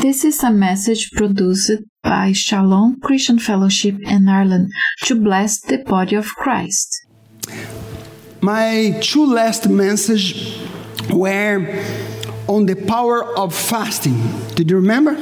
This 0.00 0.24
is 0.24 0.42
a 0.42 0.50
message 0.50 1.10
produced 1.12 1.82
by 2.02 2.32
Shalom 2.32 3.00
Christian 3.02 3.38
Fellowship 3.38 3.96
in 4.00 4.30
Ireland 4.30 4.72
to 5.04 5.14
bless 5.14 5.60
the 5.60 5.76
body 5.76 6.16
of 6.16 6.26
Christ. 6.36 7.04
My 8.40 8.98
two 9.02 9.26
last 9.26 9.68
message 9.68 10.58
were 11.10 11.84
on 12.48 12.64
the 12.64 12.76
power 12.76 13.36
of 13.36 13.54
fasting. 13.54 14.18
Did 14.54 14.70
you 14.70 14.76
remember? 14.76 15.12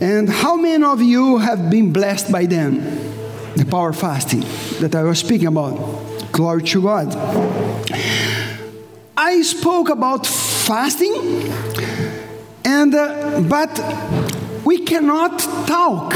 And 0.00 0.28
how 0.28 0.56
many 0.56 0.82
of 0.82 1.00
you 1.00 1.38
have 1.38 1.70
been 1.70 1.92
blessed 1.92 2.32
by 2.32 2.46
them? 2.46 2.80
The 3.54 3.66
power 3.70 3.90
of 3.90 3.98
fasting 3.98 4.40
that 4.80 4.96
I 4.96 5.04
was 5.04 5.20
speaking 5.20 5.46
about. 5.46 5.76
Glory 6.32 6.64
to 6.64 6.82
God. 6.82 7.14
I 9.16 9.42
spoke 9.42 9.90
about 9.90 10.26
fasting, 10.26 11.12
and 12.64 12.94
uh, 12.94 13.40
but 13.48 13.72
we 14.64 14.78
cannot 14.78 15.38
talk 15.66 16.14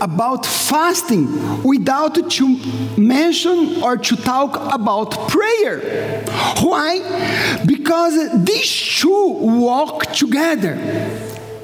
about 0.00 0.46
fasting 0.46 1.62
without 1.62 2.30
to 2.30 2.58
mention 2.96 3.82
or 3.82 3.96
to 3.96 4.16
talk 4.16 4.56
about 4.72 5.28
prayer. 5.28 6.24
Why? 6.60 7.60
Because 7.66 8.44
these 8.44 8.70
two 9.00 9.28
walk 9.40 10.12
together. 10.12 10.78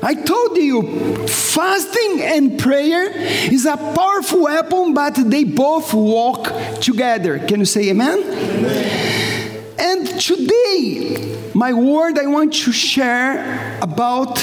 I 0.04 0.14
told 0.14 0.56
you, 0.56 1.28
fasting 1.28 2.22
and 2.22 2.58
prayer 2.58 3.08
is 3.52 3.66
a 3.66 3.76
powerful 3.76 4.42
weapon, 4.42 4.94
but 4.94 5.14
they 5.14 5.44
both 5.44 5.94
walk 5.94 6.52
together. 6.80 7.38
Can 7.38 7.60
you 7.60 7.66
say 7.66 7.88
amen? 7.90 8.18
amen? 8.18 9.41
And 9.82 10.06
today, 10.20 11.50
my 11.54 11.72
word 11.72 12.16
I 12.16 12.26
want 12.26 12.54
to 12.54 12.70
share 12.70 13.80
about 13.82 14.36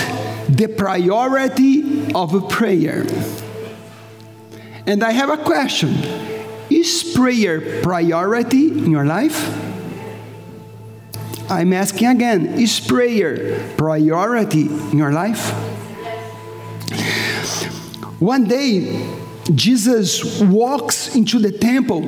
the 0.50 0.68
priority 0.68 2.14
of 2.14 2.50
prayer. 2.50 3.06
And 4.86 5.02
I 5.02 5.12
have 5.12 5.30
a 5.30 5.38
question 5.38 5.96
Is 6.70 7.14
prayer 7.16 7.82
priority 7.82 8.68
in 8.68 8.92
your 8.92 9.06
life? 9.06 9.40
I'm 11.50 11.72
asking 11.72 12.08
again 12.10 12.60
Is 12.60 12.82
prayer 12.82 13.74
priority 13.78 14.68
in 14.68 14.98
your 14.98 15.14
life? 15.14 15.52
One 18.20 18.44
day, 18.44 19.08
Jesus 19.56 20.42
walks 20.42 21.16
into 21.16 21.40
the 21.40 21.54
temple 21.54 22.04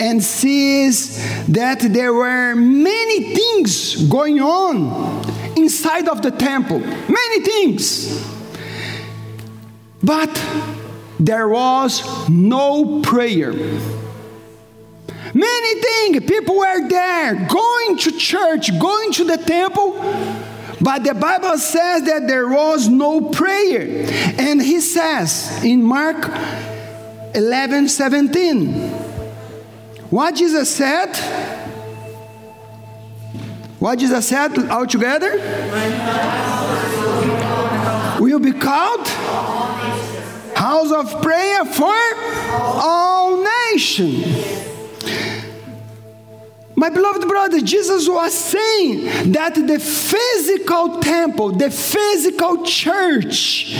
and 0.00 0.22
sees 0.22 1.18
that 1.46 1.80
there 1.80 2.12
were 2.12 2.54
many 2.54 3.34
things 3.34 4.08
going 4.08 4.40
on 4.40 5.24
inside 5.56 6.08
of 6.08 6.22
the 6.22 6.30
temple. 6.30 6.78
Many 6.78 7.40
things. 7.40 8.26
But 10.02 10.30
there 11.18 11.48
was 11.48 12.28
no 12.28 13.02
prayer. 13.02 13.52
Many 15.32 15.80
things, 15.80 16.24
people 16.24 16.56
were 16.56 16.88
there, 16.88 17.46
going 17.46 17.98
to 17.98 18.12
church, 18.12 18.76
going 18.80 19.12
to 19.12 19.24
the 19.24 19.36
temple, 19.36 19.92
but 20.80 21.04
the 21.04 21.14
Bible 21.14 21.58
says 21.58 22.04
that 22.04 22.26
there 22.26 22.48
was 22.48 22.88
no 22.88 23.20
prayer. 23.20 24.08
And 24.38 24.60
he 24.62 24.80
says 24.80 25.62
in 25.62 25.82
Mark 25.82 26.16
11 27.34 27.88
17, 27.88 28.99
what 30.10 30.34
Jesus 30.34 30.68
said? 30.74 31.16
What 33.78 33.98
Jesus 33.98 34.28
said 34.28 34.68
all 34.68 34.86
together? 34.86 35.32
Will 38.20 38.38
be 38.38 38.52
called 38.52 39.08
house 40.54 40.92
of 40.92 41.22
prayer 41.22 41.64
for 41.64 41.94
all 42.52 43.42
nations. 43.72 44.60
My 46.76 46.88
beloved 46.88 47.28
brother, 47.28 47.60
Jesus 47.60 48.08
was 48.08 48.32
saying 48.32 49.32
that 49.32 49.54
the 49.54 49.78
physical 49.78 50.98
temple, 51.00 51.52
the 51.52 51.70
physical 51.70 52.64
church, 52.64 53.76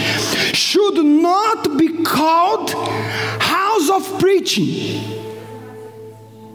should 0.55 1.05
not 1.05 1.79
be 1.79 2.03
called 2.03 2.71
house 2.71 3.91
of 3.91 4.21
preaching. 4.21 5.10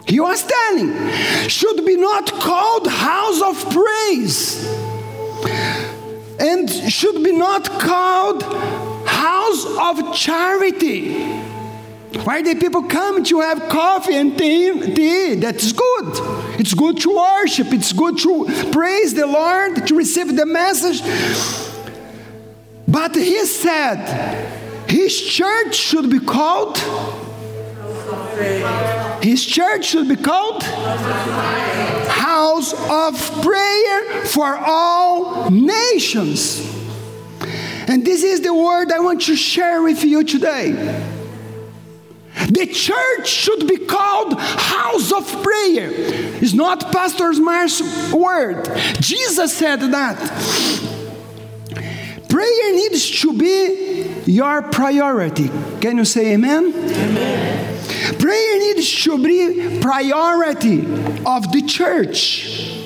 He 0.07 0.19
was 0.19 0.45
telling, 0.45 1.09
should 1.47 1.85
be 1.85 1.95
not 1.95 2.31
called 2.31 2.87
house 2.87 3.41
of 3.41 3.73
praise, 3.73 4.65
and 6.39 6.69
should 6.69 7.23
be 7.23 7.31
not 7.31 7.69
called 7.79 8.43
house 8.43 9.65
of 9.65 10.13
charity 10.13 11.43
why 12.23 12.41
the 12.41 12.55
people 12.55 12.83
come 12.83 13.23
to 13.25 13.41
have 13.41 13.67
coffee 13.69 14.15
and 14.15 14.37
tea? 14.37 15.35
That's 15.35 15.71
good. 15.73 16.59
It's 16.59 16.73
good 16.73 16.99
to 17.01 17.15
worship. 17.15 17.73
It's 17.73 17.91
good 17.91 18.17
to 18.19 18.69
praise 18.71 19.13
the 19.13 19.27
Lord, 19.27 19.85
to 19.87 19.95
receive 19.95 20.35
the 20.35 20.45
message. 20.45 21.01
But 22.87 23.15
he 23.15 23.45
said 23.45 24.89
his 24.89 25.21
church 25.21 25.75
should 25.75 26.09
be 26.09 26.19
called. 26.19 26.77
His 29.21 29.43
church 29.45 29.85
should 29.85 30.07
be 30.07 30.15
called 30.15 30.63
House 32.07 32.73
of 32.73 33.41
Prayer 33.41 34.25
for 34.25 34.55
All 34.55 35.49
Nations. 35.49 36.61
And 37.87 38.05
this 38.05 38.23
is 38.23 38.41
the 38.41 38.53
word 38.53 38.91
I 38.91 38.99
want 38.99 39.21
to 39.23 39.35
share 39.35 39.81
with 39.81 40.03
you 40.03 40.23
today. 40.23 40.71
The 42.49 42.67
church 42.67 43.27
should 43.27 43.67
be 43.67 43.77
called 43.77 44.39
house 44.39 45.11
of 45.11 45.25
prayer. 45.41 45.89
It's 45.91 46.53
not 46.53 46.91
Pastor 46.91 47.31
Mar's 47.33 47.81
word. 48.13 48.69
Jesus 48.99 49.57
said 49.57 49.79
that. 49.81 50.17
Prayer 52.29 52.73
needs 52.73 53.21
to 53.21 53.37
be 53.37 54.13
your 54.25 54.61
priority. 54.63 55.49
Can 55.79 55.97
you 55.97 56.05
say 56.05 56.33
amen? 56.33 56.73
Amen. 56.75 57.74
Prayer 58.19 58.59
needs 58.59 59.03
to 59.03 59.17
be 59.17 59.79
priority 59.81 60.79
of 61.25 61.51
the 61.51 61.63
church. 61.67 62.83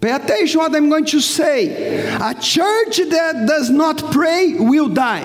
Pay 0.00 0.10
attention 0.10 0.60
what 0.60 0.74
I'm 0.74 0.88
going 0.90 1.06
to 1.06 1.20
say. 1.20 2.04
A 2.16 2.34
church 2.34 2.98
that 2.98 3.46
does 3.46 3.70
not 3.70 4.12
pray 4.12 4.54
will 4.58 4.88
die. 4.88 5.24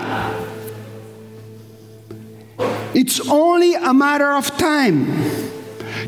It's 2.94 3.20
only 3.30 3.76
a 3.76 3.94
matter 3.94 4.32
of 4.32 4.58
time. 4.58 5.06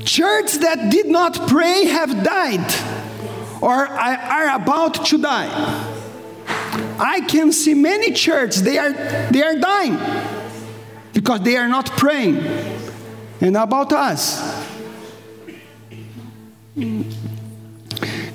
Churches 0.04 0.60
that 0.60 0.90
did 0.90 1.08
not 1.08 1.48
pray 1.48 1.86
have 1.86 2.24
died 2.24 2.74
or 3.62 3.88
are 3.88 4.56
about 4.56 5.06
to 5.06 5.18
die. 5.18 5.98
I 6.98 7.22
can 7.28 7.52
see 7.52 7.74
many 7.74 8.12
churches 8.14 8.64
they 8.64 8.78
are 8.78 8.94
they 9.32 9.44
are 9.44 9.56
dying 9.56 9.98
because 11.22 11.42
they 11.42 11.56
are 11.56 11.68
not 11.68 11.86
praying. 11.86 12.38
And 13.42 13.56
about 13.56 13.94
us? 13.94 14.42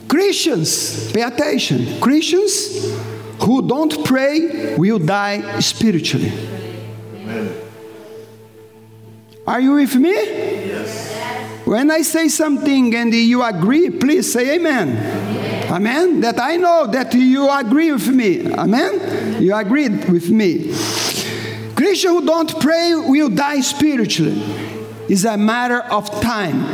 Christians, 0.07 1.11
pay 1.13 1.23
attention. 1.23 2.01
Christians 2.01 2.95
who 3.43 3.67
don't 3.67 4.05
pray 4.05 4.77
will 4.77 5.01
die 5.01 5.59
spiritually. 5.59 6.33
Amen. 7.17 7.55
Are 9.49 9.61
you 9.61 9.73
with 9.73 9.97
me? 9.97 10.15
Yes. 10.15 11.67
When 11.67 11.91
I 11.91 12.03
say 12.03 12.29
something 12.29 12.95
and 12.95 13.13
you 13.13 13.43
agree, 13.43 13.91
please 13.91 14.33
say 14.33 14.55
amen. 14.55 14.91
amen. 14.91 15.73
Amen. 15.73 16.21
That 16.21 16.39
I 16.39 16.57
know 16.57 16.87
that 16.87 17.13
you 17.15 17.51
agree 17.51 17.91
with 17.91 18.09
me. 18.09 18.53
Amen. 18.53 19.43
You 19.43 19.57
agreed 19.57 20.09
with 20.09 20.31
me. 20.31 20.73
Christians 21.77 22.21
who 22.21 22.27
don't 22.27 22.61
pray 22.61 22.95
will 22.95 23.29
die 23.29 23.61
spiritually. 23.61 24.43
It's 25.09 25.25
a 25.25 25.37
matter 25.37 25.83
of 25.83 26.11
time. 26.23 26.65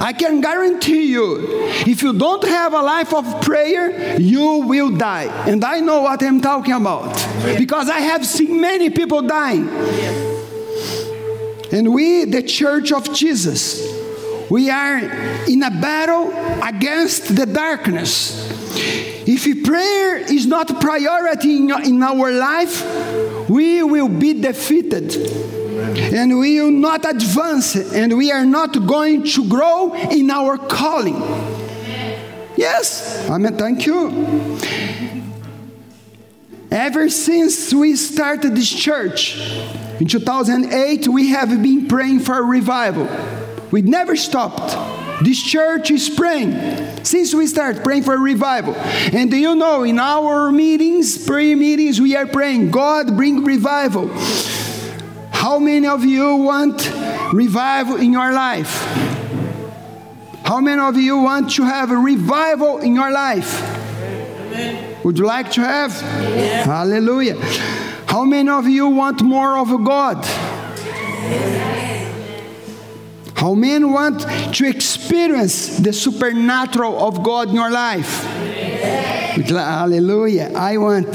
I 0.00 0.12
can 0.12 0.40
guarantee 0.40 1.10
you, 1.10 1.38
if 1.86 2.02
you 2.02 2.12
don't 2.12 2.42
have 2.44 2.72
a 2.72 2.82
life 2.82 3.12
of 3.12 3.42
prayer, 3.42 4.18
you 4.20 4.64
will 4.66 4.90
die. 4.90 5.24
And 5.48 5.64
I 5.64 5.80
know 5.80 6.02
what 6.02 6.22
I'm 6.22 6.40
talking 6.40 6.72
about 6.72 7.14
because 7.58 7.88
I 7.88 8.00
have 8.00 8.26
seen 8.26 8.60
many 8.60 8.90
people 8.90 9.22
dying. 9.22 9.68
And 11.72 11.94
we, 11.94 12.24
the 12.24 12.42
church 12.42 12.92
of 12.92 13.14
Jesus, 13.14 13.80
we 14.50 14.70
are 14.70 14.98
in 15.48 15.62
a 15.62 15.70
battle 15.70 16.32
against 16.62 17.36
the 17.36 17.46
darkness. 17.46 18.50
If 19.24 19.64
prayer 19.64 20.16
is 20.16 20.46
not 20.46 20.70
a 20.70 20.74
priority 20.74 21.56
in 21.56 22.02
our 22.02 22.32
life, 22.32 22.82
we 23.52 23.82
will 23.82 24.08
be 24.08 24.40
defeated. 24.40 25.14
And 26.14 26.38
we 26.38 26.58
will 26.60 26.70
not 26.70 27.04
advance, 27.04 27.76
and 27.76 28.16
we 28.16 28.32
are 28.32 28.46
not 28.46 28.86
going 28.86 29.24
to 29.24 29.46
grow 29.46 29.92
in 29.92 30.30
our 30.30 30.56
calling. 30.56 31.20
Yes, 32.56 33.28
Amen. 33.28 33.56
Thank 33.56 33.84
you. 33.84 34.58
Ever 36.70 37.10
since 37.10 37.74
we 37.74 37.96
started 37.96 38.54
this 38.56 38.70
church 38.70 39.36
in 40.00 40.06
2008, 40.06 41.08
we 41.08 41.28
have 41.28 41.50
been 41.62 41.88
praying 41.88 42.20
for 42.20 42.42
revival. 42.42 43.06
We 43.70 43.82
never 43.82 44.16
stopped. 44.16 45.01
This 45.22 45.40
church 45.40 45.90
is 45.90 46.10
praying 46.10 47.04
since 47.04 47.32
we 47.32 47.46
start 47.46 47.84
praying 47.84 48.02
for 48.02 48.18
revival. 48.18 48.74
And 48.74 49.30
do 49.30 49.36
you 49.36 49.54
know, 49.54 49.84
in 49.84 49.98
our 49.98 50.50
meetings, 50.50 51.24
prayer 51.24 51.56
meetings, 51.56 52.00
we 52.00 52.16
are 52.16 52.26
praying, 52.26 52.70
God, 52.72 53.16
bring 53.16 53.44
revival. 53.44 54.08
How 55.30 55.58
many 55.58 55.86
of 55.86 56.04
you 56.04 56.36
want 56.36 56.90
revival 57.32 57.96
in 57.96 58.12
your 58.12 58.32
life? 58.32 58.80
How 60.44 60.60
many 60.60 60.80
of 60.80 60.96
you 60.96 61.18
want 61.18 61.52
to 61.52 61.62
have 61.64 61.92
a 61.92 61.96
revival 61.96 62.78
in 62.78 62.94
your 62.94 63.12
life? 63.12 63.60
Would 65.04 65.18
you 65.18 65.24
like 65.24 65.52
to 65.52 65.60
have? 65.60 65.92
Yeah. 66.02 66.64
Hallelujah. 66.64 67.36
How 68.06 68.24
many 68.24 68.50
of 68.50 68.66
you 68.66 68.88
want 68.88 69.22
more 69.22 69.56
of 69.56 69.68
God? 69.84 70.22
How 73.42 73.54
many 73.54 73.84
want 73.84 74.20
to 74.54 74.68
experience 74.68 75.78
the 75.78 75.92
supernatural 75.92 77.04
of 77.04 77.24
God 77.24 77.48
in 77.48 77.56
your 77.56 77.72
life? 77.72 78.22
Hallelujah. 79.34 80.52
I 80.54 80.76
want. 80.76 81.08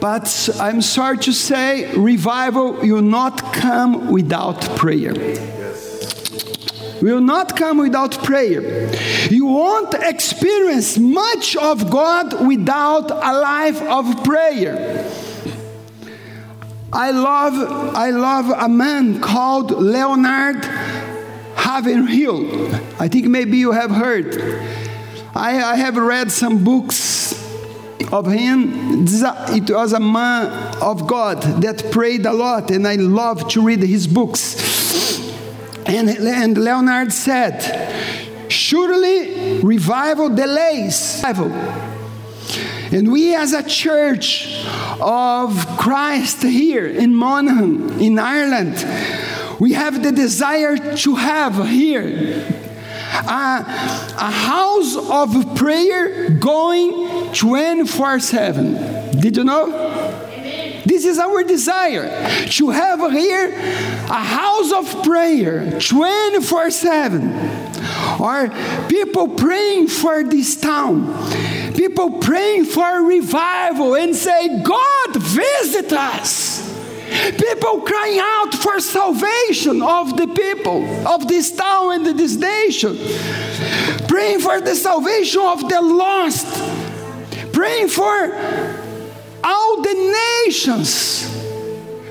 But 0.00 0.48
I'm 0.58 0.80
sorry 0.80 1.18
to 1.18 1.32
say, 1.34 1.94
revival 1.94 2.72
will 2.72 3.02
not 3.02 3.52
come 3.52 4.10
without 4.10 4.62
prayer 4.76 5.12
will 7.02 7.20
not 7.20 7.54
come 7.56 7.78
without 7.78 8.24
prayer. 8.24 8.90
You 9.30 9.46
won't 9.46 9.94
experience 9.94 10.98
much 10.98 11.54
of 11.54 11.90
God 11.90 12.44
without 12.44 13.10
a 13.12 13.38
life 13.38 13.80
of 13.82 14.24
prayer. 14.24 15.08
I 16.92 17.10
love, 17.10 17.54
I 17.94 18.10
love 18.10 18.48
a 18.48 18.68
man 18.68 19.20
called 19.20 19.70
Leonard 19.72 20.64
Ravenhill. 21.78 22.74
I 22.98 23.08
think 23.08 23.26
maybe 23.26 23.56
you 23.56 23.72
have 23.72 23.90
heard. 23.90 24.36
I, 25.34 25.62
I 25.62 25.76
have 25.76 25.96
read 25.96 26.32
some 26.32 26.64
books 26.64 27.32
of 28.12 28.26
him. 28.26 29.04
It 29.06 29.70
was 29.70 29.92
a 29.92 30.00
man 30.00 30.76
of 30.82 31.06
God 31.06 31.40
that 31.62 31.92
prayed 31.92 32.26
a 32.26 32.32
lot, 32.32 32.70
and 32.70 32.86
I 32.86 32.96
love 32.96 33.48
to 33.50 33.62
read 33.62 33.82
his 33.82 34.06
books. 34.06 34.56
And, 35.86 36.08
and 36.08 36.58
Leonard 36.58 37.12
said, 37.12 38.50
Surely 38.50 39.60
revival 39.60 40.30
delays. 40.30 41.22
And 42.90 43.12
we, 43.12 43.34
as 43.34 43.52
a 43.52 43.62
church 43.62 44.64
of 45.00 45.64
Christ 45.78 46.42
here 46.42 46.86
in 46.86 47.14
Monaghan, 47.14 48.00
in 48.00 48.18
Ireland, 48.18 48.76
we 49.58 49.72
have 49.72 50.02
the 50.02 50.12
desire 50.12 50.76
to 50.96 51.14
have 51.16 51.68
here 51.68 52.44
a, 53.12 53.64
a 54.16 54.30
house 54.30 54.96
of 54.96 55.56
prayer 55.56 56.30
going 56.30 57.32
24 57.32 58.20
7. 58.20 59.18
Did 59.20 59.36
you 59.36 59.44
know? 59.44 60.24
This 60.84 61.04
is 61.04 61.18
our 61.18 61.42
desire 61.42 62.08
to 62.46 62.70
have 62.70 63.12
here 63.12 63.50
a 63.50 64.24
house 64.24 64.72
of 64.72 65.04
prayer 65.04 65.78
24 65.80 66.70
7. 66.70 67.58
Or 68.20 68.50
people 68.88 69.28
praying 69.28 69.88
for 69.88 70.24
this 70.24 70.56
town, 70.60 71.14
people 71.74 72.18
praying 72.18 72.64
for 72.64 73.02
revival 73.02 73.96
and 73.96 74.14
say, 74.14 74.62
God, 74.62 75.16
visit 75.16 75.92
us. 75.92 76.67
People 77.36 77.80
crying 77.82 78.18
out 78.20 78.54
for 78.54 78.80
salvation 78.80 79.82
of 79.82 80.16
the 80.16 80.26
people 80.26 80.84
of 81.06 81.28
this 81.28 81.54
town 81.54 82.06
and 82.06 82.18
this 82.18 82.36
nation, 82.36 82.96
praying 84.06 84.40
for 84.40 84.60
the 84.60 84.74
salvation 84.74 85.42
of 85.42 85.68
the 85.68 85.80
lost, 85.80 86.46
praying 87.52 87.88
for 87.88 88.34
all 89.44 89.82
the 89.82 90.44
nations 90.44 91.38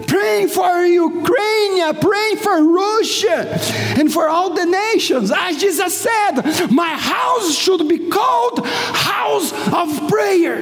praying 0.07 0.47
for 0.47 0.83
Ukraine, 0.83 1.95
praying 1.99 2.38
for 2.38 2.63
Russia, 2.63 3.59
and 3.99 4.11
for 4.11 4.27
all 4.27 4.53
the 4.53 4.65
nations. 4.65 5.31
As 5.35 5.57
Jesus 5.57 5.95
said, 6.01 6.71
my 6.71 6.95
house 6.95 7.55
should 7.55 7.88
be 7.88 8.09
called 8.09 8.65
house 8.65 9.51
of 9.73 10.09
prayer. 10.09 10.61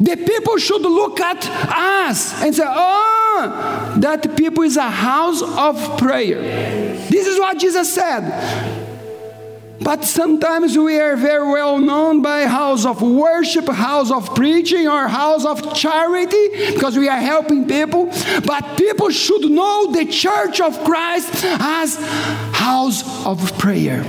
The 0.00 0.16
people 0.16 0.56
should 0.56 0.82
look 0.82 1.20
at 1.20 1.46
us 1.46 2.42
and 2.42 2.54
say, 2.54 2.64
Oh, 2.66 3.96
that 3.98 4.36
people 4.36 4.64
is 4.64 4.76
a 4.76 4.90
house 4.90 5.42
of 5.42 5.98
prayer. 5.98 6.40
This 7.08 7.26
is 7.26 7.38
what 7.38 7.58
Jesus 7.58 7.92
said. 7.92 8.70
But 9.82 10.04
sometimes 10.04 10.76
we 10.76 11.00
are 11.00 11.16
very 11.16 11.50
well 11.50 11.78
known 11.78 12.20
by 12.20 12.46
house 12.46 12.84
of 12.84 13.00
worship, 13.00 13.66
house 13.66 14.10
of 14.10 14.34
preaching, 14.34 14.86
or 14.86 15.08
house 15.08 15.46
of 15.46 15.74
charity 15.74 16.72
because 16.72 16.98
we 16.98 17.08
are 17.08 17.18
helping 17.18 17.66
people. 17.66 18.10
But 18.44 18.76
people 18.76 19.10
should 19.10 19.50
know 19.50 19.92
the 19.92 20.04
church 20.04 20.60
of 20.60 20.82
Christ 20.84 21.30
as 21.44 21.96
house 22.52 23.26
of 23.26 23.58
prayer. 23.58 24.02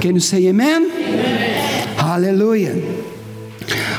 Can 0.00 0.14
you 0.14 0.20
say 0.20 0.46
amen? 0.46 0.90
amen. 0.90 1.88
Hallelujah. 1.96 3.03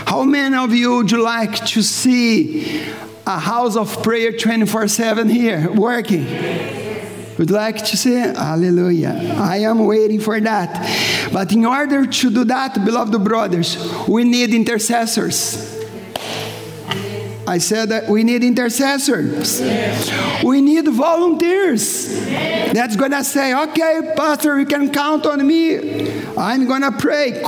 How 0.06 0.24
many 0.24 0.56
of 0.56 0.74
you 0.74 0.98
would 0.98 1.12
you 1.12 1.22
like 1.22 1.66
to 1.68 1.82
see 1.82 2.82
a 3.26 3.40
house 3.40 3.76
of 3.76 4.04
prayer 4.04 4.32
24 4.32 4.88
7 4.88 5.30
here 5.30 5.72
working? 5.72 6.26
Would 7.38 7.52
like 7.52 7.84
to 7.86 7.98
say 7.98 8.34
hallelujah. 8.34 9.36
I 9.38 9.58
am 9.58 9.86
waiting 9.86 10.22
for 10.22 10.40
that. 10.40 11.30
But 11.34 11.52
in 11.52 11.66
order 11.66 12.06
to 12.06 12.30
do 12.32 12.46
that, 12.46 12.86
beloved 12.86 13.22
brothers, 13.24 13.78
we 14.08 14.24
need 14.24 14.54
intercessors. 14.54 15.75
I 17.48 17.60
said 17.60 17.90
that 17.90 18.10
we 18.10 18.24
need 18.24 18.44
intercessors. 18.44 19.62
We 20.44 20.62
need 20.62 20.88
volunteers. 20.88 22.08
That's 22.74 22.96
going 22.96 23.12
to 23.12 23.24
say, 23.24 23.54
okay, 23.54 24.14
Pastor, 24.16 24.60
you 24.60 24.66
can 24.66 24.92
count 24.92 25.26
on 25.26 25.46
me. 25.46 26.26
I'm 26.38 26.68
to 26.82 26.92
pray. 26.92 27.44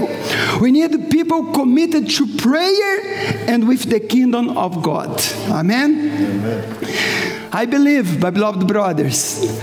We 0.62 0.72
need 0.72 1.10
people 1.10 1.52
committed 1.52 2.10
to 2.12 2.38
prayer 2.38 3.50
and 3.50 3.68
with 3.68 3.90
the 3.90 4.00
kingdom 4.00 4.58
of 4.58 4.84
God. 4.84 5.22
Amen. 5.50 6.12
Amen. 6.12 7.50
I 7.52 7.66
believe, 7.66 8.22
my 8.22 8.30
beloved 8.30 8.68
brothers, 8.68 9.60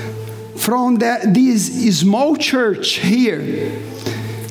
from 0.57 0.97
the, 0.97 1.21
this 1.27 2.01
small 2.01 2.37
church 2.37 2.95
here, 2.95 3.81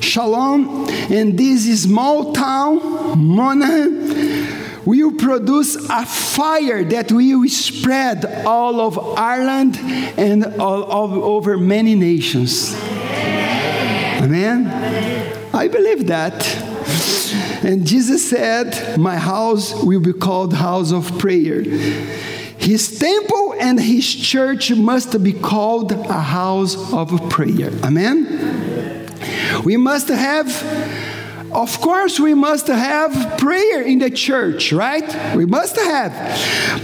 Shalom, 0.00 0.86
and 1.10 1.36
this 1.36 1.82
small 1.82 2.32
town, 2.32 3.18
Monaghan, 3.18 4.43
will 4.84 5.12
produce 5.12 5.76
a 5.88 6.04
fire 6.06 6.84
that 6.84 7.10
will 7.10 7.48
spread 7.48 8.24
all 8.46 8.80
of 8.80 8.98
Ireland 9.18 9.76
and 10.18 10.44
all, 10.60 10.84
over 11.24 11.56
many 11.56 11.94
nations. 11.94 12.74
Amen? 14.22 14.66
I 15.54 15.68
believe 15.68 16.06
that. 16.08 16.46
And 17.64 17.86
Jesus 17.86 18.28
said, 18.28 18.98
My 18.98 19.16
house 19.16 19.74
will 19.82 20.00
be 20.00 20.12
called 20.12 20.52
house 20.52 20.92
of 20.92 21.18
prayer. 21.18 21.62
His 21.62 22.98
temple 22.98 23.54
and 23.58 23.78
his 23.78 24.14
church 24.14 24.72
must 24.72 25.22
be 25.22 25.32
called 25.32 25.92
a 25.92 26.20
house 26.20 26.92
of 26.92 27.28
prayer. 27.30 27.70
Amen? 27.82 28.64
We 29.64 29.76
must 29.76 30.08
have, 30.08 30.48
of 31.54 31.80
course, 31.80 32.18
we 32.18 32.34
must 32.34 32.66
have 32.66 33.38
prayer 33.38 33.82
in 33.82 34.00
the 34.00 34.10
church, 34.10 34.72
right? 34.72 35.34
We 35.36 35.46
must 35.46 35.76
have. 35.76 36.12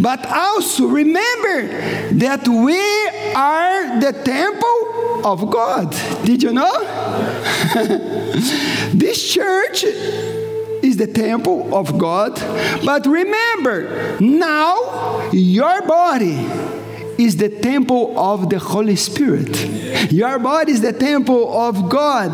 But 0.00 0.24
also 0.26 0.86
remember 0.86 1.66
that 2.12 2.46
we 2.46 2.80
are 3.34 4.00
the 4.00 4.12
temple 4.12 5.26
of 5.26 5.50
God. 5.50 5.90
Did 6.24 6.42
you 6.42 6.52
know? 6.52 6.78
this 8.94 9.32
church 9.32 9.84
is 9.84 10.96
the 10.96 11.06
temple 11.06 11.74
of 11.74 11.98
God. 11.98 12.34
But 12.84 13.06
remember, 13.06 14.18
now 14.20 15.30
your 15.32 15.82
body 15.82 16.36
is 17.20 17.36
the 17.36 17.48
temple 17.48 18.18
of 18.18 18.48
the 18.48 18.58
Holy 18.58 18.96
Spirit. 18.96 20.10
Your 20.10 20.38
body 20.38 20.72
is 20.72 20.80
the 20.80 20.92
temple 20.92 21.52
of 21.60 21.88
God, 21.88 22.32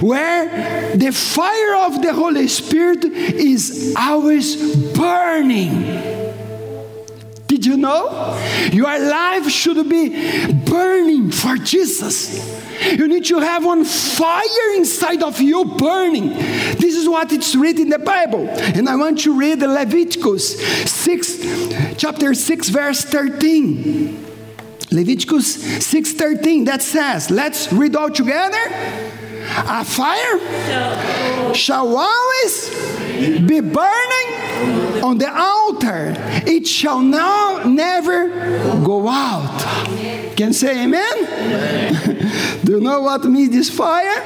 where 0.00 0.96
the 0.96 1.10
fire 1.12 1.86
of 1.86 2.00
the 2.02 2.12
Holy 2.12 2.48
Spirit 2.48 3.04
is 3.04 3.94
always 3.98 4.76
burning. 4.92 5.82
Did 7.46 7.66
you 7.66 7.76
know? 7.76 8.38
Your 8.72 8.98
life 8.98 9.48
should 9.48 9.88
be 9.88 10.52
burning 10.64 11.30
for 11.30 11.56
Jesus. 11.56 12.65
You 12.82 13.08
need 13.08 13.24
to 13.26 13.38
have 13.38 13.64
one 13.64 13.84
fire 13.84 14.74
inside 14.74 15.22
of 15.22 15.40
you 15.40 15.64
burning. 15.64 16.30
This 16.78 16.94
is 16.94 17.08
what 17.08 17.32
it's 17.32 17.54
written 17.54 17.82
in 17.82 17.88
the 17.90 17.98
Bible. 17.98 18.48
And 18.48 18.88
I 18.88 18.96
want 18.96 19.20
to 19.20 19.38
read 19.38 19.60
Leviticus 19.60 20.60
6, 20.90 21.96
chapter 21.96 22.34
6, 22.34 22.68
verse 22.68 23.04
13. 23.04 24.24
Leviticus 24.92 25.56
6:13 25.78 26.64
that 26.66 26.80
says, 26.80 27.30
let's 27.30 27.72
read 27.72 27.96
all 27.96 28.10
together. 28.10 28.56
A 29.48 29.84
fire 29.84 31.54
shall 31.54 31.96
always 31.96 32.70
be 33.46 33.60
burning 33.60 35.02
on 35.02 35.18
the 35.18 35.32
altar. 35.32 36.14
It 36.46 36.66
shall 36.66 37.00
now 37.00 37.62
never 37.64 38.28
go 38.84 39.08
out. 39.08 39.62
Can 40.36 40.52
say 40.52 40.84
amen? 40.84 41.16
amen. 41.18 42.60
Do 42.64 42.72
you 42.72 42.80
know 42.80 43.00
what 43.00 43.24
means 43.24 43.70
fire? 43.70 44.22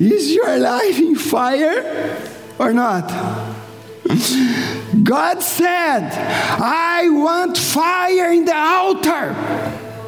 Is 0.00 0.32
your 0.32 0.58
life 0.58 0.98
in 0.98 1.14
fire 1.14 2.18
or 2.58 2.72
not? 2.72 3.08
God 5.04 5.42
said, 5.42 6.10
I 6.60 7.08
want 7.10 7.58
fire 7.58 8.32
in 8.32 8.46
the 8.46 8.56
altar. 8.56 9.34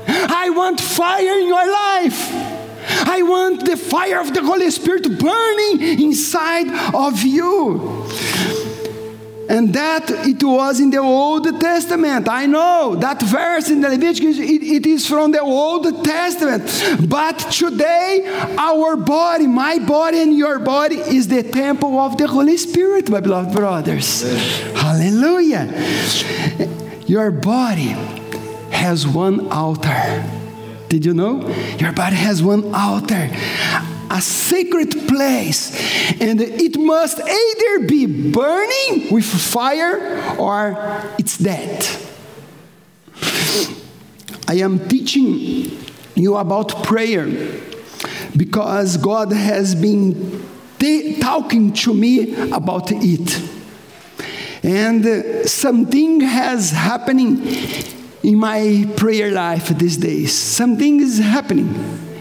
I 0.09 0.51
want 0.51 0.81
fire 0.81 1.39
in 1.39 1.47
your 1.47 1.71
life. 1.71 2.31
I 3.07 3.23
want 3.23 3.67
the 3.67 3.77
fire 3.77 4.21
of 4.21 4.33
the 4.33 4.43
Holy 4.43 4.71
Spirit 4.71 5.19
burning 5.19 6.01
inside 6.03 6.69
of 6.95 7.23
you. 7.23 8.07
And 9.49 9.73
that 9.75 10.11
it 10.11 10.43
was 10.43 10.81
in 10.81 10.91
the 10.91 10.99
Old 10.99 11.61
Testament. 11.61 12.29
I 12.29 12.47
know 12.47 12.97
that 12.97 13.23
verse 13.23 13.71
in 13.71 13.81
the 13.81 13.89
Leviticus, 13.89 14.39
it, 14.39 14.63
it 14.63 14.87
is 14.87 15.07
from 15.07 15.33
the 15.33 15.41
Old 15.41 16.05
Testament. 16.05 17.09
But 17.09 17.39
today, 17.51 18.25
our 18.59 18.97
body, 18.97 19.47
my 19.47 19.79
body 19.79 20.23
and 20.23 20.37
your 20.37 20.59
body, 20.59 20.97
is 20.97 21.29
the 21.29 21.43
temple 21.43 21.99
of 21.99 22.17
the 22.17 22.27
Holy 22.27 22.57
Spirit, 22.57 23.11
my 23.11 23.21
beloved 23.21 23.55
brothers. 23.55 24.23
Hallelujah. 24.75 25.73
Your 27.07 27.31
body 27.31 27.95
has 28.71 29.07
one 29.07 29.51
altar. 29.53 30.25
Did 30.89 31.05
you 31.05 31.15
know? 31.15 31.49
Your 31.79 31.93
body 31.93 32.17
has 32.17 32.43
one 32.43 32.75
altar 32.75 33.31
a 34.11 34.21
sacred 34.21 34.91
place, 35.09 35.73
and 36.21 36.41
it 36.41 36.79
must 36.79 37.21
either 37.21 37.87
be 37.87 38.31
burning 38.31 39.13
with 39.13 39.25
fire 39.25 40.37
or 40.39 40.77
it's 41.19 41.39
dead. 41.39 41.87
I 44.47 44.57
am 44.57 44.89
teaching 44.89 45.79
you 46.15 46.37
about 46.37 46.85
prayer 46.85 47.27
because 48.37 48.97
God 48.99 49.33
has 49.33 49.75
been 49.75 50.45
talking 51.21 51.73
to 51.73 51.95
me 51.95 52.35
about 52.51 52.91
it. 52.93 53.51
And 54.63 55.49
something 55.49 56.21
has 56.21 56.71
happening 56.71 57.43
in 58.23 58.39
my 58.39 58.91
prayer 58.97 59.31
life 59.31 59.69
these 59.69 59.97
days. 59.97 60.37
Something 60.37 61.01
is 61.01 61.19
happening 61.19 61.69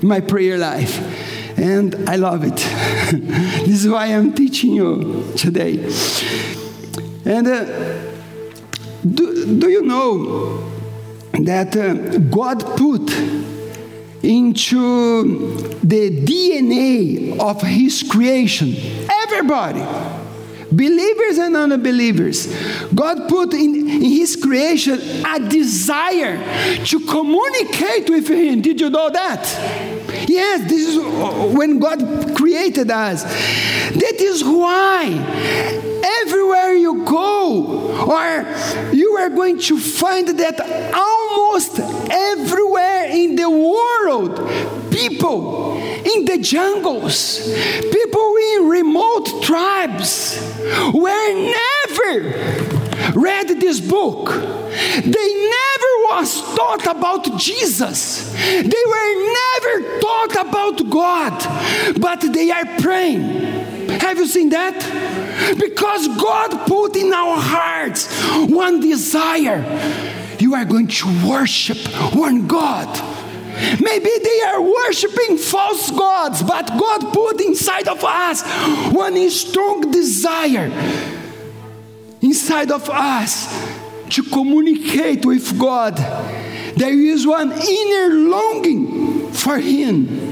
in 0.01 0.07
my 0.07 0.21
prayer 0.21 0.57
life 0.57 0.99
and 1.57 2.09
I 2.09 2.15
love 2.15 2.43
it. 2.43 2.55
this 3.65 3.83
is 3.83 3.89
why 3.89 4.07
I'm 4.07 4.33
teaching 4.33 4.73
you 4.73 5.31
today. 5.37 5.77
And 7.25 7.47
uh, 7.47 7.65
do, 9.05 9.59
do 9.59 9.69
you 9.69 9.83
know 9.83 10.69
that 11.33 11.75
uh, 11.75 12.17
God 12.17 12.59
put 12.77 13.11
into 14.23 15.57
the 15.83 16.21
DNA 16.25 17.39
of 17.39 17.61
His 17.61 18.03
creation 18.03 18.75
everybody? 19.09 19.83
Believers 20.75 21.37
and 21.37 21.55
unbelievers. 21.55 22.47
God 22.93 23.29
put 23.29 23.53
in, 23.53 23.75
in, 23.75 23.87
His 23.87 24.35
creation 24.35 24.99
a 25.25 25.39
desire 25.47 26.37
to 26.85 26.99
communicate 26.99 28.09
with 28.09 28.27
Him. 28.27 28.61
Did 28.61 28.79
you 28.81 28.89
know 28.89 29.09
that? 29.09 29.43
Yes, 30.27 30.69
this 30.69 30.95
is 30.95 31.55
when 31.55 31.79
God 31.79 32.35
created 32.35 32.91
us. 32.91 33.23
That 33.23 34.17
is 34.19 34.43
why 34.43 35.07
everywhere 36.21 36.73
you 36.73 37.05
go, 37.05 38.05
or 38.07 38.93
you 38.93 39.11
are 39.17 39.29
going 39.29 39.59
to 39.59 39.77
find 39.77 40.27
that 40.27 40.59
almost 40.93 41.79
everywhere 42.09 43.05
in 43.05 43.35
the 43.35 43.49
world, 43.49 44.39
people 44.93 45.77
in 45.77 46.25
the 46.25 46.37
jungles, 46.39 47.51
people 47.91 48.35
in 48.55 48.69
remote 48.69 49.41
tribes 49.41 50.39
were 50.93 51.51
never 51.51 52.73
read 53.15 53.47
this 53.59 53.79
book. 53.79 54.29
They 54.29 55.49
never 55.49 55.91
was 56.09 56.41
taught 56.55 56.85
about 56.85 57.37
Jesus. 57.37 58.31
They 58.33 58.83
were 58.93 59.13
never 59.41 59.99
taught 59.99 60.35
about 60.47 60.89
God, 60.89 61.99
but 61.99 62.21
they 62.33 62.51
are 62.51 62.65
praying. 62.79 63.21
Have 63.99 64.17
you 64.17 64.27
seen 64.27 64.49
that? 64.49 64.77
Because 65.59 66.07
God 66.07 66.67
put 66.67 66.95
in 66.95 67.13
our 67.13 67.37
hearts 67.39 68.07
one 68.49 68.79
desire. 68.79 69.63
You 70.39 70.55
are 70.55 70.65
going 70.65 70.87
to 70.87 71.27
worship 71.27 71.77
one 72.13 72.47
God. 72.47 73.22
Maybe 73.81 74.09
they 74.23 74.41
are 74.47 74.61
worshiping 74.61 75.37
false 75.37 75.91
gods, 75.91 76.43
but 76.43 76.67
God 76.67 77.13
put 77.13 77.41
inside 77.41 77.87
of 77.87 78.03
us 78.03 78.43
one 78.93 79.29
strong 79.29 79.91
desire 79.91 80.71
inside 82.23 82.71
of 82.71 82.89
us 82.89 83.47
to 84.09 84.23
communicate 84.23 85.25
with 85.25 85.59
God. 85.59 85.97
There 86.77 86.93
is 86.93 87.27
one 87.27 87.51
inner 87.51 88.15
longing 88.15 89.31
for 89.31 89.59
Him. 89.59 90.31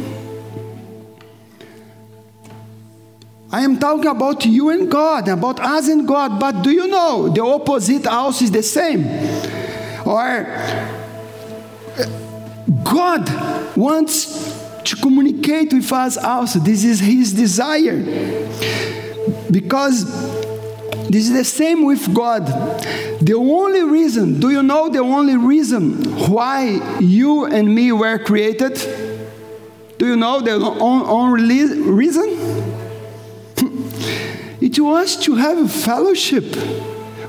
I 3.51 3.61
am 3.61 3.77
talking 3.77 4.07
about 4.07 4.45
you 4.45 4.69
and 4.69 4.89
God, 4.89 5.27
about 5.27 5.59
us 5.59 5.89
and 5.89 6.07
God, 6.07 6.39
but 6.39 6.61
do 6.61 6.71
you 6.71 6.87
know 6.87 7.27
the 7.27 7.43
opposite 7.43 8.07
also 8.07 8.45
is 8.45 8.51
the 8.51 8.63
same? 8.63 9.05
Or 10.07 10.47
God 12.83 13.75
wants 13.75 14.51
to 14.83 14.95
communicate 14.95 15.73
with 15.73 15.91
us 15.91 16.17
also. 16.17 16.59
This 16.59 16.83
is 16.83 16.99
His 16.99 17.33
desire. 17.33 17.97
Because 19.49 20.05
this 21.09 21.27
is 21.27 21.33
the 21.33 21.43
same 21.43 21.85
with 21.85 22.13
God. 22.13 22.45
The 23.21 23.33
only 23.33 23.83
reason, 23.83 24.39
do 24.39 24.49
you 24.49 24.63
know 24.63 24.89
the 24.89 24.99
only 24.99 25.35
reason 25.35 26.03
why 26.29 26.97
you 26.99 27.45
and 27.45 27.73
me 27.73 27.91
were 27.91 28.17
created? 28.17 28.75
Do 29.97 30.07
you 30.07 30.15
know 30.15 30.39
the 30.39 30.53
only 30.53 31.65
reason? 31.81 32.29
it 34.61 34.79
was 34.79 35.17
to 35.17 35.35
have 35.35 35.71
fellowship 35.71 36.45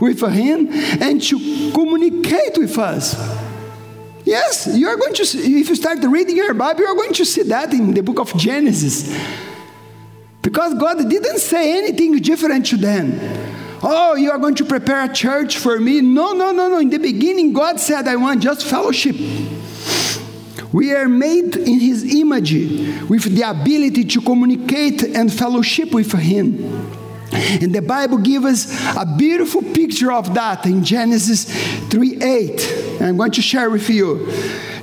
with 0.00 0.20
Him 0.20 0.68
and 1.02 1.20
to 1.22 1.72
communicate 1.72 2.56
with 2.56 2.78
us. 2.78 3.41
Yes, 4.24 4.68
you 4.72 4.88
are 4.88 4.96
going 4.96 5.14
to 5.14 5.24
see, 5.26 5.60
if 5.60 5.68
you 5.68 5.74
start 5.74 5.98
reading 6.02 6.36
your 6.36 6.54
Bible, 6.54 6.80
you 6.80 6.86
are 6.86 6.94
going 6.94 7.12
to 7.14 7.24
see 7.24 7.42
that 7.42 7.72
in 7.72 7.92
the 7.92 8.02
book 8.02 8.20
of 8.20 8.34
Genesis. 8.36 9.16
Because 10.40 10.74
God 10.74 11.08
didn't 11.08 11.38
say 11.38 11.78
anything 11.78 12.16
different 12.18 12.66
to 12.66 12.76
them. 12.76 13.18
Oh, 13.82 14.14
you 14.14 14.30
are 14.30 14.38
going 14.38 14.54
to 14.56 14.64
prepare 14.64 15.04
a 15.04 15.12
church 15.12 15.58
for 15.58 15.78
me? 15.80 16.00
No, 16.00 16.32
no, 16.34 16.52
no, 16.52 16.68
no. 16.68 16.78
In 16.78 16.90
the 16.90 16.98
beginning, 16.98 17.52
God 17.52 17.80
said, 17.80 18.06
I 18.06 18.14
want 18.16 18.42
just 18.42 18.64
fellowship. 18.64 19.16
We 20.72 20.92
are 20.94 21.08
made 21.08 21.56
in 21.56 21.80
His 21.80 22.14
image 22.14 22.52
with 23.08 23.34
the 23.34 23.42
ability 23.42 24.04
to 24.04 24.20
communicate 24.20 25.02
and 25.02 25.32
fellowship 25.32 25.92
with 25.92 26.12
Him. 26.12 27.01
And 27.32 27.74
the 27.74 27.82
Bible 27.82 28.18
gives 28.18 28.44
us 28.44 28.96
a 28.96 29.06
beautiful 29.06 29.62
picture 29.62 30.12
of 30.12 30.34
that 30.34 30.66
in 30.66 30.84
Genesis 30.84 31.44
3 31.88 32.22
8. 32.22 32.98
I'm 33.00 33.16
going 33.16 33.30
to 33.32 33.42
share 33.42 33.70
with 33.70 33.88
you. 33.88 34.30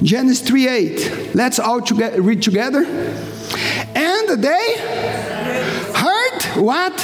Genesis 0.02 0.48
3 0.48 0.68
8. 0.68 1.36
Let's 1.36 1.60
all 1.60 1.82
together, 1.82 2.22
read 2.22 2.42
together. 2.42 2.86
And 3.96 4.44
they 4.44 4.76
heard 5.94 6.44
what? 6.62 6.98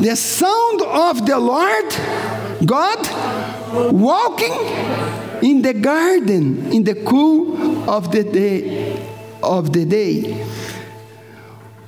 The 0.00 0.16
sound 0.16 0.82
of 0.82 1.26
the 1.26 1.38
Lord 1.38 2.66
God 2.66 3.92
walking 3.92 4.52
in 5.42 5.62
the 5.62 5.74
garden 5.74 6.72
in 6.72 6.84
the 6.84 6.94
cool 6.94 7.88
of 7.88 8.10
the 8.10 8.24
day 8.24 9.08
of 9.42 9.72
the 9.72 9.84
day. 9.84 10.44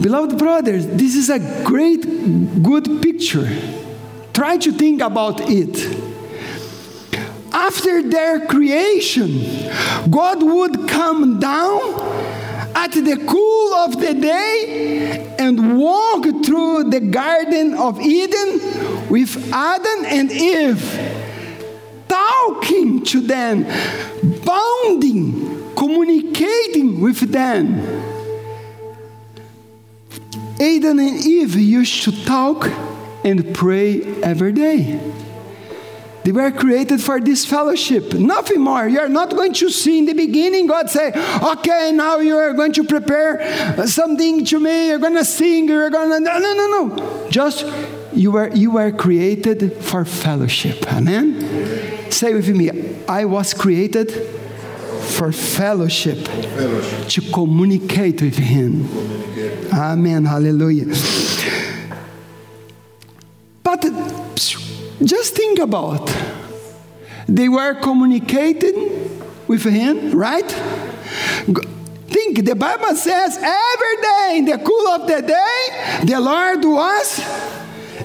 Beloved 0.04 0.36
brothers, 0.36 0.86
this 0.86 1.16
is 1.16 1.30
a 1.30 1.38
great, 1.64 2.02
good 2.62 3.00
picture. 3.00 3.48
Try 4.34 4.58
to 4.58 4.70
think 4.70 5.00
about 5.00 5.40
it. 5.48 5.74
after 7.54 8.02
their 8.02 8.44
creation, 8.44 9.30
God 10.10 10.42
would 10.42 10.88
come 10.90 11.40
down 11.40 11.80
at 12.76 12.92
the 12.92 13.16
cool 13.26 13.72
of 13.72 13.98
the 13.98 14.12
day 14.12 15.34
and 15.38 15.78
walk 15.78 16.24
through 16.44 16.90
the 16.90 17.00
Garden 17.00 17.72
of 17.72 17.98
Eden 17.98 19.08
with 19.08 19.34
Adam 19.54 20.04
and 20.04 20.30
Eve, 20.30 20.84
talking 22.08 23.02
to 23.04 23.22
them, 23.22 23.64
bonding, 24.44 25.74
communicating 25.74 27.00
with 27.00 27.20
them. 27.32 28.13
Adam 30.64 30.98
and 30.98 31.24
Eve 31.24 31.56
used 31.56 32.04
to 32.04 32.24
talk 32.24 32.66
and 33.22 33.54
pray 33.54 34.02
every 34.22 34.52
day. 34.52 34.98
They 36.24 36.32
were 36.32 36.50
created 36.50 37.02
for 37.02 37.20
this 37.20 37.44
fellowship, 37.44 38.14
nothing 38.14 38.62
more. 38.62 38.88
You 38.88 39.00
are 39.00 39.10
not 39.10 39.30
going 39.30 39.52
to 39.54 39.68
see 39.68 39.98
in 39.98 40.06
the 40.06 40.14
beginning 40.14 40.66
God 40.66 40.88
say, 40.88 41.12
okay, 41.52 41.92
now 41.92 42.16
you 42.18 42.34
are 42.38 42.54
going 42.54 42.72
to 42.72 42.84
prepare 42.84 43.86
something 43.86 44.42
to 44.46 44.58
me, 44.58 44.88
you're 44.88 44.98
going 44.98 45.16
to 45.16 45.24
sing, 45.24 45.68
you're 45.68 45.90
going 45.90 46.10
to. 46.10 46.20
No, 46.20 46.38
no, 46.38 46.66
no. 46.86 47.28
Just 47.28 47.66
you 48.14 48.30
were, 48.30 48.48
you 48.54 48.70
were 48.70 48.90
created 48.90 49.74
for 49.82 50.06
fellowship. 50.06 50.90
Amen? 50.90 52.10
Say 52.10 52.32
with 52.32 52.48
me, 52.48 52.70
I 53.06 53.26
was 53.26 53.52
created 53.52 54.10
for 55.04 55.30
fellowship, 55.30 56.26
fellowship. 56.26 57.08
to 57.08 57.20
communicate 57.32 58.22
with 58.22 58.36
Him. 58.38 58.88
Amen. 59.74 60.24
Hallelujah. 60.24 60.86
But 63.64 63.82
just 65.02 65.34
think 65.34 65.58
about 65.58 66.14
they 67.26 67.48
were 67.48 67.74
communicating 67.80 69.20
with 69.48 69.64
him, 69.64 70.12
right? 70.12 70.48
Think 72.06 72.44
the 72.44 72.54
Bible 72.54 72.94
says 72.94 73.36
every 73.36 73.96
day 74.02 74.34
in 74.36 74.44
the 74.44 74.58
cool 74.58 74.88
of 74.88 75.08
the 75.08 75.22
day, 75.22 76.04
the 76.04 76.20
Lord 76.20 76.64
was. 76.64 77.16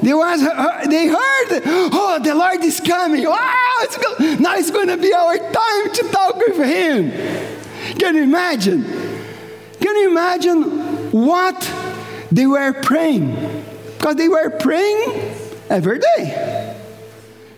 They, 0.01 0.13
was, 0.13 0.41
uh, 0.41 0.85
they 0.89 1.07
heard, 1.07 1.61
oh, 1.91 2.19
the 2.23 2.33
Lord 2.33 2.63
is 2.63 2.79
coming. 2.79 3.25
Wow, 3.25 3.73
it's 3.81 3.97
go- 3.97 4.35
now 4.41 4.55
it's 4.55 4.71
going 4.71 4.87
to 4.87 4.97
be 4.97 5.13
our 5.13 5.37
time 5.37 5.93
to 5.93 6.09
talk 6.09 6.37
with 6.37 6.57
Him. 6.57 7.11
Can 7.99 8.15
you 8.15 8.23
imagine? 8.23 8.83
Can 9.79 9.95
you 9.97 10.09
imagine 10.09 10.98
what 11.11 11.73
they 12.31 12.45
were 12.45 12.73
praying? 12.73 13.65
Because 13.97 14.15
they 14.15 14.29
were 14.29 14.49
praying 14.49 15.35
every 15.69 15.99
day. 15.99 16.75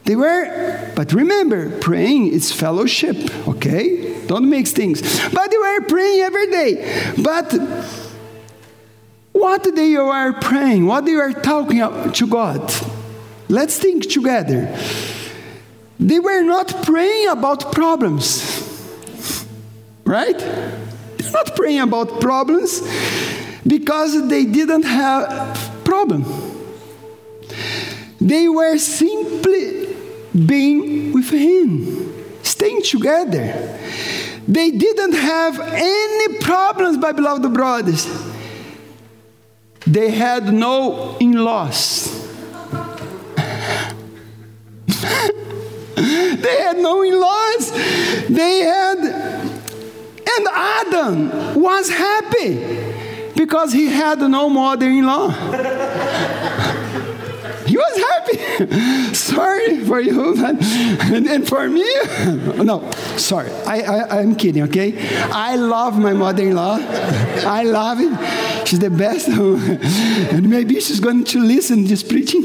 They 0.04 0.16
were, 0.16 0.92
but 0.96 1.14
remember, 1.14 1.78
praying 1.80 2.34
is 2.34 2.52
fellowship, 2.52 3.16
okay? 3.48 4.26
Don't 4.26 4.50
mix 4.50 4.72
things. 4.72 5.02
But 5.30 5.52
they 5.52 5.58
were 5.58 5.82
praying 5.82 6.22
every 6.22 6.48
day. 6.48 7.14
But 7.22 7.54
what 9.32 9.64
they 9.76 9.96
were 9.96 10.34
praying, 10.34 10.88
what 10.88 11.06
they 11.06 11.16
were 11.16 11.34
talking 11.34 11.80
to 12.12 12.28
God, 12.28 12.74
let's 13.48 13.78
think 13.78 14.10
together. 14.10 14.76
They 16.00 16.20
were 16.20 16.42
not 16.42 16.84
praying 16.84 17.28
about 17.28 17.72
problems, 17.72 18.68
right? 20.04 20.40
Not 21.34 21.56
praying 21.56 21.82
about 21.82 22.20
problems 22.22 22.82
because 23.66 24.28
they 24.28 24.46
didn't 24.46 24.84
have 24.84 25.84
problem. 25.84 26.26
They 28.20 28.48
were 28.48 28.78
simply 28.78 29.96
being 30.46 31.14
with 31.14 31.30
Him, 31.30 32.14
staying 32.44 32.84
together. 32.84 33.80
They 34.48 34.72
didn't 34.72 35.14
have 35.14 35.60
any 35.60 36.38
problems, 36.40 36.98
my 36.98 37.12
beloved 37.12 37.54
brothers. 37.54 38.08
They 39.86 40.12
had 40.12 40.54
no 40.54 41.18
in 41.20 41.34
laws. 41.34 42.10
they 45.96 46.62
had 46.62 46.78
no 46.78 47.02
in 47.02 47.20
laws. 47.20 47.72
They 48.28 48.60
had, 48.60 49.41
and 50.38 50.48
Adam 50.52 51.62
was 51.62 51.90
happy 51.90 52.94
because 53.36 53.74
he 53.74 53.88
had 53.88 54.20
no 54.20 54.50
mother 54.50 54.88
in 54.88 55.06
law. 55.06 55.30
He 57.72 57.78
was 57.78 57.98
happy. 57.98 59.14
sorry 59.14 59.80
for 59.86 60.02
you, 60.02 60.36
but, 60.42 60.62
and 60.62 61.48
for 61.48 61.70
me, 61.70 61.90
no, 62.62 62.92
sorry. 63.16 63.50
I, 63.66 63.82
I, 63.82 64.20
I'm 64.20 64.36
kidding, 64.36 64.64
okay? 64.64 64.94
I 65.32 65.56
love 65.56 65.98
my 65.98 66.12
mother 66.12 66.44
in 66.44 66.56
law. 66.56 66.78
I 66.82 67.64
love 67.64 68.00
it. 68.02 68.68
She's 68.68 68.80
the 68.80 68.90
best. 68.90 69.30
and 69.30 70.50
maybe 70.50 70.82
she's 70.82 71.00
going 71.00 71.24
to 71.24 71.40
listen 71.40 71.88
just 71.88 72.10
preaching. 72.10 72.42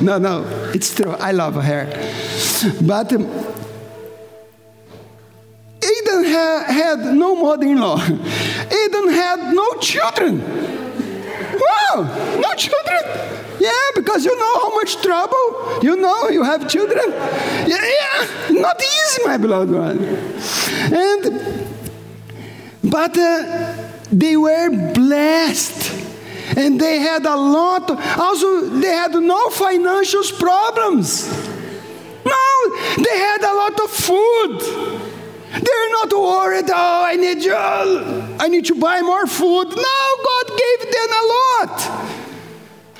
no, 0.00 0.16
no, 0.16 0.44
it's 0.74 0.94
true. 0.94 1.10
I 1.10 1.32
love 1.32 1.54
her. 1.62 1.84
But 2.80 3.12
um, 3.12 3.26
ha- 6.38 6.64
had 6.80 6.98
no 7.14 7.34
mother 7.34 7.66
in 7.66 7.80
law, 7.80 7.98
Eden 8.82 9.08
had 9.22 9.54
no 9.54 9.68
children. 9.80 10.34
Wow, 11.64 11.96
no 12.44 12.50
children. 12.64 13.02
Yeah, 13.60 13.88
because 13.96 14.24
you 14.24 14.34
know 14.38 14.54
how 14.62 14.74
much 14.76 14.96
trouble. 15.02 15.44
You 15.82 15.96
know 15.96 16.28
you 16.28 16.44
have 16.44 16.68
children. 16.68 17.10
Yeah, 17.72 17.84
yeah 17.96 18.60
not 18.60 18.80
easy, 18.80 19.22
my 19.26 19.36
beloved 19.36 19.70
one. 19.70 19.98
And 20.94 21.22
but 22.84 23.16
uh, 23.18 23.74
they 24.12 24.36
were 24.36 24.92
blessed. 24.94 26.06
And 26.56 26.80
they 26.80 26.98
had 26.98 27.26
a 27.26 27.36
lot, 27.36 27.90
also, 28.18 28.62
they 28.80 28.88
had 28.88 29.12
no 29.12 29.50
financial 29.50 30.22
problems. 30.38 31.28
No, 32.24 32.48
they 32.96 33.18
had 33.18 33.42
a 33.42 33.54
lot 33.54 33.80
of 33.80 33.90
food. 33.90 35.07
They're 35.52 35.90
not 35.90 36.12
worried, 36.12 36.70
oh, 36.70 37.04
I 37.04 37.16
need, 37.16 37.46
uh, 37.48 38.36
I 38.38 38.48
need 38.48 38.66
to 38.66 38.74
buy 38.74 39.00
more 39.00 39.26
food. 39.26 39.68
No, 39.68 39.98
God 40.24 40.46
gave 40.48 40.80
them 40.92 41.10
a 41.10 41.24
lot. 41.34 42.18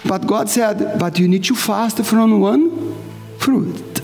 But 0.05 0.27
God 0.27 0.49
said, 0.49 0.99
but 0.99 1.19
you 1.19 1.29
need 1.29 1.45
to 1.45 1.55
fast 1.55 2.03
from 2.05 2.41
one 2.41 2.97
fruit. 3.39 4.01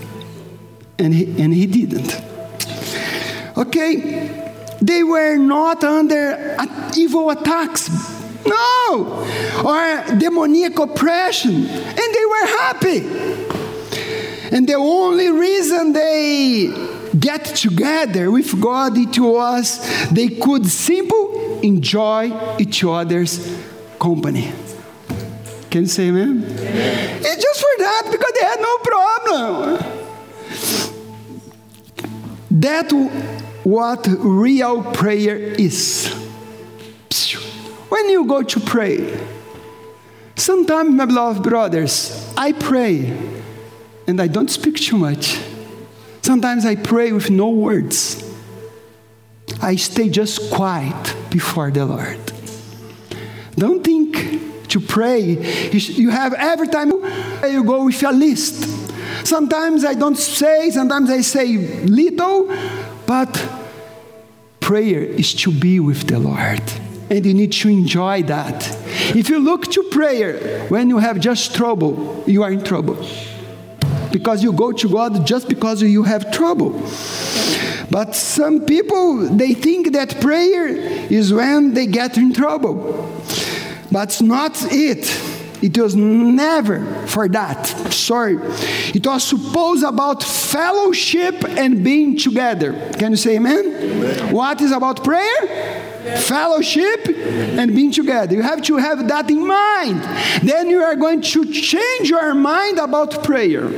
And 0.99 1.13
he, 1.13 1.41
and 1.41 1.53
he 1.53 1.65
didn't. 1.65 2.21
Okay, 3.57 4.55
they 4.81 5.03
were 5.03 5.37
not 5.37 5.83
under 5.83 6.55
evil 6.95 7.29
attacks. 7.31 7.89
No, 8.45 9.25
or 9.65 10.17
demonic 10.17 10.77
oppression. 10.77 11.65
And 11.65 11.97
they 11.97 12.25
were 12.25 12.45
happy. 12.61 12.99
And 14.55 14.67
the 14.67 14.75
only 14.75 15.31
reason 15.31 15.93
they 15.93 16.67
get 17.25 17.43
together 17.43 18.29
with 18.29 18.61
God, 18.61 18.97
it 18.97 19.17
was 19.19 19.67
they 20.11 20.29
could 20.29 20.67
simply 20.67 21.67
enjoy 21.67 22.31
each 22.59 22.83
other's 22.83 23.33
company. 23.99 24.51
Can 25.71 25.81
you 25.81 25.87
say 25.87 26.07
amen? 26.09 26.43
amen? 26.43 27.21
It's 27.21 27.43
just 27.43 27.59
for 27.59 27.75
that 27.79 28.03
because 28.11 28.33
they 28.37 28.45
had 28.45 28.59
no 28.61 28.77
problem. 28.91 29.59
That 32.51 32.91
what 33.63 34.07
real 34.07 34.83
prayer 34.93 35.37
is. 35.37 36.07
When 37.89 38.09
you 38.09 38.25
go 38.25 38.43
to 38.43 38.59
pray, 38.59 39.19
sometimes, 40.35 40.91
my 40.91 41.05
beloved 41.05 41.43
brothers, 41.43 42.33
I 42.37 42.51
pray 42.51 43.17
and 44.07 44.21
I 44.21 44.27
don't 44.27 44.49
speak 44.49 44.77
too 44.77 44.97
much. 44.97 45.37
Sometimes 46.25 46.65
I 46.65 46.75
pray 46.75 47.11
with 47.11 47.29
no 47.29 47.49
words. 47.49 48.17
I 49.61 49.75
stay 49.75 50.09
just 50.09 50.51
quiet 50.51 51.15
before 51.29 51.69
the 51.69 51.85
Lord. 51.85 52.17
Don't 53.55 53.83
think 53.83 54.67
to 54.69 54.79
pray. 54.79 55.69
You 55.71 56.09
have 56.09 56.33
every 56.33 56.67
time 56.67 56.89
you 57.43 57.63
go 57.63 57.85
with 57.85 58.01
a 58.01 58.11
list. 58.11 58.65
Sometimes 59.23 59.85
I 59.85 59.93
don't 59.93 60.15
say, 60.17 60.71
sometimes 60.71 61.11
I 61.11 61.21
say 61.21 61.57
little, 61.85 62.51
but 63.05 63.31
prayer 64.61 65.03
is 65.03 65.31
to 65.43 65.51
be 65.51 65.79
with 65.79 66.07
the 66.07 66.17
Lord. 66.17 66.63
And 67.11 67.23
you 67.23 67.35
need 67.35 67.51
to 67.51 67.69
enjoy 67.69 68.23
that. 68.23 68.67
If 69.15 69.29
you 69.29 69.37
look 69.37 69.69
to 69.73 69.83
prayer 69.91 70.65
when 70.69 70.89
you 70.89 70.97
have 70.97 71.19
just 71.19 71.53
trouble, 71.53 72.23
you 72.25 72.41
are 72.41 72.51
in 72.51 72.63
trouble 72.63 72.97
because 74.15 74.41
you 74.41 74.53
go 74.53 74.71
to 74.71 74.87
God 74.87 75.27
just 75.27 75.49
because 75.49 75.81
you 75.81 76.03
have 76.03 76.31
trouble. 76.31 76.71
But 77.91 78.15
some 78.15 78.65
people, 78.65 79.27
they 79.27 79.53
think 79.53 79.91
that 79.91 80.21
prayer 80.21 80.67
is 80.67 81.33
when 81.33 81.73
they 81.73 81.85
get 81.85 82.17
in 82.17 82.33
trouble. 82.33 82.73
But 83.91 84.07
it's 84.07 84.21
not 84.21 84.53
it. 84.71 85.03
It 85.61 85.77
was 85.77 85.97
never 85.97 86.79
for 87.07 87.27
that. 87.27 87.67
Sorry. 87.91 88.37
It 88.93 89.05
was 89.05 89.21
supposed 89.25 89.83
about 89.83 90.23
fellowship 90.23 91.43
and 91.43 91.83
being 91.83 92.17
together. 92.17 92.71
Can 92.97 93.11
you 93.11 93.17
say 93.17 93.35
amen? 93.35 93.65
amen. 93.65 94.33
What 94.33 94.61
is 94.61 94.71
about 94.71 95.03
prayer? 95.03 95.83
fellowship 96.05 97.07
and 97.07 97.75
being 97.75 97.91
together. 97.91 98.35
You 98.35 98.43
have 98.43 98.61
to 98.63 98.77
have 98.77 99.07
that 99.07 99.29
in 99.29 99.45
mind. 99.45 100.01
Then 100.47 100.69
you 100.69 100.81
are 100.81 100.95
going 100.95 101.21
to 101.21 101.45
change 101.51 102.09
your 102.09 102.33
mind 102.35 102.77
about 102.77 103.23
prayer. 103.23 103.71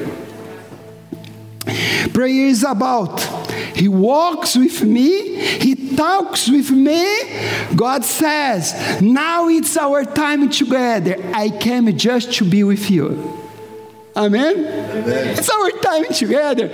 Prayer 2.13 2.47
is 2.47 2.63
about 2.63 3.19
He 3.75 3.88
walks 3.88 4.56
with 4.56 4.84
me, 4.84 5.36
He 5.60 5.95
talks 5.95 6.49
with 6.49 6.71
me. 6.71 7.06
God 7.75 8.06
says, 8.06 9.01
Now 9.01 9.49
it's 9.49 9.77
our 9.77 10.06
time 10.06 10.49
together. 10.49 11.15
I 11.34 11.49
came 11.49 11.95
just 11.97 12.34
to 12.34 12.45
be 12.45 12.63
with 12.63 12.89
you. 12.89 13.38
Amen? 14.15 14.56
Amen. 14.58 15.38
It's 15.38 15.49
our 15.49 15.69
time 15.82 16.12
together. 16.12 16.67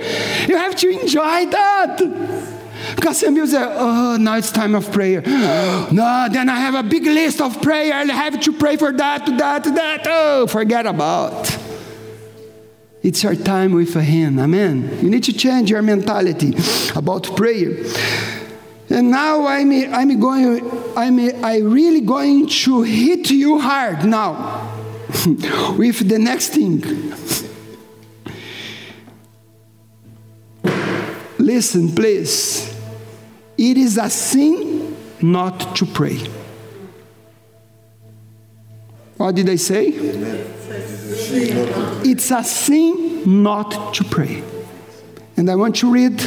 You 0.48 0.56
have 0.56 0.74
to 0.76 0.88
enjoy 0.88 1.46
that. 1.46 1.98
Because 2.96 3.20
some 3.20 3.34
people 3.34 3.48
say, 3.48 3.62
oh, 3.62 4.16
now 4.18 4.36
it's 4.36 4.50
time 4.50 4.74
of 4.74 4.90
prayer. 4.90 5.22
No, 5.92 6.28
then 6.30 6.48
I 6.48 6.56
have 6.56 6.74
a 6.74 6.82
big 6.82 7.04
list 7.04 7.40
of 7.40 7.60
prayer. 7.60 7.92
I 7.92 8.04
have 8.04 8.40
to 8.40 8.52
pray 8.52 8.76
for 8.76 8.92
that, 8.92 9.26
that, 9.26 9.64
that. 9.64 10.06
Oh, 10.06 10.46
forget 10.46 10.86
about. 10.86 11.63
It's 13.04 13.22
our 13.26 13.34
time 13.34 13.72
with 13.72 13.92
Him. 13.92 14.38
Amen. 14.38 14.98
You 15.02 15.10
need 15.10 15.24
to 15.24 15.32
change 15.34 15.70
your 15.70 15.82
mentality 15.82 16.54
about 16.96 17.36
prayer. 17.36 17.84
And 18.88 19.10
now 19.10 19.46
I'm, 19.46 19.70
I'm 19.92 20.18
going, 20.18 20.70
I'm 20.96 21.44
I 21.44 21.58
really 21.58 22.00
going 22.00 22.48
to 22.48 22.82
hit 22.82 23.30
you 23.30 23.58
hard 23.58 24.06
now 24.06 24.72
with 25.76 26.08
the 26.08 26.18
next 26.18 26.48
thing. 26.54 26.80
Listen, 31.38 31.94
please. 31.94 32.74
It 33.58 33.76
is 33.76 33.98
a 33.98 34.08
sin 34.08 34.96
not 35.20 35.76
to 35.76 35.84
pray. 35.84 36.20
What 39.18 39.34
did 39.34 39.50
I 39.50 39.56
say? 39.56 40.53
It's 41.30 42.30
a 42.30 42.42
sin 42.44 43.42
not 43.42 43.94
to 43.94 44.04
pray. 44.04 44.42
And 45.36 45.50
I 45.50 45.54
want 45.54 45.76
to 45.76 45.90
read 45.90 46.20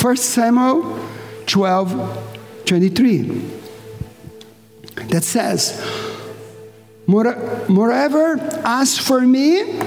1 0.00 0.16
Samuel 0.16 0.98
12 1.46 2.28
23. 2.64 3.50
That 5.08 5.24
says, 5.24 5.80
Moreover, 7.06 8.38
as 8.64 8.98
for 8.98 9.20
me, 9.20 9.78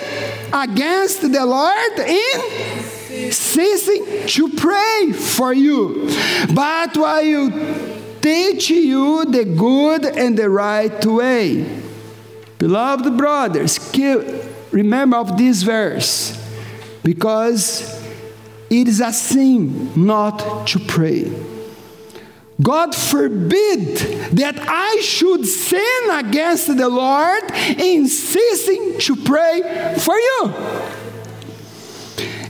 against 0.52 1.20
the 1.20 1.46
Lord 1.46 1.98
in 1.98 2.89
ceasing 3.30 4.26
to 4.26 4.48
pray 4.50 5.12
for 5.12 5.52
you, 5.52 6.08
but 6.54 6.96
while 6.96 7.22
you 7.22 7.50
teach 8.20 8.70
you 8.70 9.24
the 9.24 9.44
good 9.44 10.04
and 10.04 10.38
the 10.38 10.48
right 10.48 11.04
way. 11.04 11.82
Beloved 12.58 13.16
brothers, 13.16 13.78
keep, 13.78 14.20
remember 14.70 15.16
of 15.16 15.38
this 15.38 15.62
verse 15.62 16.36
because 17.02 17.98
it 18.68 18.86
is 18.86 19.00
a 19.00 19.12
sin 19.12 19.90
not 20.06 20.66
to 20.68 20.78
pray. 20.78 21.32
God 22.60 22.94
forbid 22.94 23.96
that 24.36 24.56
I 24.58 25.00
should 25.00 25.46
sin 25.46 26.10
against 26.12 26.66
the 26.76 26.88
Lord 26.88 27.50
in 27.52 28.06
ceasing 28.06 28.98
to 28.98 29.16
pray 29.16 29.94
for 29.98 30.14
you. 30.14 30.54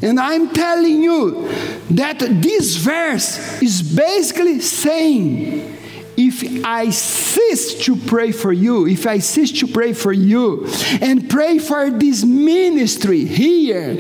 And 0.03 0.19
I'm 0.19 0.51
telling 0.51 1.03
you 1.03 1.49
that 1.91 2.19
this 2.21 2.77
verse 2.77 3.61
is 3.63 3.83
basically 3.83 4.61
saying 4.61 5.77
if 6.17 6.65
I 6.67 6.91
cease 6.91 7.83
to 7.87 7.97
pray 7.97 8.33
for 8.33 8.53
you, 8.53 8.87
if 8.87 9.07
I 9.07 9.19
cease 9.19 9.53
to 9.61 9.67
pray 9.67 9.95
for 9.95 10.13
you 10.13 10.67
and 11.01 11.31
pray 11.31 11.59
for 11.59 11.91
this 11.91 12.25
ministry 12.25 13.25
here, 13.25 13.97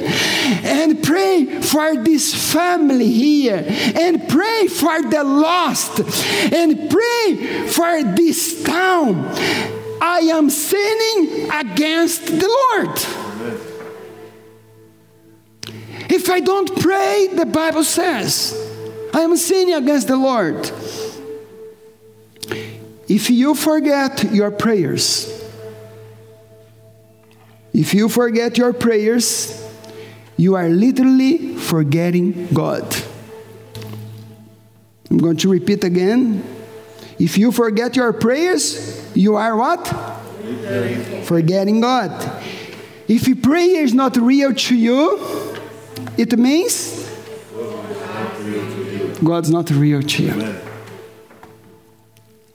and 0.63 1.03
pray 1.03 1.63
for 1.63 1.97
this 1.97 2.53
family 2.53 3.11
here, 3.11 3.65
and 3.67 4.29
pray 4.29 4.67
for 4.67 5.01
the 5.03 5.25
lost, 5.25 6.01
and 6.53 6.91
pray 6.91 7.67
for 7.69 8.03
this 8.15 8.63
town, 8.65 9.25
I 10.03 10.21
am 10.33 10.51
sinning 10.51 11.51
against 11.51 12.27
the 12.27 12.49
Lord. 12.49 13.20
If 16.13 16.29
I 16.29 16.41
don't 16.41 16.77
pray, 16.81 17.29
the 17.33 17.47
Bible 17.47 17.85
says, 17.85 18.53
I 19.15 19.21
am 19.21 19.37
sinning 19.37 19.75
against 19.75 20.09
the 20.09 20.17
Lord. 20.17 20.69
If 23.09 23.31
you 23.31 23.55
forget 23.55 24.25
your 24.33 24.51
prayers, 24.51 25.31
if 27.73 27.95
you 27.95 28.09
forget 28.09 28.59
your 28.59 28.73
prayers, 28.73 29.57
you 30.37 30.57
are 30.57 30.69
literally 30.69 31.55
forgetting 31.55 32.49
God. 32.49 32.85
I'm 35.11 35.19
going 35.19 35.37
to 35.37 35.49
repeat 35.49 35.85
again. 35.85 36.43
If 37.21 37.39
you 37.39 37.53
forget 37.53 37.95
your 37.95 38.13
prayers, 38.13 39.15
you 39.15 39.37
are 39.37 39.57
what? 39.57 39.87
Forgetting 41.25 41.81
God. 41.81 42.43
If 43.07 43.43
prayer 43.43 43.83
is 43.83 43.95
not 43.95 44.17
real 44.17 44.55
to 44.55 44.75
you, 44.75 45.60
it 46.17 46.39
means 46.39 47.09
God's 49.23 49.51
not 49.51 49.71
real 49.71 50.03
to 50.03 50.23
you. 50.23 50.55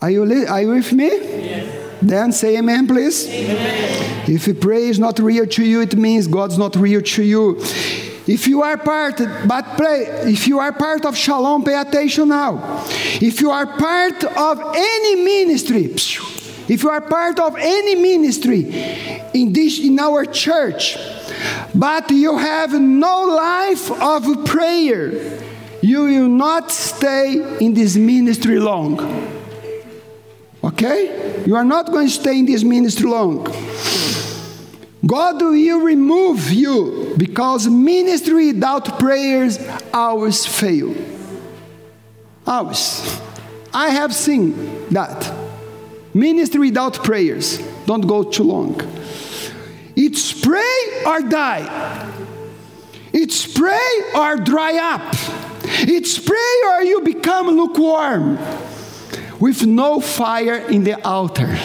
Are 0.01 0.11
you, 0.11 0.45
are 0.47 0.61
you 0.61 0.69
with 0.69 0.91
me? 0.93 1.07
Yes. 1.07 1.85
Then 2.01 2.31
say 2.31 2.57
amen, 2.57 2.87
please. 2.87 3.27
Amen. 3.27 4.29
If 4.29 4.59
prayer 4.59 4.79
is 4.79 4.99
not 4.99 5.19
real 5.19 5.47
to 5.47 5.63
you, 5.63 5.81
it 5.81 5.95
means 5.95 6.27
God's 6.27 6.57
not 6.57 6.75
real 6.75 7.01
to 7.01 7.23
you. 7.23 7.59
If 8.27 8.47
you 8.47 8.63
are 8.63 8.77
part, 8.77 9.17
but 9.47 9.77
pray, 9.77 10.05
if 10.31 10.47
you 10.47 10.59
are 10.59 10.71
part 10.73 11.05
of 11.05 11.15
Shalom, 11.15 11.63
pay 11.63 11.79
attention 11.79 12.29
now. 12.29 12.83
If 13.21 13.39
you 13.39 13.51
are 13.51 13.67
part 13.67 14.23
of 14.23 14.59
any 14.75 15.23
ministry, 15.23 15.85
if 16.67 16.81
you 16.81 16.89
are 16.89 17.01
part 17.01 17.39
of 17.39 17.55
any 17.57 17.95
ministry 17.95 18.63
in 19.33 19.53
this 19.53 19.79
in 19.79 19.99
our 19.99 20.25
church, 20.25 20.97
but 21.73 22.09
you 22.11 22.37
have 22.37 22.73
no 22.79 23.25
life 23.25 23.91
of 23.91 24.45
prayer, 24.45 25.39
you 25.81 26.01
will 26.03 26.29
not 26.29 26.71
stay 26.71 27.57
in 27.59 27.73
this 27.73 27.95
ministry 27.95 28.59
long. 28.59 28.99
Okay? 30.63 31.43
You 31.45 31.55
are 31.55 31.65
not 31.65 31.91
going 31.91 32.07
to 32.07 32.13
stay 32.13 32.39
in 32.39 32.45
this 32.45 32.63
ministry 32.63 33.07
long. 33.07 33.43
God 35.05 35.39
will 35.39 35.81
remove 35.81 36.51
you 36.51 37.13
because 37.17 37.67
ministry 37.67 38.53
without 38.53 38.97
prayers 38.97 39.59
always 39.93 40.45
fail. 40.45 40.95
Always. 42.47 43.21
I 43.73 43.89
have 43.89 44.15
seen 44.15 44.87
that. 44.89 45.31
Ministry 46.13 46.69
without 46.69 47.03
prayers 47.03 47.59
don't 47.85 48.07
go 48.07 48.23
too 48.23 48.43
long. 48.43 48.79
It's 49.95 50.33
pray 50.33 51.03
or 51.05 51.21
die. 51.21 52.11
It's 53.13 53.51
pray 53.51 53.89
or 54.13 54.37
dry 54.37 54.77
up. 54.77 55.15
It's 55.63 56.19
pray 56.19 56.61
or 56.67 56.83
you 56.83 57.01
become 57.01 57.47
lukewarm 57.47 58.37
with 59.39 59.65
no 59.65 59.99
fire 59.99 60.57
in 60.57 60.83
the 60.83 61.01
altar. 61.05 61.57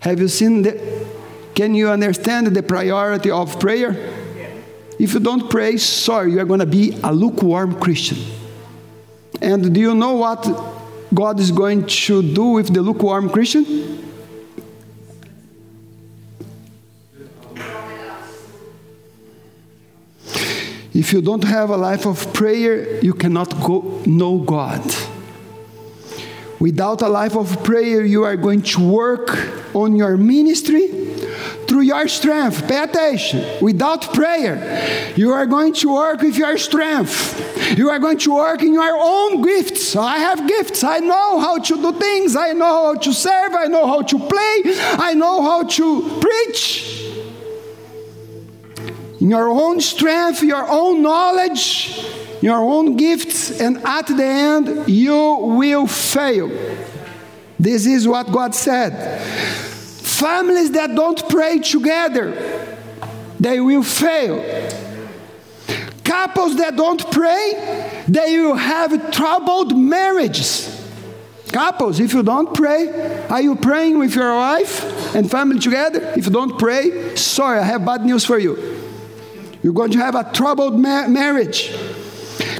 Have 0.00 0.20
you 0.20 0.28
seen 0.28 0.62
the 0.62 1.08
can 1.54 1.74
you 1.74 1.90
understand 1.90 2.46
the 2.46 2.62
priority 2.62 3.30
of 3.30 3.60
prayer? 3.60 3.90
If 4.98 5.14
you 5.14 5.20
don't 5.20 5.50
pray, 5.50 5.76
sorry, 5.76 6.32
you 6.32 6.40
are 6.40 6.44
going 6.44 6.60
to 6.60 6.66
be 6.66 6.98
a 7.02 7.12
lukewarm 7.12 7.78
Christian. 7.80 8.18
And 9.42 9.74
do 9.74 9.80
you 9.80 9.94
know 9.94 10.14
what 10.14 10.46
God 11.12 11.40
is 11.40 11.50
going 11.50 11.86
to 11.86 12.22
do 12.22 12.44
with 12.44 12.72
the 12.72 12.82
lukewarm 12.82 13.30
Christian? 13.30 14.09
If 21.00 21.14
you 21.14 21.22
don't 21.22 21.44
have 21.44 21.70
a 21.70 21.78
life 21.78 22.04
of 22.04 22.30
prayer, 22.34 23.00
you 23.02 23.14
cannot 23.14 23.58
go, 23.62 24.02
know 24.04 24.36
God. 24.36 24.84
Without 26.58 27.00
a 27.00 27.08
life 27.08 27.36
of 27.36 27.64
prayer, 27.64 28.04
you 28.04 28.22
are 28.24 28.36
going 28.36 28.60
to 28.60 28.86
work 28.86 29.30
on 29.74 29.96
your 29.96 30.18
ministry 30.18 30.88
through 31.66 31.84
your 31.92 32.06
strength. 32.06 32.68
Pay 32.68 32.82
attention. 32.82 33.40
Without 33.62 34.12
prayer, 34.12 35.14
you 35.16 35.32
are 35.32 35.46
going 35.46 35.72
to 35.80 35.94
work 35.94 36.20
with 36.20 36.36
your 36.36 36.58
strength. 36.58 37.18
You 37.78 37.88
are 37.88 37.98
going 37.98 38.18
to 38.18 38.34
work 38.34 38.60
in 38.60 38.74
your 38.74 38.98
own 39.00 39.40
gifts. 39.40 39.96
I 39.96 40.18
have 40.18 40.46
gifts. 40.46 40.84
I 40.84 40.98
know 40.98 41.40
how 41.40 41.60
to 41.60 41.76
do 41.76 41.98
things. 41.98 42.36
I 42.36 42.52
know 42.52 42.66
how 42.66 42.94
to 42.96 43.12
serve. 43.14 43.54
I 43.54 43.68
know 43.68 43.86
how 43.86 44.02
to 44.02 44.18
play. 44.18 44.56
I 45.08 45.14
know 45.16 45.40
how 45.40 45.62
to 45.62 46.20
preach. 46.20 46.99
In 49.20 49.30
your 49.30 49.48
own 49.48 49.80
strength, 49.80 50.42
your 50.42 50.66
own 50.68 51.02
knowledge, 51.02 52.06
your 52.40 52.56
own 52.56 52.96
gifts, 52.96 53.60
and 53.60 53.76
at 53.84 54.06
the 54.06 54.24
end, 54.24 54.88
you 54.88 55.14
will 55.14 55.86
fail. 55.86 56.48
This 57.58 57.84
is 57.84 58.08
what 58.08 58.32
God 58.32 58.54
said. 58.54 59.20
Families 60.02 60.70
that 60.72 60.94
don't 60.94 61.28
pray 61.28 61.58
together, 61.58 62.78
they 63.38 63.60
will 63.60 63.82
fail. 63.82 64.38
Couples 66.02 66.56
that 66.56 66.76
don't 66.76 67.10
pray, 67.10 68.02
they 68.08 68.40
will 68.40 68.56
have 68.56 69.10
troubled 69.10 69.76
marriages. 69.76 70.78
Couples, 71.52 72.00
if 72.00 72.14
you 72.14 72.22
don't 72.22 72.54
pray, 72.54 73.26
are 73.28 73.42
you 73.42 73.56
praying 73.56 73.98
with 73.98 74.14
your 74.14 74.34
wife 74.34 75.14
and 75.14 75.30
family 75.30 75.58
together? 75.58 76.00
If 76.16 76.26
you 76.26 76.32
don't 76.32 76.58
pray, 76.58 77.16
sorry, 77.16 77.58
I 77.58 77.64
have 77.64 77.84
bad 77.84 78.04
news 78.04 78.24
for 78.24 78.38
you. 78.38 78.79
You're 79.62 79.72
going 79.72 79.90
to 79.92 79.98
have 79.98 80.14
a 80.14 80.30
troubled 80.32 80.78
ma- 80.78 81.08
marriage. 81.08 81.74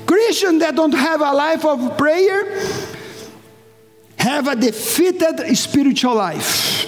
Christians 0.06 0.60
that 0.60 0.74
don't 0.74 0.92
have 0.92 1.20
a 1.20 1.32
life 1.32 1.64
of 1.64 1.96
prayer 1.96 2.60
have 4.18 4.48
a 4.48 4.56
defeated 4.56 5.56
spiritual 5.56 6.14
life. 6.14 6.86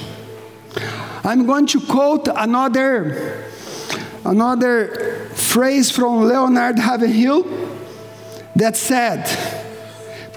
I'm 1.25 1.47
going 1.47 1.67
to 1.69 1.81
quote 1.81 2.29
another 2.29 3.45
another 4.25 5.29
phrase 5.35 5.91
from 5.91 6.25
Leonard 6.25 6.79
Ravenhill 6.79 7.47
that 8.57 8.77
said, 8.77 9.25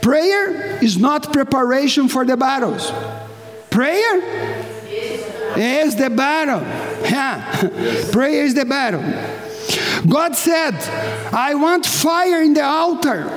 Prayer 0.01 0.77
is 0.83 0.97
not 0.97 1.33
preparation 1.33 2.07
for 2.07 2.25
the 2.25 2.37
battles. 2.37 2.91
Prayer 3.69 4.21
is 5.57 5.95
the 5.95 6.09
battle. 6.09 6.61
Yeah. 7.05 7.69
Prayer 8.11 8.45
is 8.45 8.55
the 8.55 8.65
battle. 8.65 9.03
God 10.07 10.35
said, 10.35 10.75
I 11.33 11.55
want 11.55 11.85
fire 11.85 12.41
in 12.41 12.53
the 12.53 12.63
altar. 12.63 13.29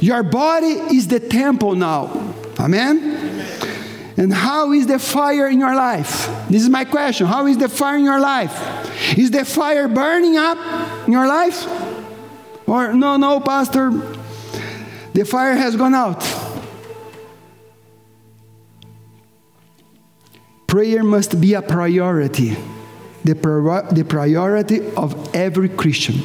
Your 0.00 0.22
body 0.22 0.66
is 0.94 1.08
the 1.08 1.20
temple 1.20 1.74
now. 1.74 2.34
Amen? 2.58 3.46
And 4.16 4.32
how 4.32 4.72
is 4.72 4.86
the 4.86 4.98
fire 4.98 5.48
in 5.48 5.60
your 5.60 5.74
life? 5.74 6.28
This 6.48 6.62
is 6.62 6.68
my 6.68 6.84
question. 6.84 7.26
How 7.26 7.46
is 7.46 7.56
the 7.56 7.68
fire 7.68 7.96
in 7.96 8.04
your 8.04 8.20
life? 8.20 9.16
Is 9.16 9.30
the 9.30 9.44
fire 9.44 9.86
burning 9.88 10.36
up 10.36 10.58
in 11.06 11.12
your 11.12 11.26
life? 11.26 11.66
Or, 12.68 12.92
no, 12.92 13.16
no, 13.16 13.40
Pastor, 13.40 13.90
the 15.12 15.24
fire 15.24 15.54
has 15.54 15.76
gone 15.76 15.94
out. 15.94 16.20
Prayer 20.66 21.02
must 21.02 21.40
be 21.40 21.54
a 21.54 21.62
priority, 21.62 22.56
the, 23.34 23.88
the 23.92 24.04
priority 24.04 24.90
of 24.94 25.34
every 25.34 25.68
Christian. 25.68 26.22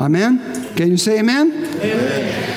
Amen? 0.00 0.74
Can 0.74 0.90
you 0.90 0.96
say 0.96 1.20
amen? 1.20 1.52
Amen. 1.52 2.50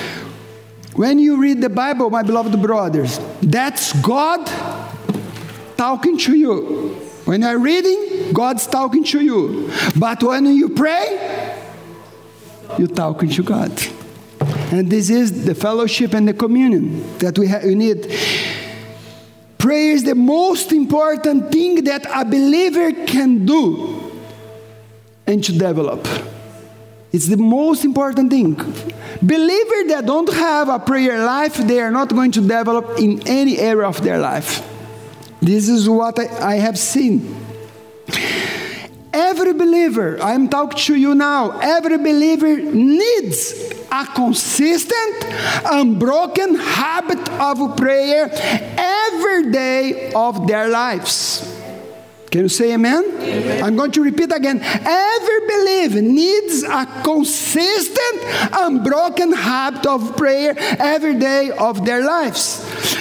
When 0.96 1.20
you 1.20 1.38
read 1.38 1.62
the 1.62 1.70
Bible, 1.70 2.10
my 2.10 2.24
beloved 2.24 2.60
brothers, 2.60 3.20
that's 3.42 3.94
God 4.02 4.48
talking 5.78 6.18
to 6.18 6.36
you. 6.36 6.96
When 7.26 7.42
you're 7.42 7.60
reading, 7.60 8.34
God's 8.34 8.66
talking 8.66 9.04
to 9.04 9.22
you. 9.22 9.72
But 9.96 10.24
when 10.24 10.46
you 10.46 10.70
pray, 10.70 11.62
you're 12.80 12.88
talking 12.88 13.30
to 13.30 13.44
God. 13.44 13.72
And 14.72 14.90
this 14.90 15.10
is 15.10 15.46
the 15.46 15.54
fellowship 15.54 16.14
and 16.14 16.28
the 16.28 16.34
communion 16.34 17.18
that 17.20 17.38
we, 17.38 17.48
ha- 17.48 17.62
we 17.64 17.76
need. 17.76 18.12
Prayer 19.68 19.92
is 19.92 20.06
the 20.06 20.16
most 20.16 20.72
important 20.72 21.52
thing 21.52 21.84
that 21.84 22.06
a 22.16 22.24
believer 22.24 22.90
can 23.06 23.46
do 23.46 24.14
and 25.26 25.44
to 25.44 25.52
develop. 25.52 26.08
It's 27.12 27.28
the 27.28 27.36
most 27.36 27.84
important 27.84 28.30
thing. 28.30 28.54
Believers 29.22 29.88
that 29.90 30.06
don't 30.06 30.32
have 30.32 30.70
a 30.70 30.80
prayer 30.80 31.22
life, 31.26 31.58
they 31.58 31.82
are 31.82 31.92
not 31.92 32.08
going 32.08 32.32
to 32.32 32.40
develop 32.40 32.98
in 32.98 33.28
any 33.28 33.58
area 33.58 33.86
of 33.86 34.02
their 34.02 34.20
life. 34.20 34.66
This 35.42 35.68
is 35.68 35.90
what 35.90 36.18
I, 36.18 36.54
I 36.54 36.56
have 36.60 36.80
seen. 36.80 37.36
Every 39.12 39.52
believer, 39.52 40.18
I'm 40.22 40.48
talking 40.48 40.80
to 40.80 40.96
you 40.96 41.14
now, 41.14 41.60
every 41.60 41.98
believer 41.98 42.56
needs 42.56 43.52
a 43.92 44.06
consistent, 44.06 45.26
unbroken 45.66 46.56
habit 46.56 47.30
of 47.32 47.78
prayer 47.78 48.30
every 48.32 49.52
day 49.52 50.12
of 50.14 50.48
their 50.48 50.68
lives. 50.70 51.54
Can 52.30 52.42
you 52.42 52.50
say 52.50 52.74
amen? 52.74 53.04
amen? 53.06 53.64
I'm 53.64 53.76
going 53.78 53.92
to 53.92 54.04
repeat 54.04 54.34
again. 54.34 54.60
Every 54.62 55.40
believer 55.48 56.02
needs 56.02 56.64
a 56.64 56.86
consistent, 57.04 58.22
unbroken 58.52 59.32
habit 59.32 59.86
of 59.86 60.18
prayer 60.18 60.54
every 60.58 61.18
day 61.18 61.52
of 61.52 61.86
their 61.86 62.04
lives. 62.04 62.96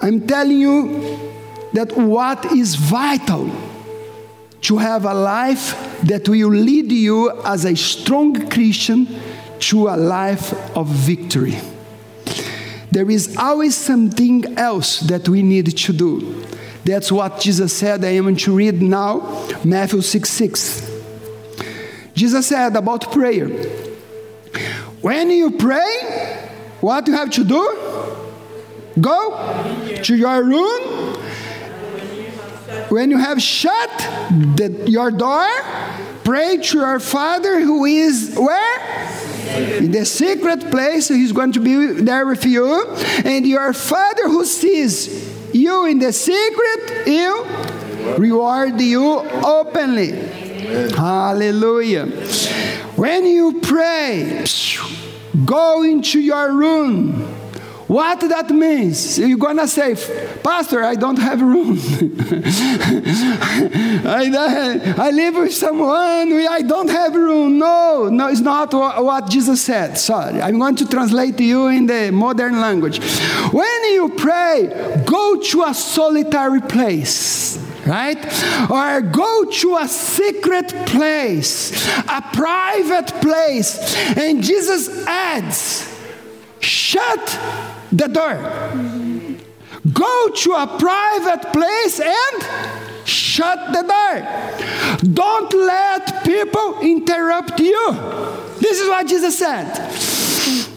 I'm 0.00 0.26
telling 0.26 0.58
you 0.58 1.18
that 1.72 1.96
what 1.96 2.44
is 2.52 2.74
vital 2.74 3.50
to 4.62 4.78
have 4.78 5.04
a 5.04 5.14
life 5.14 6.00
that 6.02 6.28
will 6.28 6.50
lead 6.50 6.90
you 6.90 7.30
as 7.42 7.64
a 7.64 7.76
strong 7.76 8.48
Christian 8.50 9.06
to 9.60 9.88
a 9.88 9.96
life 9.96 10.52
of 10.76 10.88
victory. 10.88 11.58
There 12.90 13.10
is 13.10 13.36
always 13.36 13.76
something 13.76 14.58
else 14.58 15.00
that 15.00 15.28
we 15.28 15.42
need 15.42 15.76
to 15.76 15.92
do. 15.92 16.44
That's 16.84 17.12
what 17.12 17.40
Jesus 17.40 17.76
said. 17.76 18.04
I 18.04 18.10
am 18.10 18.24
going 18.24 18.36
to 18.36 18.56
read 18.56 18.80
now 18.80 19.46
Matthew 19.64 20.00
6 20.00 20.28
6. 20.28 20.90
Jesus 22.14 22.46
said 22.46 22.74
about 22.76 23.12
prayer. 23.12 23.48
When 25.00 25.30
you 25.30 25.52
pray, 25.52 26.38
what 26.80 27.06
you 27.06 27.14
have 27.14 27.30
to 27.30 27.44
do? 27.44 27.98
Go 29.00 30.00
to 30.02 30.16
your 30.16 30.42
room. 30.42 31.14
When 32.88 33.10
you 33.10 33.18
have 33.18 33.40
shut 33.40 33.90
the, 34.56 34.84
your 34.88 35.10
door, 35.10 35.46
pray 36.24 36.56
to 36.56 36.78
your 36.78 37.00
Father 37.00 37.60
who 37.60 37.84
is 37.84 38.34
where? 38.36 39.17
In 39.78 39.90
the 39.92 40.04
secret 40.04 40.70
place, 40.70 41.08
He's 41.08 41.32
going 41.32 41.52
to 41.52 41.60
be 41.60 41.86
there 42.02 42.26
with 42.26 42.44
you. 42.44 42.86
And 43.24 43.46
your 43.46 43.72
Father 43.72 44.24
who 44.24 44.44
sees 44.44 45.54
you 45.54 45.86
in 45.86 45.98
the 45.98 46.12
secret, 46.12 47.06
you 47.06 47.44
reward 48.18 48.80
you 48.80 49.20
openly. 49.44 50.12
Hallelujah. 50.90 52.06
When 52.96 53.26
you 53.26 53.60
pray, 53.60 54.44
go 55.44 55.82
into 55.82 56.20
your 56.20 56.52
room. 56.52 57.37
What 57.88 58.20
that 58.20 58.50
means? 58.50 59.18
You're 59.18 59.38
gonna 59.38 59.66
say, 59.66 59.94
Pastor, 60.42 60.84
I 60.84 60.94
don't 60.94 61.18
have 61.18 61.40
room. 61.40 61.78
I, 64.06 64.94
I 64.98 65.10
live 65.10 65.36
with 65.36 65.54
someone, 65.54 66.32
I 66.32 66.60
don't 66.66 66.90
have 66.90 67.14
room. 67.14 67.58
No, 67.58 68.10
no, 68.10 68.28
it's 68.28 68.42
not 68.42 68.74
what 68.74 69.30
Jesus 69.30 69.62
said. 69.62 69.96
Sorry, 69.96 70.42
I'm 70.42 70.58
going 70.58 70.76
to 70.76 70.86
translate 70.86 71.38
to 71.38 71.44
you 71.44 71.68
in 71.68 71.86
the 71.86 72.10
modern 72.12 72.60
language. 72.60 73.02
When 73.52 73.84
you 73.94 74.12
pray, 74.18 75.02
go 75.06 75.40
to 75.40 75.62
a 75.64 75.72
solitary 75.72 76.60
place 76.60 77.56
right? 77.86 78.18
Or 78.70 79.00
go 79.00 79.44
to 79.44 79.76
a 79.76 79.88
secret 79.88 80.68
place, 80.84 81.88
a 82.06 82.22
private 82.34 83.06
place. 83.22 83.96
And 84.14 84.42
Jesus 84.42 85.06
adds, 85.06 85.88
shut 86.60 87.38
the 87.92 88.08
door. 88.08 88.36
Go 89.92 90.28
to 90.28 90.52
a 90.52 90.66
private 90.78 91.52
place 91.52 92.00
and 92.00 93.08
shut 93.08 93.72
the 93.72 93.82
door. 93.82 95.12
Don't 95.14 95.52
let 95.54 96.24
people 96.24 96.80
interrupt 96.80 97.58
you. 97.60 97.92
This 98.60 98.80
is 98.80 98.88
what 98.88 99.06
Jesus 99.06 99.38
said. 99.38 100.68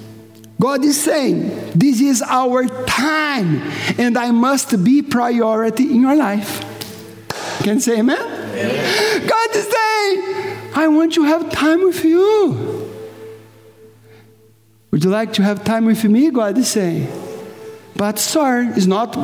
God 0.59 0.85
is 0.85 1.01
saying, 1.01 1.71
This 1.73 1.99
is 1.99 2.21
our 2.21 2.67
time, 2.85 3.61
and 3.97 4.15
I 4.17 4.29
must 4.29 4.83
be 4.83 5.01
priority 5.01 5.91
in 5.91 6.01
your 6.01 6.15
life. 6.15 6.67
Can 7.63 7.75
you 7.75 7.79
say 7.79 7.99
amen? 7.99 8.21
amen? 8.21 9.27
God 9.27 9.55
is 9.55 9.63
saying, 9.63 10.57
I 10.75 10.87
want 10.87 11.13
to 11.13 11.23
have 11.23 11.51
time 11.51 11.83
with 11.83 12.05
you. 12.05 12.80
Would 14.91 15.05
you 15.05 15.09
like 15.09 15.31
to 15.33 15.43
have 15.43 15.63
time 15.63 15.85
with 15.85 16.03
me? 16.03 16.29
God 16.29 16.57
is 16.57 16.69
saying. 16.69 17.07
But, 17.95 18.19
sir, 18.19 18.73
is 18.75 18.87
not 18.87 19.17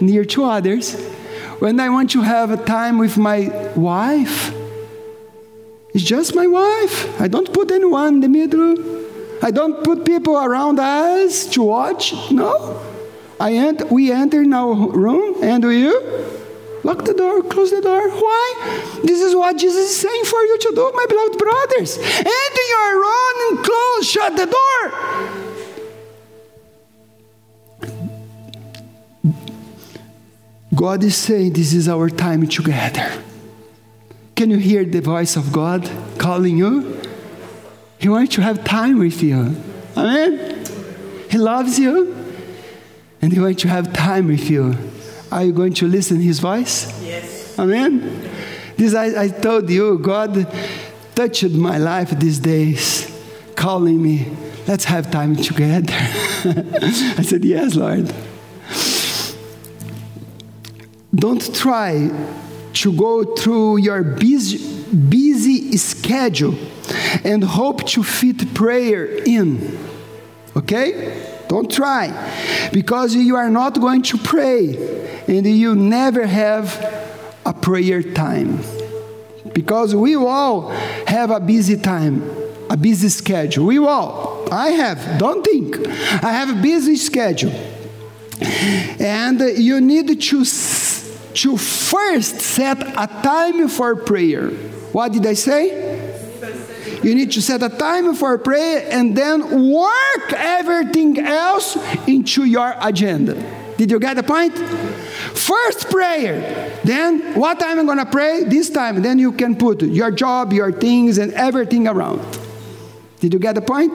near 0.00 0.24
to 0.26 0.44
others. 0.44 0.94
When 1.58 1.80
I 1.80 1.88
want 1.88 2.10
to 2.12 2.22
have 2.22 2.50
a 2.50 2.56
time 2.56 2.98
with 2.98 3.16
my 3.16 3.48
wife, 3.74 4.54
it's 5.92 6.04
just 6.04 6.34
my 6.34 6.46
wife. 6.46 7.20
I 7.20 7.28
don't 7.28 7.52
put 7.52 7.70
anyone 7.70 8.14
in 8.14 8.20
the 8.20 8.28
middle. 8.28 8.74
I 9.42 9.50
don't 9.50 9.82
put 9.84 10.04
people 10.04 10.36
around 10.36 10.78
us 10.78 11.46
to 11.50 11.62
watch. 11.62 12.14
No. 12.30 12.80
I 13.38 13.52
ent- 13.54 13.90
we 13.90 14.12
enter 14.12 14.42
in 14.42 14.52
our 14.52 14.74
room 14.74 15.42
and 15.42 15.64
we 15.64 15.88
lock 16.84 17.04
the 17.04 17.14
door, 17.14 17.42
close 17.42 17.70
the 17.70 17.80
door. 17.80 18.08
Why? 18.08 19.00
This 19.02 19.20
is 19.20 19.34
what 19.34 19.56
Jesus 19.56 19.90
is 19.90 19.96
saying 19.96 20.24
for 20.24 20.40
you 20.42 20.58
to 20.58 20.72
do, 20.74 20.92
my 20.94 21.06
beloved 21.08 21.38
brothers. 21.38 21.98
Enter 21.98 22.66
your 22.68 22.94
room 23.00 23.36
and 23.48 23.64
close, 23.64 24.08
shut 24.08 24.36
the 24.36 24.46
door. 24.46 24.92
God 30.74 31.02
is 31.04 31.16
saying 31.16 31.52
this 31.52 31.72
is 31.72 31.88
our 31.88 32.10
time 32.10 32.46
together. 32.46 33.10
Can 34.36 34.50
you 34.50 34.58
hear 34.58 34.84
the 34.84 35.00
voice 35.00 35.36
of 35.36 35.52
God 35.52 35.88
calling 36.18 36.58
you? 36.58 37.00
He 37.98 38.08
wants 38.08 38.34
to 38.34 38.42
have 38.42 38.64
time 38.64 38.98
with 38.98 39.22
you. 39.22 39.56
Amen. 39.96 40.64
He 41.30 41.38
loves 41.38 41.78
you 41.78 42.14
and 43.22 43.32
he 43.32 43.40
wants 43.40 43.62
to 43.62 43.68
have 43.68 43.92
time 43.92 44.26
with 44.26 44.50
you. 44.50 44.76
Are 45.30 45.44
you 45.44 45.52
going 45.52 45.74
to 45.74 45.86
listen 45.86 46.20
his 46.20 46.38
voice? 46.38 46.86
Yes. 47.02 47.58
Amen. 47.58 48.30
This 48.76 48.94
I, 48.94 49.24
I 49.24 49.28
told 49.28 49.70
you, 49.70 49.98
God 49.98 50.46
touched 51.14 51.50
my 51.50 51.78
life 51.78 52.10
these 52.10 52.38
days, 52.38 53.10
calling 53.54 54.02
me, 54.02 54.26
let's 54.66 54.84
have 54.84 55.10
time 55.10 55.36
together. 55.36 55.92
I 55.94 57.22
said, 57.22 57.44
Yes, 57.44 57.76
Lord. 57.76 58.12
Don't 61.14 61.54
try 61.54 62.10
to 62.72 62.92
go 62.92 63.36
through 63.36 63.78
your 63.78 64.02
busy, 64.02 64.84
busy 64.92 65.76
schedule 65.76 66.56
and 67.22 67.44
hope 67.44 67.86
to 67.86 68.02
fit 68.02 68.52
prayer 68.52 69.06
in. 69.06 69.78
Okay? 70.56 71.33
Don't 71.54 71.70
try. 71.70 72.10
Because 72.72 73.14
you 73.14 73.36
are 73.36 73.48
not 73.48 73.80
going 73.80 74.02
to 74.10 74.18
pray 74.18 74.74
and 75.28 75.46
you 75.46 75.76
never 75.76 76.26
have 76.26 76.66
a 77.46 77.52
prayer 77.52 78.02
time. 78.02 78.58
Because 79.52 79.94
we 79.94 80.16
all 80.16 80.70
have 81.06 81.30
a 81.30 81.38
busy 81.38 81.76
time, 81.76 82.28
a 82.68 82.76
busy 82.76 83.08
schedule. 83.08 83.66
We 83.66 83.78
all. 83.78 84.52
I 84.52 84.70
have. 84.70 85.20
Don't 85.20 85.44
think. 85.44 85.78
I 86.24 86.32
have 86.32 86.58
a 86.58 86.60
busy 86.60 86.96
schedule. 86.96 87.54
And 88.98 89.38
you 89.56 89.80
need 89.80 90.08
to 90.08 90.44
to 91.34 91.56
first 91.56 92.40
set 92.40 92.82
a 92.82 93.06
time 93.22 93.68
for 93.68 93.94
prayer. 93.94 94.48
What 94.90 95.12
did 95.12 95.24
I 95.24 95.34
say? 95.34 95.93
You 97.04 97.14
need 97.14 97.32
to 97.32 97.42
set 97.42 97.62
a 97.62 97.68
time 97.68 98.14
for 98.14 98.38
prayer 98.38 98.88
and 98.90 99.14
then 99.14 99.70
work 99.70 100.32
everything 100.32 101.18
else 101.18 101.76
into 102.06 102.44
your 102.44 102.74
agenda. 102.80 103.34
Did 103.76 103.90
you 103.90 104.00
get 104.00 104.16
the 104.16 104.22
point? 104.22 104.56
First 105.36 105.90
prayer. 105.90 106.80
Then 106.82 107.34
what 107.34 107.60
time 107.60 107.78
I'm 107.78 107.98
to 107.98 108.06
pray? 108.06 108.44
This 108.44 108.70
time. 108.70 109.02
Then 109.02 109.18
you 109.18 109.32
can 109.32 109.54
put 109.54 109.82
your 109.82 110.10
job, 110.12 110.54
your 110.54 110.72
things, 110.72 111.18
and 111.18 111.34
everything 111.34 111.86
around. 111.86 112.22
Did 113.20 113.34
you 113.34 113.38
get 113.38 113.56
the 113.56 113.60
point? 113.60 113.92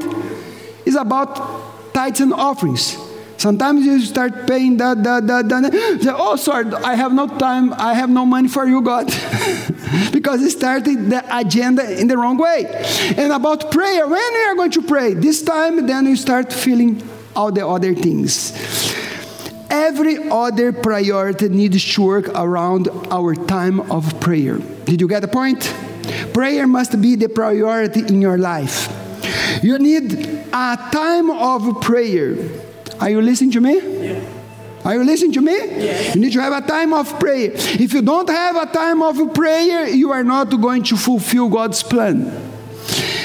It's 0.86 0.96
about 0.96 1.94
tithes 1.96 2.20
and 2.20 2.32
offerings. 2.32 2.96
Sometimes 3.40 3.86
you 3.86 4.02
start 4.02 4.48
paying 4.48 4.76
that, 4.78 5.02
that, 5.02 5.26
that, 5.28 5.48
that. 5.48 6.00
Say, 6.02 6.12
oh, 6.14 6.36
sorry, 6.36 6.74
I 6.74 6.96
have 6.96 7.14
no 7.14 7.26
time. 7.26 7.72
I 7.72 7.94
have 7.94 8.10
no 8.10 8.26
money 8.26 8.50
for 8.50 8.68
you, 8.68 8.82
God. 8.82 9.06
because 10.12 10.42
it 10.42 10.52
started 10.52 11.10
the 11.10 11.24
agenda 11.32 11.90
in 11.98 12.10
the 12.10 12.18
wrong 12.18 12.38
way. 12.38 12.66
And 13.16 13.32
about 13.32 13.72
prayer, 13.72 14.06
when 14.06 14.34
we 14.34 14.44
are 14.44 14.56
going 14.56 14.72
to 14.72 14.82
pray? 14.82 15.14
This 15.14 15.42
time, 15.42 15.88
then 15.88 16.06
you 16.06 16.18
start 16.18 16.52
feeling 16.52 17.02
all 17.34 17.50
the 17.50 17.66
other 17.66 17.96
things. 17.96 18.52
Every 19.70 20.30
other 20.30 20.74
priority 20.74 21.48
needs 21.48 21.94
to 21.94 22.02
work 22.02 22.28
around 22.36 22.90
our 23.10 23.36
time 23.36 23.90
of 23.90 24.20
prayer. 24.20 24.58
Did 24.84 25.00
you 25.00 25.08
get 25.08 25.22
the 25.22 25.30
point? 25.30 25.74
Prayer 26.34 26.68
must 26.68 27.00
be 27.00 27.16
the 27.16 27.30
priority 27.30 28.02
in 28.02 28.22
your 28.22 28.38
life. 28.38 28.94
You 29.64 29.80
need 29.80 30.12
a 30.52 30.90
time 30.92 31.30
of 31.30 31.80
prayer 31.80 32.36
are 33.00 33.10
you 33.10 33.22
listening 33.22 33.52
to 33.52 33.62
me? 33.62 33.80
Yeah. 33.80 34.22
Are 34.86 34.96
you 34.96 35.04
listening 35.04 35.34
to 35.34 35.42
me? 35.42 35.54
Yes. 35.54 36.16
You 36.16 36.22
need 36.22 36.34
to 36.34 36.42
have 36.42 36.64
a 36.64 36.66
time 36.66 36.94
of 36.94 37.20
prayer. 37.20 37.52
If 37.54 37.94
you 37.94 38.02
don't 38.02 38.30
have 38.30 38.56
a 38.56 38.66
time 38.66 39.02
of 39.02 39.34
prayer, 39.34 39.88
you 39.88 40.12
are 40.12 40.24
not 40.24 40.50
going 40.62 40.84
to 40.84 40.98
fulfill 40.98 41.50
God's 41.50 41.84
plan. 41.84 42.32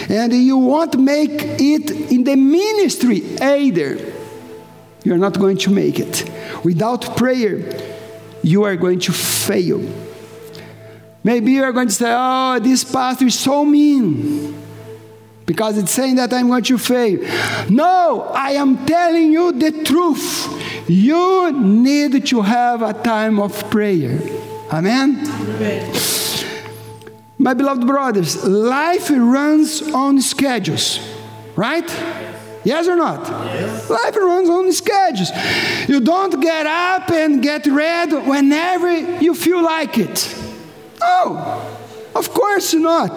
And 0.08 0.32
you 0.32 0.58
won't 0.58 0.98
make 0.98 1.42
it 1.42 1.90
in 1.90 2.24
the 2.24 2.36
ministry 2.36 3.22
either. 3.40 4.12
You're 5.04 5.18
not 5.18 5.38
going 5.38 5.58
to 5.58 5.70
make 5.70 5.98
it. 5.98 6.28
Without 6.64 7.16
prayer, 7.16 7.80
you 8.42 8.64
are 8.64 8.76
going 8.76 9.00
to 9.00 9.12
fail. 9.12 9.80
Maybe 11.22 11.52
you 11.52 11.64
are 11.64 11.72
going 11.72 11.88
to 11.88 11.94
say, 11.94 12.12
Oh, 12.14 12.58
this 12.58 12.84
pastor 12.84 13.26
is 13.26 13.38
so 13.38 13.64
mean 13.64 14.63
because 15.46 15.78
it's 15.78 15.92
saying 15.92 16.16
that 16.16 16.32
I'm 16.32 16.48
going 16.48 16.64
to 16.64 16.78
fail. 16.78 17.18
No, 17.68 18.30
I 18.34 18.52
am 18.52 18.84
telling 18.86 19.32
you 19.32 19.52
the 19.52 19.84
truth. 19.84 20.88
You 20.88 21.52
need 21.52 22.26
to 22.26 22.42
have 22.42 22.82
a 22.82 22.92
time 22.92 23.38
of 23.38 23.70
prayer. 23.70 24.18
Amen? 24.72 25.26
Amen. 25.26 25.94
My 27.38 27.52
beloved 27.52 27.86
brothers, 27.86 28.42
life 28.44 29.10
runs 29.10 29.82
on 29.92 30.20
schedules, 30.20 30.98
right? 31.56 31.88
Yes 32.64 32.88
or 32.88 32.96
not? 32.96 33.20
Yes. 33.28 33.90
Life 33.90 34.16
runs 34.16 34.48
on 34.48 34.72
schedules. 34.72 35.30
You 35.86 36.00
don't 36.00 36.40
get 36.40 36.66
up 36.66 37.10
and 37.10 37.42
get 37.42 37.66
ready 37.66 38.16
whenever 38.16 39.20
you 39.20 39.34
feel 39.34 39.62
like 39.62 39.98
it. 39.98 40.34
Oh, 41.02 41.73
of 42.14 42.32
course 42.32 42.74
not. 42.74 43.10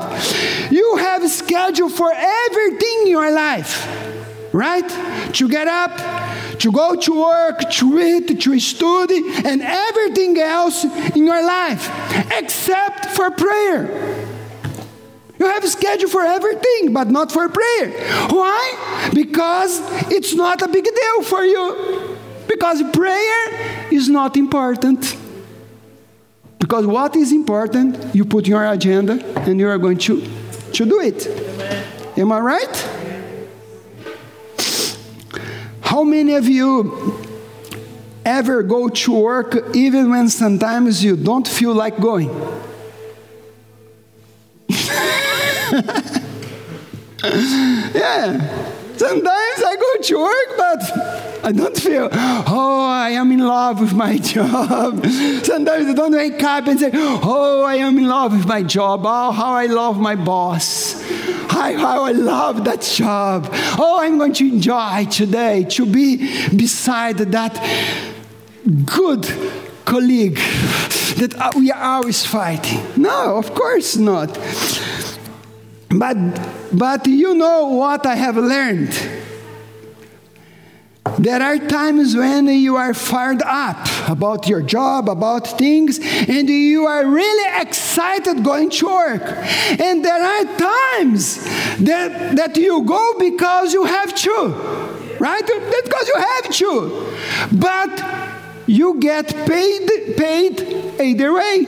You 0.72 0.98
have 0.98 1.24
a 1.24 1.30
schedule 1.30 1.90
for 1.90 2.12
everything 2.14 3.02
in 3.04 3.08
your 3.08 3.32
life, 3.32 3.88
right? 4.54 4.88
To 5.34 5.50
get 5.50 5.68
up, 5.68 6.60
to 6.60 6.72
go 6.72 6.96
to 6.96 7.22
work, 7.22 7.70
to 7.72 8.00
eat, 8.00 8.40
to 8.42 8.60
study, 8.60 9.22
and 9.46 9.62
everything 9.62 10.38
else 10.38 10.84
in 11.16 11.26
your 11.26 11.44
life, 11.46 11.90
except 12.32 13.08
for 13.08 13.32
prayer. 13.32 14.26
You 15.40 15.46
have 15.46 15.64
a 15.64 15.70
schedule 15.70 16.10
for 16.10 16.24
everything, 16.24 16.94
but 16.94 17.10
not 17.10 17.32
for 17.32 17.48
prayer. 17.48 17.92
Why? 18.30 19.10
Because 19.14 19.80
it's 20.12 20.34
not 20.34 20.62
a 20.64 20.68
big 20.68 20.84
deal 20.84 21.22
for 21.22 21.44
you. 21.44 22.18
Because 22.48 22.82
prayer 22.92 23.92
is 23.92 24.10
not 24.10 24.36
important. 24.36 25.16
Because 26.60 26.86
what 26.86 27.16
is 27.16 27.32
important, 27.32 28.16
you 28.16 28.26
put 28.26 28.48
your 28.48 28.66
agenda 28.66 29.24
and 29.42 29.60
you 29.60 29.70
are 29.70 29.78
going 29.78 29.98
to, 30.00 30.22
to 30.74 30.86
do 30.86 31.00
it. 31.02 31.28
Am 32.18 32.32
I 32.32 32.40
right? 32.40 32.90
How 35.82 36.04
many 36.04 36.34
of 36.34 36.48
you 36.48 37.26
ever 38.26 38.64
go 38.64 38.90
to 38.90 39.14
work 39.14 39.76
even 39.76 40.10
when 40.10 40.30
sometimes 40.30 41.04
you 41.04 41.16
don't 41.16 41.48
feel 41.48 41.74
like 41.74 42.00
going? 42.00 42.30
yeah. 47.94 48.38
Sometimes 48.98 49.64
I 49.64 49.76
go 49.80 50.02
to 50.02 50.18
work, 50.18 50.58
but 50.58 51.27
I 51.48 51.54
don't 51.54 51.78
feel, 51.78 52.10
oh, 52.12 52.86
I 52.86 53.12
am 53.12 53.32
in 53.32 53.40
love 53.40 53.80
with 53.80 53.94
my 53.94 54.18
job. 54.34 55.06
Sometimes 55.06 55.88
I 55.88 55.94
don't 55.94 56.12
wake 56.12 56.44
up 56.44 56.68
and 56.68 56.78
say, 56.78 56.92
oh, 56.94 57.64
I 57.64 57.76
am 57.76 57.98
in 57.98 58.06
love 58.06 58.34
with 58.34 58.46
my 58.46 58.64
job. 58.64 59.04
Oh, 59.06 59.32
how 59.32 59.54
I 59.54 59.68
love 59.68 59.98
my 59.98 60.18
boss. 60.18 61.02
How, 61.50 61.72
how 61.78 62.04
I 62.04 62.12
love 62.12 62.66
that 62.66 62.82
job. 62.82 63.48
Oh, 63.80 64.00
I'm 64.02 64.18
going 64.18 64.34
to 64.34 64.46
enjoy 64.46 65.06
today 65.06 65.64
to 65.70 65.86
be 65.86 66.18
beside 66.54 67.20
that 67.20 67.56
good 68.86 69.26
colleague 69.86 70.36
that 71.16 71.54
we 71.56 71.72
are 71.72 71.82
always 71.82 72.26
fighting. 72.26 72.84
No, 72.98 73.38
of 73.38 73.54
course 73.54 73.96
not. 73.96 74.38
But, 75.88 76.18
but 76.74 77.08
you 77.08 77.36
know 77.36 77.68
what 77.68 78.06
I 78.06 78.16
have 78.16 78.36
learned? 78.36 79.17
There 81.20 81.42
are 81.42 81.58
times 81.58 82.16
when 82.16 82.48
you 82.48 82.76
are 82.76 82.94
fired 82.94 83.42
up 83.42 83.88
about 84.08 84.48
your 84.48 84.62
job, 84.62 85.10
about 85.10 85.48
things, 85.58 86.00
and 86.00 86.48
you 86.48 86.86
are 86.86 87.06
really 87.06 87.62
excited 87.62 88.44
going 88.44 88.70
to 88.70 88.86
work. 88.86 89.24
And 89.80 90.06
there 90.06 90.22
are 90.22 90.44
times 90.46 91.44
that, 91.80 92.36
that 92.36 92.56
you 92.56 92.84
go 92.84 93.16
because 93.18 93.74
you 93.74 93.86
have 93.86 94.14
to, 94.16 95.18
right? 95.20 95.46
That's 95.46 95.88
because 95.88 96.08
you 96.08 96.18
have 96.18 96.54
to. 96.56 97.18
But 97.54 98.68
you 98.68 99.00
get 99.00 99.28
paid 99.48 100.18
paid 100.18 100.62
either 101.00 101.34
way. 101.34 101.64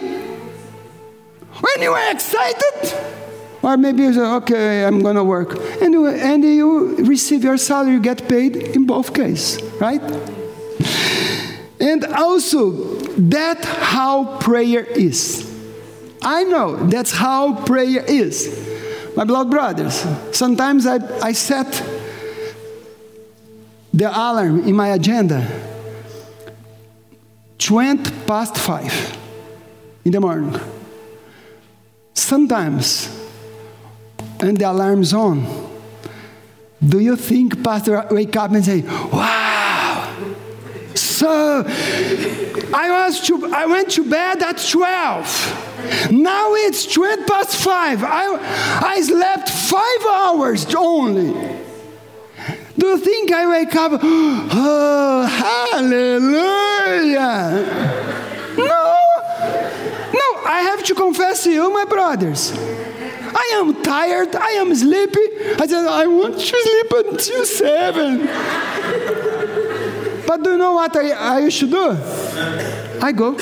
When 1.62 1.82
you 1.82 1.92
are 1.92 2.12
excited, 2.12 3.19
or 3.62 3.78
maybe 3.78 4.04
you 4.04 4.14
say, 4.14 4.22
okay, 4.22 4.86
I'm 4.86 5.02
gonna 5.02 5.24
work. 5.24 5.58
And 5.82 5.94
you, 5.94 6.08
and 6.08 6.44
you 6.44 6.96
receive 6.98 7.44
your 7.44 7.58
salary, 7.58 7.94
you 7.94 8.00
get 8.00 8.28
paid 8.28 8.56
in 8.56 8.86
both 8.86 9.14
cases, 9.14 9.62
right? 9.80 10.02
And 11.80 12.06
also, 12.06 12.72
that's 13.18 13.66
how 13.66 14.38
prayer 14.40 14.84
is. 14.84 15.46
I 16.22 16.44
know 16.44 16.76
that's 16.76 17.12
how 17.12 17.64
prayer 17.66 18.04
is. 18.04 18.68
My 19.16 19.24
beloved 19.24 19.52
brothers, 19.52 20.06
sometimes 20.32 20.86
I, 20.86 20.98
I 21.20 21.32
set 21.32 21.84
the 23.94 24.10
alarm 24.10 24.68
in 24.68 24.76
my 24.76 24.90
agenda 24.90 25.46
20 27.58 28.12
past 28.26 28.58
5 28.58 29.18
in 30.06 30.12
the 30.12 30.22
morning. 30.22 30.60
Sometimes, 32.14 33.19
and 34.42 34.58
the 34.58 34.70
alarm's 34.70 35.14
on, 35.14 35.46
do 36.86 37.00
you 37.00 37.16
think 37.16 37.64
Pastor 37.64 38.06
wake 38.10 38.36
up 38.36 38.52
and 38.52 38.64
say, 38.64 38.82
Wow, 38.82 40.16
so 40.96 41.64
I, 41.68 43.06
was 43.06 43.20
to, 43.28 43.52
I 43.54 43.66
went 43.66 43.92
to 43.92 44.10
bed 44.10 44.42
at 44.42 44.58
12. 44.58 46.12
Now 46.12 46.54
it's 46.54 46.86
20 46.92 47.24
past 47.26 47.58
5. 47.58 48.04
I, 48.04 48.86
I 48.86 49.02
slept 49.02 49.50
five 49.50 50.06
hours 50.10 50.74
only. 50.76 51.34
Do 52.78 52.88
you 52.88 52.98
think 52.98 53.32
I 53.32 53.48
wake 53.48 53.76
up, 53.76 53.92
oh, 54.02 55.26
hallelujah? 55.72 56.40
No. 58.58 58.96
No, 60.14 60.44
I 60.46 60.62
have 60.64 60.84
to 60.86 60.96
confess 60.96 61.44
to 61.44 61.52
you, 61.52 61.70
my 61.74 61.86
brothers. 61.86 62.54
I 63.40 63.52
am 63.56 63.82
tired. 63.82 64.36
I 64.36 64.50
am 64.62 64.76
sleepy. 64.76 65.26
I 65.62 65.66
said, 65.66 65.88
I 65.88 66.06
want 66.08 66.40
to 66.40 66.46
sleep 66.46 66.92
until 66.92 67.46
7. 67.46 68.20
but 70.28 70.44
do 70.44 70.52
you 70.52 70.58
know 70.58 70.74
what 70.74 70.94
I, 70.98 71.38
I 71.38 71.50
should 71.50 71.72
do? 71.72 71.92
I 73.02 73.14
go. 73.14 73.38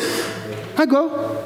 I 0.78 0.86
go. 0.86 1.44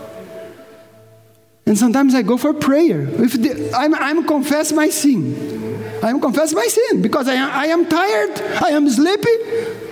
And 1.65 1.77
sometimes 1.77 2.13
I 2.13 2.23
go 2.23 2.35
for 2.35 2.53
prayer. 2.53 3.07
If 3.23 3.31
the, 3.33 3.71
I'm, 3.73 3.95
I'm 3.95 4.27
confess 4.27 4.73
my 4.73 4.89
sin. 4.89 5.79
I'm 6.03 6.19
confess 6.19 6.51
my 6.53 6.67
sin 6.67 7.01
because 7.01 7.29
I, 7.29 7.35
I 7.35 7.67
am 7.67 7.87
tired. 7.87 8.41
I 8.61 8.71
am 8.71 8.89
sleepy. 8.89 9.37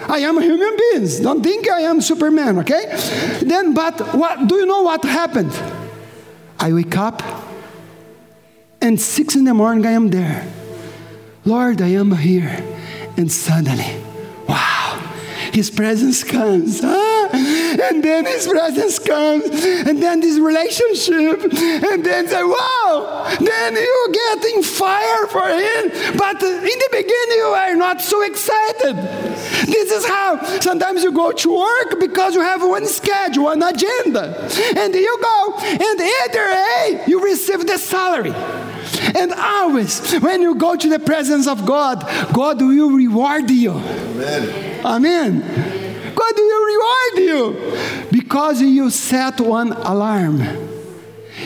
I 0.09 0.19
am 0.19 0.37
a 0.37 0.41
human 0.41 0.75
being. 0.75 1.07
Don't 1.23 1.41
think 1.41 1.69
I 1.69 1.81
am 1.81 2.01
Superman, 2.01 2.59
okay? 2.59 2.87
Then, 3.41 3.73
but 3.73 4.01
what 4.13 4.47
do 4.47 4.55
you 4.55 4.65
know 4.65 4.81
what 4.81 5.05
happened? 5.05 5.53
I 6.59 6.73
wake 6.73 6.97
up 6.97 7.23
and 8.81 8.99
six 8.99 9.35
in 9.35 9.43
the 9.43 9.53
morning 9.53 9.85
I 9.85 9.91
am 9.91 10.09
there. 10.09 10.45
Lord, 11.45 11.81
I 11.81 11.89
am 11.89 12.11
here. 12.11 12.63
And 13.17 13.31
suddenly, 13.31 14.01
wow, 14.47 15.13
his 15.51 15.69
presence 15.69 16.23
comes. 16.23 16.81
Ah, 16.83 17.29
and 17.33 18.03
then 18.03 18.25
his 18.25 18.47
presence 18.47 18.99
comes. 18.99 19.43
And 19.45 20.01
then 20.01 20.21
this 20.21 20.39
relationship. 20.39 21.43
And 21.43 22.05
then 22.05 22.27
say, 22.27 22.43
wow, 22.43 23.35
then 23.39 23.75
you're 23.75 24.13
getting 24.13 24.63
fire 24.63 25.27
for 25.27 25.47
him. 25.47 26.17
But 26.17 26.41
in 26.41 26.63
the 26.63 26.89
beginning, 26.91 27.37
you 27.37 27.53
are 27.57 27.75
not 27.75 28.01
so 28.01 28.21
excited. 28.21 28.95
This 29.65 29.91
is 29.91 30.05
how 30.05 30.41
sometimes 30.59 31.03
you 31.03 31.11
go 31.11 31.31
to 31.31 31.57
work 31.57 31.99
because 31.99 32.35
you 32.35 32.41
have 32.41 32.61
one 32.61 32.85
schedule, 32.85 33.45
one 33.45 33.61
agenda. 33.61 34.47
And 34.77 34.93
you 34.93 35.19
go, 35.21 35.57
and 35.59 36.01
either 36.01 36.41
A, 36.41 37.03
you 37.07 37.23
receive 37.23 37.65
the 37.65 37.77
salary. 37.77 38.33
And 39.15 39.33
always, 39.33 40.13
when 40.19 40.41
you 40.41 40.55
go 40.55 40.75
to 40.75 40.89
the 40.89 40.99
presence 40.99 41.47
of 41.47 41.65
God, 41.65 42.01
God 42.33 42.61
will 42.61 42.91
reward 42.91 43.49
you. 43.49 43.71
Amen. 43.71 44.85
Amen. 44.85 45.39
God 46.15 46.33
will 46.35 46.65
reward 46.65 47.17
you 47.17 48.07
because 48.11 48.61
you 48.61 48.89
set 48.89 49.39
one 49.39 49.71
alarm. 49.71 50.41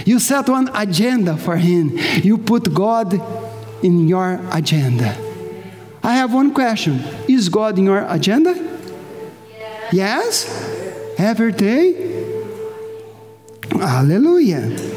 You 0.06 0.20
set 0.20 0.50
one 0.50 0.70
agenda 0.76 1.38
for 1.38 1.56
Him. 1.58 1.98
You 2.24 2.38
put 2.38 2.74
God 2.74 3.14
in 3.84 4.08
your 4.08 4.40
agenda. 4.52 5.16
I 6.04 6.16
have 6.16 6.34
one 6.34 6.54
question 6.54 7.02
Is 7.28 7.50
God 7.50 7.78
in 7.78 7.86
your 7.86 8.06
agenda? 8.10 8.56
Yes? 9.92 10.50
Every 11.18 11.52
day? 11.52 12.12
Hallelujah. 13.72 14.93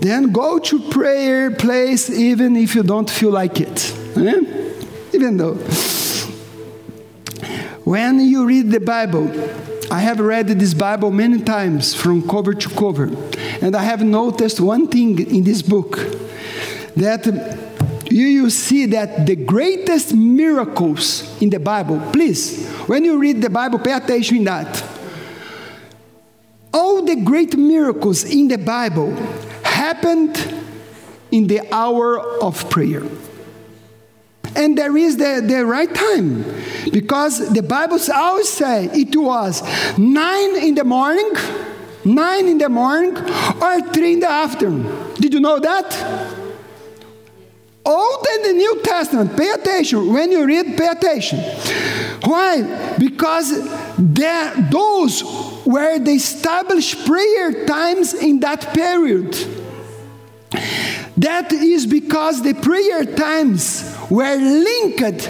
Then 0.00 0.32
go 0.32 0.58
to 0.58 0.78
prayer 0.90 1.50
place 1.50 2.08
even 2.08 2.56
if 2.56 2.74
you 2.74 2.82
don't 2.82 3.10
feel 3.10 3.30
like 3.30 3.60
it. 3.60 3.94
Eh? 4.16 4.42
Even 5.12 5.36
though. 5.36 5.54
When 7.84 8.20
you 8.20 8.46
read 8.46 8.70
the 8.70 8.80
Bible, 8.80 9.30
I 9.90 10.00
have 10.00 10.20
read 10.20 10.48
this 10.48 10.74
Bible 10.74 11.10
many 11.10 11.42
times 11.42 11.94
from 11.94 12.28
cover 12.28 12.52
to 12.52 12.68
cover, 12.68 13.10
and 13.62 13.74
I 13.74 13.82
have 13.82 14.04
noticed 14.04 14.60
one 14.60 14.86
thing 14.88 15.18
in 15.34 15.44
this 15.44 15.62
book 15.62 15.96
that 16.94 17.26
you 18.10 18.50
see 18.50 18.86
that 18.86 19.26
the 19.26 19.36
greatest 19.36 20.14
miracles 20.14 21.40
in 21.40 21.48
the 21.48 21.58
Bible, 21.58 21.98
please, 22.12 22.68
when 22.86 23.04
you 23.04 23.18
read 23.18 23.40
the 23.40 23.48
Bible, 23.48 23.78
pay 23.78 23.92
attention 23.92 24.36
in 24.38 24.44
that. 24.44 24.84
All 26.74 27.02
the 27.02 27.16
great 27.16 27.56
miracles 27.56 28.24
in 28.24 28.48
the 28.48 28.58
Bible 28.58 29.16
happened 29.88 30.36
in 31.30 31.46
the 31.46 31.60
hour 31.74 32.20
of 32.42 32.68
prayer. 32.68 33.04
And 34.54 34.76
there 34.76 34.94
is 34.96 35.16
the, 35.16 35.42
the 35.46 35.64
right 35.64 35.92
time 35.94 36.44
because 36.92 37.34
the 37.52 37.62
Bible 37.62 37.98
always 38.14 38.48
say 38.48 38.86
it 38.92 39.14
was 39.16 39.62
nine 39.96 40.56
in 40.56 40.74
the 40.74 40.84
morning, 40.84 41.30
nine 42.04 42.48
in 42.48 42.58
the 42.58 42.68
morning, 42.68 43.16
or 43.16 43.80
three 43.94 44.14
in 44.14 44.20
the 44.20 44.30
afternoon. 44.30 45.14
Did 45.14 45.32
you 45.34 45.40
know 45.40 45.58
that? 45.58 45.88
Old 47.86 48.26
and 48.32 48.44
the 48.44 48.52
New 48.52 48.82
Testament, 48.82 49.36
pay 49.36 49.50
attention. 49.50 50.12
When 50.12 50.30
you 50.30 50.44
read, 50.44 50.76
pay 50.76 50.88
attention. 50.88 51.38
Why? 52.24 52.96
Because 52.98 53.48
there, 53.96 54.54
those 54.70 55.22
were 55.64 55.98
the 55.98 56.12
established 56.12 57.06
prayer 57.06 57.64
times 57.64 58.12
in 58.12 58.40
that 58.40 58.74
period. 58.74 59.34
That 61.18 61.52
is 61.52 61.84
because 61.84 62.42
the 62.42 62.54
prayer 62.54 63.04
times 63.04 63.96
were 64.08 64.36
linked 64.36 65.24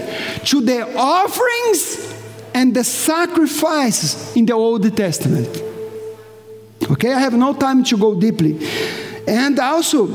to 0.48 0.60
the 0.60 0.94
offerings 0.94 2.14
and 2.52 2.74
the 2.74 2.84
sacrifices 2.84 4.36
in 4.36 4.44
the 4.44 4.52
Old 4.52 4.94
Testament. 4.94 5.48
Okay, 6.90 7.12
I 7.12 7.18
have 7.18 7.32
no 7.32 7.54
time 7.54 7.84
to 7.84 7.96
go 7.96 8.20
deeply. 8.20 8.68
And 9.26 9.58
also, 9.58 10.06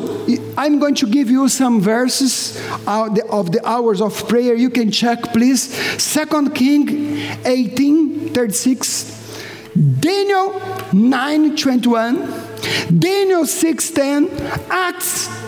I'm 0.58 0.78
going 0.78 0.96
to 0.96 1.08
give 1.08 1.32
you 1.32 1.50
some 1.50 1.82
verses 1.82 2.56
of 2.86 3.52
the 3.52 3.62
hours 3.66 4.00
of 4.00 4.28
prayer. 4.28 4.54
You 4.54 4.70
can 4.70 4.92
check, 4.92 5.24
please. 5.34 5.74
Second 6.02 6.54
King 6.54 7.18
18 7.46 8.30
36, 8.30 9.70
Daniel 10.00 10.62
9 10.94 11.56
21, 11.56 13.00
Daniel 13.00 13.46
6 13.46 13.92
10, 13.92 14.30
Acts 14.70 15.43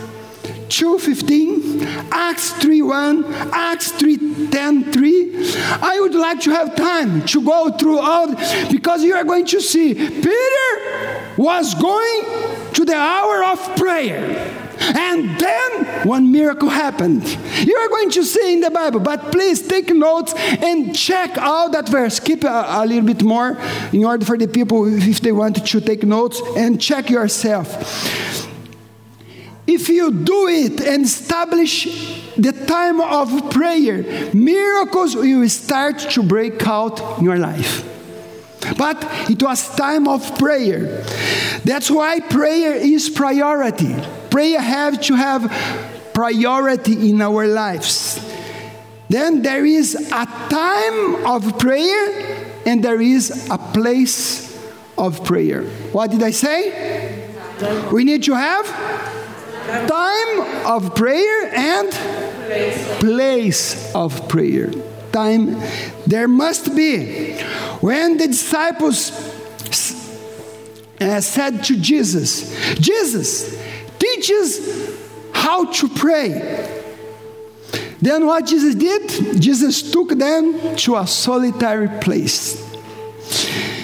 2.15, 0.70 2.12
Acts 2.12 2.54
3.1, 2.54 3.52
Acts 3.52 3.92
3.10, 3.94 4.94
3. 4.94 5.36
I 5.82 6.00
would 6.02 6.16
like 6.16 6.42
to 6.42 6.52
have 6.52 6.76
time 6.76 7.26
to 7.28 7.42
go 7.44 7.72
through 7.72 8.00
all, 8.00 8.28
because 8.72 9.04
you 9.04 9.16
are 9.16 9.24
going 9.24 9.46
to 9.48 9.62
see 9.62 9.94
Peter 9.94 11.34
was 11.38 11.74
going 11.76 12.74
to 12.74 12.86
the 12.86 12.96
hour 12.96 13.44
of 13.46 13.76
prayer. 13.76 14.62
And 14.80 15.40
then 15.40 16.08
one 16.08 16.32
miracle 16.32 16.70
happened. 16.70 17.26
You 17.66 17.76
are 17.78 17.90
going 17.90 18.12
to 18.12 18.24
see 18.24 18.54
in 18.54 18.60
the 18.60 18.70
Bible, 18.70 19.00
but 19.00 19.32
please 19.32 19.66
take 19.66 19.90
notes 19.90 20.34
and 20.36 20.96
check 20.96 21.38
out 21.38 21.72
that 21.72 21.88
verse. 21.90 22.20
Keep 22.20 22.44
a, 22.44 22.66
a, 22.68 22.86
little 22.86 23.06
bit 23.06 23.24
more 23.24 23.58
in 23.94 24.04
order 24.04 24.26
for 24.26 24.38
the 24.38 24.48
people, 24.48 24.86
if 24.86 25.22
they 25.22 25.32
want 25.32 25.66
to 25.66 25.82
take 25.82 26.04
notes, 26.04 26.42
and 26.58 26.82
check 26.82 27.10
yourself. 27.10 28.45
If 29.76 29.90
you 29.90 30.10
do 30.10 30.48
it 30.48 30.80
and 30.80 31.04
establish 31.04 31.84
the 32.38 32.54
time 32.54 33.02
of 33.02 33.52
prayer, 33.52 34.32
miracles 34.34 35.18
will 35.18 35.50
start 35.50 36.00
to 36.12 36.24
break 36.24 36.66
out 36.66 37.20
in 37.20 37.26
your 37.26 37.38
life. 37.38 37.84
But 38.78 39.06
it 39.30 39.44
was 39.44 39.76
time 39.76 40.08
of 40.08 40.40
prayer. 40.40 41.04
That's 41.66 41.92
why 41.92 42.22
prayer 42.22 42.76
is 42.76 43.10
priority. 43.10 43.94
Prayer 44.30 44.62
have 44.62 45.02
to 45.02 45.16
have 45.16 45.52
priority 46.14 47.10
in 47.10 47.22
our 47.22 47.46
lives. 47.46 48.18
Then 49.10 49.42
there 49.42 49.66
is 49.66 49.94
a 49.96 50.26
time 50.50 51.26
of 51.26 51.60
prayer 51.60 52.64
and 52.66 52.82
there 52.82 53.02
is 53.02 53.50
a 53.52 53.58
place 53.58 54.58
of 54.98 55.26
prayer. 55.26 55.64
What 55.92 56.12
did 56.12 56.24
I 56.24 56.32
say? 56.32 57.30
We 57.92 58.06
need 58.06 58.24
to 58.24 58.36
have 58.36 59.25
time 59.66 60.66
of 60.66 60.96
prayer 60.96 61.52
and 61.54 61.92
place 63.00 63.94
of 63.94 64.28
prayer. 64.30 64.72
Time 65.12 65.60
there 66.06 66.28
must 66.28 66.76
be. 66.76 67.34
When 67.82 68.18
the 68.18 68.28
disciples 68.28 69.12
uh, 71.00 71.22
said 71.22 71.64
to 71.66 71.80
Jesus, 71.80 72.78
Jesus, 72.80 73.62
teach 74.00 74.32
us 74.32 74.96
how 75.34 75.72
to 75.72 75.90
pray. 75.90 76.82
Then 78.02 78.26
what 78.28 78.46
Jesus 78.46 78.76
did? 78.76 79.42
Jesus 79.42 79.92
took 79.92 80.10
them 80.10 80.76
to 80.78 80.98
a 80.98 81.08
solitary 81.08 81.90
place. 82.02 82.62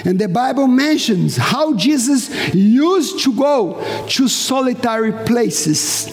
And 0.06 0.20
the 0.20 0.28
Bible 0.28 0.68
mentions 0.68 1.38
how 1.38 1.76
Jesus 1.76 2.54
used 2.54 3.24
to 3.24 3.34
go 3.34 3.84
to 4.10 4.28
solitary 4.28 5.12
places 5.26 6.08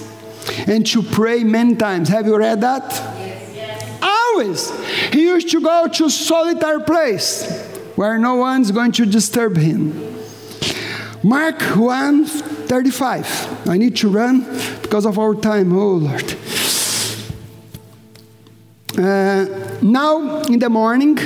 and 0.66 0.86
to 0.86 1.02
pray 1.02 1.44
many 1.44 1.74
times. 1.76 2.08
Have 2.08 2.26
you 2.26 2.36
read 2.36 2.60
that? 2.60 2.90
Yes. 2.90 3.98
Always. 4.02 4.70
He 5.12 5.22
used 5.22 5.50
to 5.50 5.60
go 5.60 5.88
to 5.88 6.10
solitary 6.10 6.82
place 6.82 7.50
where 7.96 8.18
no 8.18 8.36
one's 8.36 8.70
going 8.70 8.92
to 8.92 9.06
disturb 9.06 9.56
him. 9.56 10.16
Mark 11.22 11.60
1 11.60 12.24
35. 12.24 13.68
I 13.68 13.78
need 13.78 13.96
to 13.96 14.08
run 14.08 14.42
because 14.82 15.06
of 15.06 15.18
our 15.18 15.34
time. 15.34 15.76
Oh 15.76 15.94
Lord. 15.94 16.36
Uh, 18.96 19.46
now 19.80 20.42
in 20.42 20.58
the 20.58 20.68
morning, 20.68 21.18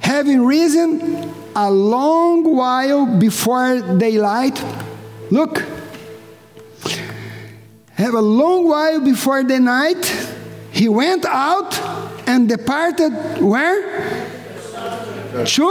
having 0.00 0.44
risen 0.44 1.23
a 1.56 1.70
long 1.70 2.56
while 2.56 3.06
before 3.06 3.80
daylight, 3.98 4.62
look, 5.30 5.62
have 7.92 8.14
a 8.14 8.20
long 8.20 8.68
while 8.68 9.00
before 9.00 9.44
the 9.44 9.60
night, 9.60 10.04
he 10.72 10.88
went 10.88 11.24
out 11.24 11.78
and 12.26 12.48
departed 12.48 13.12
where? 13.40 14.28
To 15.44 15.68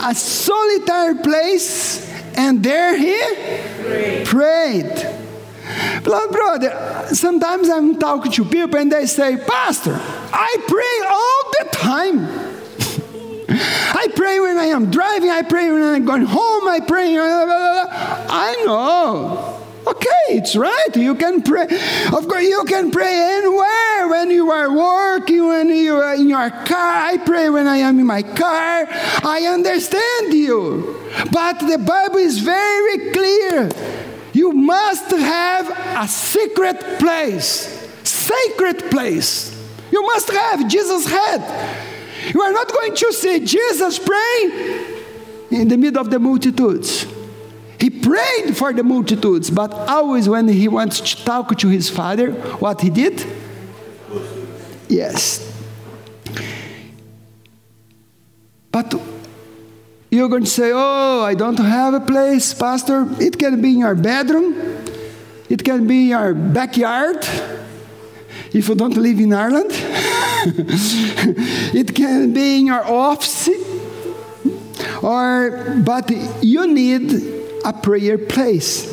a 0.00 0.14
solitary 0.14 1.16
place, 1.22 2.10
and 2.36 2.62
there 2.62 2.96
he 2.96 4.24
prayed. 4.24 4.92
Beloved 6.02 6.32
brother, 6.32 7.06
sometimes 7.12 7.68
I'm 7.68 7.98
talking 7.98 8.32
to 8.32 8.44
people 8.44 8.78
and 8.78 8.92
they 8.92 9.06
say, 9.06 9.36
Pastor, 9.36 9.98
I 9.98 10.56
pray 10.68 11.00
all 11.08 11.52
the 11.58 11.68
time. 11.76 12.23
I 14.84 14.90
pray 14.90 15.00
when 15.00 15.12
I 15.12 15.16
am 15.16 15.20
driving, 15.20 15.30
I 15.30 15.42
pray 15.42 15.72
when 15.72 15.82
I'm 15.82 16.04
going 16.04 16.26
home, 16.26 16.68
I 16.68 16.80
pray. 16.80 17.16
I 17.16 18.62
know. 18.66 19.60
Okay, 19.86 20.36
it's 20.36 20.56
right. 20.56 20.96
You 20.96 21.14
can 21.14 21.42
pray. 21.42 21.64
Of 22.06 22.26
course, 22.28 22.42
you 22.42 22.64
can 22.66 22.90
pray 22.90 23.38
anywhere 23.38 24.08
when 24.08 24.30
you 24.30 24.50
are 24.50 24.72
working, 24.72 25.46
when 25.46 25.68
you 25.68 25.94
are 25.96 26.14
in 26.14 26.28
your 26.28 26.50
car. 26.50 27.06
I 27.06 27.18
pray 27.18 27.50
when 27.50 27.66
I 27.66 27.78
am 27.78 27.98
in 27.98 28.06
my 28.06 28.22
car. 28.22 28.86
I 29.22 29.46
understand 29.52 30.32
you. 30.32 30.98
But 31.30 31.60
the 31.60 31.78
Bible 31.78 32.18
is 32.18 32.38
very 32.38 33.12
clear. 33.12 33.70
You 34.32 34.52
must 34.52 35.10
have 35.10 35.70
a 36.02 36.08
secret 36.08 36.98
place, 36.98 37.68
sacred 38.04 38.90
place. 38.90 39.52
You 39.92 40.02
must 40.02 40.30
have 40.30 40.66
Jesus 40.68 41.06
had. 41.06 41.83
You 42.32 42.40
are 42.40 42.52
not 42.52 42.72
going 42.72 42.94
to 42.94 43.12
see 43.12 43.44
Jesus 43.44 43.98
praying 43.98 44.84
in 45.50 45.68
the 45.68 45.76
middle 45.76 46.00
of 46.00 46.10
the 46.10 46.18
multitudes. 46.18 47.06
He 47.78 47.90
prayed 47.90 48.56
for 48.56 48.72
the 48.72 48.82
multitudes, 48.82 49.50
but 49.50 49.72
always 49.72 50.28
when 50.28 50.48
he 50.48 50.68
wants 50.68 51.00
to 51.00 51.24
talk 51.24 51.56
to 51.58 51.68
his 51.68 51.90
father, 51.90 52.32
what 52.60 52.80
he 52.80 52.88
did? 52.88 53.26
Yes. 54.88 55.52
But 58.70 58.94
you're 60.10 60.28
going 60.28 60.44
to 60.44 60.50
say, 60.50 60.70
Oh, 60.72 61.22
I 61.22 61.34
don't 61.34 61.58
have 61.58 61.94
a 61.94 62.00
place, 62.00 62.54
Pastor. 62.54 63.06
It 63.20 63.38
can 63.38 63.60
be 63.60 63.72
in 63.72 63.78
your 63.80 63.94
bedroom, 63.94 64.54
it 65.48 65.64
can 65.64 65.86
be 65.86 66.02
in 66.04 66.08
your 66.08 66.34
backyard 66.34 67.26
if 68.54 68.68
you 68.68 68.74
don't 68.74 68.96
live 68.96 69.18
in 69.18 69.32
Ireland. 69.32 69.70
it 71.74 71.94
can 71.94 72.32
be 72.32 72.60
in 72.60 72.66
your 72.66 72.84
office, 72.84 73.48
or 75.02 75.82
but 75.84 76.10
you 76.42 76.66
need 76.66 77.12
a 77.64 77.72
prayer 77.72 78.18
place. 78.18 78.92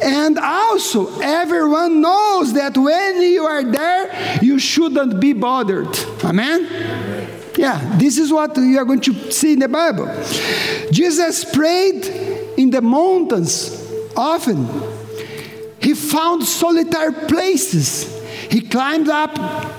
And 0.00 0.38
also, 0.38 1.20
everyone 1.20 2.00
knows 2.00 2.52
that 2.54 2.76
when 2.76 3.22
you 3.22 3.44
are 3.44 3.64
there, 3.64 4.38
you 4.40 4.58
shouldn't 4.58 5.20
be 5.20 5.32
bothered. 5.32 5.88
Amen? 6.24 7.28
Yeah, 7.56 7.96
this 7.98 8.18
is 8.18 8.32
what 8.32 8.56
you 8.56 8.78
are 8.78 8.84
going 8.84 9.00
to 9.00 9.32
see 9.32 9.54
in 9.54 9.58
the 9.58 9.68
Bible. 9.68 10.06
Jesus 10.90 11.44
prayed 11.44 12.06
in 12.56 12.70
the 12.70 12.80
mountains 12.80 13.78
often. 14.16 14.68
He 15.80 15.94
found 15.94 16.44
solitary 16.44 17.12
places 17.26 18.21
he 18.52 18.60
climbed 18.60 19.08
up 19.08 19.34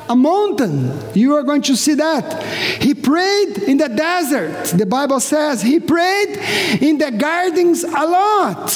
a 0.09 0.15
mountain. 0.15 0.91
You 1.13 1.35
are 1.35 1.43
going 1.43 1.61
to 1.61 1.75
see 1.75 1.93
that. 1.93 2.41
He 2.81 2.95
prayed 2.95 3.59
in 3.59 3.77
the 3.77 3.87
desert. 3.87 4.75
The 4.75 4.87
Bible 4.87 5.19
says 5.19 5.61
he 5.61 5.79
prayed 5.79 6.39
in 6.81 6.97
the 6.97 7.11
gardens 7.11 7.83
a 7.83 8.07
lot. 8.07 8.73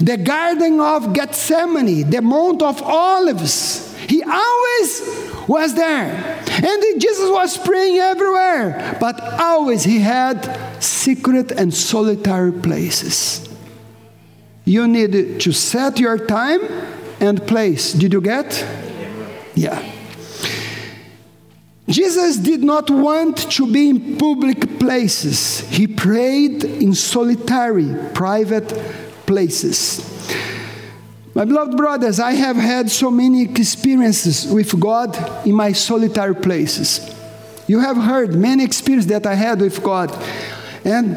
The 0.00 0.16
garden 0.16 0.80
of 0.80 1.12
Gethsemane, 1.12 2.10
the 2.10 2.20
Mount 2.20 2.60
of 2.60 2.82
Olives. 2.82 3.96
He 4.08 4.20
always 4.20 5.02
was 5.46 5.76
there. 5.76 6.42
And 6.48 7.00
Jesus 7.00 7.30
was 7.30 7.56
praying 7.56 7.98
everywhere, 7.98 8.96
but 8.98 9.20
always 9.38 9.84
he 9.84 10.00
had 10.00 10.82
secret 10.82 11.52
and 11.52 11.72
solitary 11.72 12.50
places. 12.50 13.48
You 14.64 14.88
need 14.88 15.38
to 15.38 15.52
set 15.52 16.00
your 16.00 16.18
time 16.18 16.62
and 17.20 17.46
place. 17.46 17.92
Did 17.92 18.12
you 18.12 18.20
get? 18.20 18.66
Yeah. 19.58 19.92
Jesus 21.88 22.36
did 22.36 22.62
not 22.62 22.90
want 22.90 23.50
to 23.50 23.72
be 23.72 23.88
in 23.88 24.16
public 24.16 24.78
places. 24.78 25.60
He 25.70 25.88
prayed 25.88 26.62
in 26.62 26.94
solitary, 26.94 27.92
private 28.14 28.68
places. 29.26 30.04
My 31.34 31.44
beloved 31.44 31.76
brothers, 31.76 32.20
I 32.20 32.32
have 32.34 32.54
had 32.56 32.88
so 32.88 33.10
many 33.10 33.42
experiences 33.42 34.46
with 34.46 34.78
God 34.78 35.16
in 35.44 35.56
my 35.56 35.72
solitary 35.72 36.36
places. 36.36 37.00
You 37.66 37.80
have 37.80 37.96
heard 37.96 38.36
many 38.36 38.62
experiences 38.62 39.08
that 39.10 39.26
I 39.26 39.34
had 39.34 39.60
with 39.60 39.82
God. 39.82 40.16
And 40.84 41.16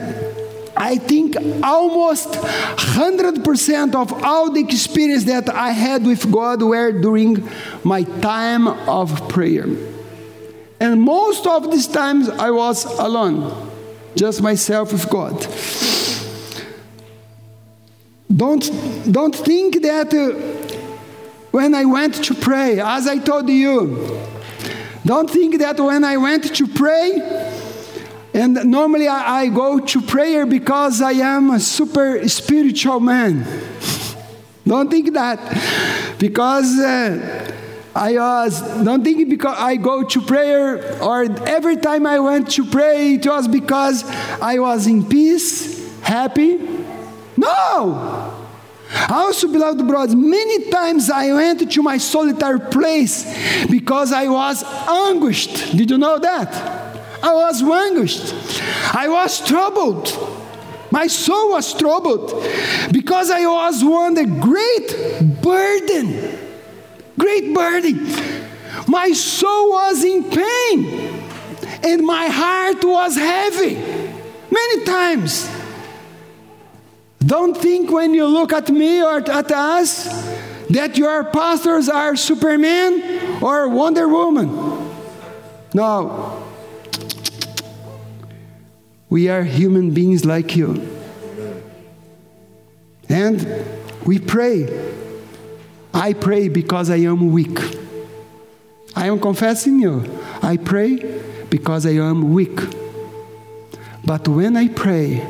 I 0.75 0.97
think 0.97 1.35
almost 1.63 2.29
100% 2.29 3.95
of 3.95 4.23
all 4.23 4.51
the 4.51 4.61
experience 4.61 5.25
that 5.25 5.49
I 5.49 5.71
had 5.71 6.05
with 6.05 6.31
God 6.31 6.61
were 6.61 6.91
during 6.91 7.47
my 7.83 8.03
time 8.03 8.67
of 8.67 9.27
prayer. 9.29 9.67
And 10.79 11.01
most 11.01 11.45
of 11.45 11.71
these 11.71 11.87
times 11.87 12.29
I 12.29 12.51
was 12.51 12.85
alone, 12.99 13.69
just 14.15 14.41
myself 14.41 14.93
with 14.93 15.09
God. 15.09 15.39
Don't, 18.35 19.11
don't 19.11 19.35
think 19.35 19.81
that 19.81 20.13
uh, 20.13 20.31
when 21.51 21.75
I 21.75 21.85
went 21.85 22.23
to 22.23 22.33
pray, 22.33 22.79
as 22.79 23.07
I 23.07 23.17
told 23.17 23.49
you, 23.49 24.19
don't 25.05 25.29
think 25.29 25.59
that 25.59 25.79
when 25.79 26.03
I 26.03 26.17
went 26.17 26.55
to 26.55 26.67
pray, 26.67 27.60
and 28.33 28.53
normally 28.65 29.07
I, 29.07 29.41
I, 29.41 29.47
go 29.47 29.79
to 29.79 30.01
prayer 30.01 30.45
because 30.45 31.01
I 31.01 31.11
am 31.11 31.51
a 31.51 31.59
super 31.59 32.27
spiritual 32.29 32.99
man. 32.99 33.45
don't 34.65 34.89
think 34.89 35.13
that. 35.13 36.17
Because 36.17 36.79
uh, 36.79 37.51
I 37.93 38.13
was, 38.13 38.61
don't 38.83 39.03
think 39.03 39.29
because 39.29 39.57
I 39.57 39.75
go 39.75 40.03
to 40.03 40.21
prayer 40.21 41.01
or 41.03 41.23
every 41.45 41.75
time 41.75 42.05
I 42.05 42.19
went 42.19 42.51
to 42.51 42.65
pray, 42.65 43.15
it 43.15 43.25
was 43.25 43.49
because 43.49 44.05
I 44.41 44.59
was 44.59 44.87
in 44.87 45.05
peace, 45.05 45.99
happy. 46.01 46.57
No! 47.35 48.37
Also, 49.09 49.51
beloved 49.51 49.85
brothers, 49.87 50.15
many 50.15 50.69
times 50.69 51.09
I 51.09 51.33
went 51.33 51.69
to 51.69 51.83
my 51.83 51.97
solitary 51.97 52.59
place 52.59 53.67
because 53.67 54.13
I 54.13 54.27
was 54.27 54.63
anguished. 54.63 55.75
Did 55.75 55.91
you 55.91 55.97
know 55.97 56.19
that? 56.19 56.90
I 57.23 57.33
was 57.33 57.61
anguished. 57.61 58.33
I 58.93 59.07
was 59.07 59.45
troubled. 59.45 60.07
My 60.91 61.07
soul 61.07 61.51
was 61.51 61.73
troubled 61.73 62.31
because 62.91 63.31
I 63.31 63.45
was 63.45 63.81
under 63.83 64.25
great 64.25 65.41
burden. 65.41 66.37
Great 67.17 67.53
burden. 67.53 68.05
My 68.87 69.11
soul 69.11 69.71
was 69.71 70.03
in 70.03 70.23
pain. 70.23 71.19
And 71.83 72.05
my 72.05 72.27
heart 72.27 72.83
was 72.83 73.15
heavy 73.15 73.75
many 74.51 74.83
times. 74.83 75.49
Don't 77.25 77.55
think 77.55 77.91
when 77.91 78.13
you 78.13 78.25
look 78.25 78.51
at 78.51 78.69
me 78.69 79.01
or 79.01 79.17
at 79.17 79.51
us 79.51 80.05
that 80.69 80.97
your 80.97 81.23
pastors 81.25 81.89
are 81.89 82.15
Superman 82.15 83.41
or 83.41 83.69
Wonder 83.69 84.07
Woman. 84.07 84.49
No. 85.73 86.40
We 89.11 89.27
are 89.27 89.43
human 89.43 89.91
beings 89.91 90.23
like 90.23 90.55
you. 90.55 90.87
And 93.09 93.45
we 94.05 94.19
pray. 94.19 94.69
I 95.93 96.13
pray 96.13 96.47
because 96.47 96.89
I 96.89 96.99
am 96.99 97.33
weak. 97.33 97.59
I 98.95 99.07
am 99.07 99.19
confessing 99.19 99.81
you. 99.81 100.05
I 100.41 100.55
pray 100.55 101.21
because 101.49 101.85
I 101.85 101.95
am 101.95 102.31
weak. 102.31 102.57
But 104.05 104.29
when 104.29 104.55
I 104.55 104.69
pray, 104.69 105.21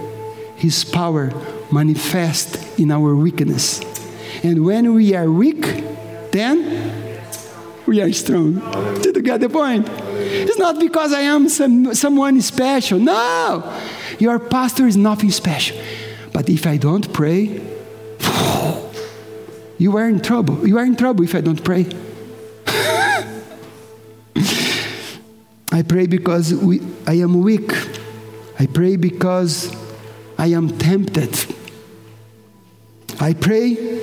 His 0.58 0.86
power 0.86 1.34
manifests 1.72 2.78
in 2.78 2.92
our 2.92 3.16
weakness. 3.16 3.82
And 4.44 4.64
when 4.64 4.94
we 4.94 5.16
are 5.16 5.30
weak, 5.30 5.64
then 6.32 7.10
we 7.88 8.00
are 8.00 8.14
strong. 8.14 8.60
Did 9.02 9.16
you 9.16 9.24
get 9.24 9.40
the 9.40 9.50
point? 9.50 9.88
It's 10.22 10.58
not 10.58 10.80
because 10.80 11.14
I 11.14 11.22
am 11.22 11.50
some, 11.50 11.94
someone 11.94 12.42
special. 12.42 13.00
No, 13.00 13.78
your 14.20 14.40
pastor 14.40 14.88
is 14.88 14.98
nothing 14.98 15.32
special. 15.32 15.78
But 16.34 16.50
if 16.50 16.66
I 16.66 16.78
don't 16.78 17.12
pray, 17.12 17.62
you 19.78 19.98
are 19.98 20.08
in 20.08 20.22
trouble. 20.22 20.68
You 20.68 20.78
are 20.78 20.86
in 20.86 20.96
trouble 20.96 21.24
if 21.24 21.36
I 21.36 21.42
don't 21.42 21.64
pray. 21.64 21.86
I 25.74 25.84
pray 25.84 26.08
because 26.08 26.54
we, 26.54 26.82
I 27.08 27.14
am 27.16 27.42
weak. 27.42 27.72
I 28.60 28.68
pray 28.68 28.96
because 28.96 29.76
I 30.38 30.48
am 30.48 30.78
tempted. 30.78 31.36
I 33.20 33.34
pray 33.34 34.02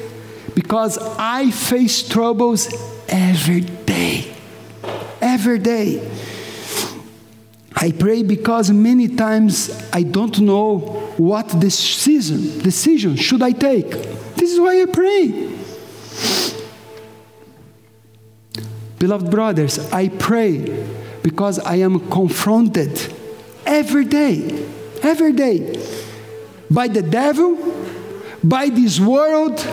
because 0.54 0.98
I 1.18 1.50
face 1.50 2.08
troubles 2.08 2.68
every 3.08 3.60
day. 3.60 4.37
Every 5.20 5.58
day. 5.58 6.08
I 7.80 7.92
pray 7.92 8.24
because 8.24 8.70
many 8.70 9.08
times 9.08 9.70
I 9.92 10.02
don't 10.02 10.40
know 10.40 10.78
what 11.16 11.60
decision 11.60 12.58
decision 12.60 13.14
should 13.14 13.40
I 13.42 13.52
take. 13.52 13.90
This 14.34 14.52
is 14.52 14.58
why 14.58 14.82
I 14.82 14.86
pray. 14.86 15.54
Beloved 18.98 19.30
brothers, 19.30 19.78
I 19.92 20.08
pray 20.08 20.86
because 21.22 21.60
I 21.60 21.76
am 21.76 22.10
confronted 22.10 23.14
every 23.64 24.04
day, 24.04 24.66
every 25.02 25.32
day, 25.32 25.80
by 26.68 26.88
the 26.88 27.02
devil, 27.02 27.56
by 28.42 28.70
this 28.70 28.98
world, 28.98 29.64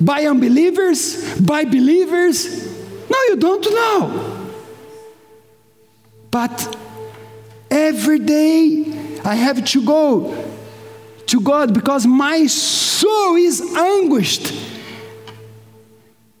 by 0.00 0.24
unbelievers, 0.24 1.40
by 1.40 1.64
believers. 1.64 2.64
No, 3.10 3.18
you 3.28 3.36
don't 3.36 3.64
know. 3.64 4.37
But 6.30 6.76
every 7.70 8.18
day 8.18 9.18
I 9.24 9.34
have 9.34 9.64
to 9.64 9.84
go 9.84 10.54
to 11.26 11.40
God 11.40 11.74
because 11.74 12.06
my 12.06 12.46
soul 12.46 13.36
is 13.36 13.60
anguished 13.60 14.52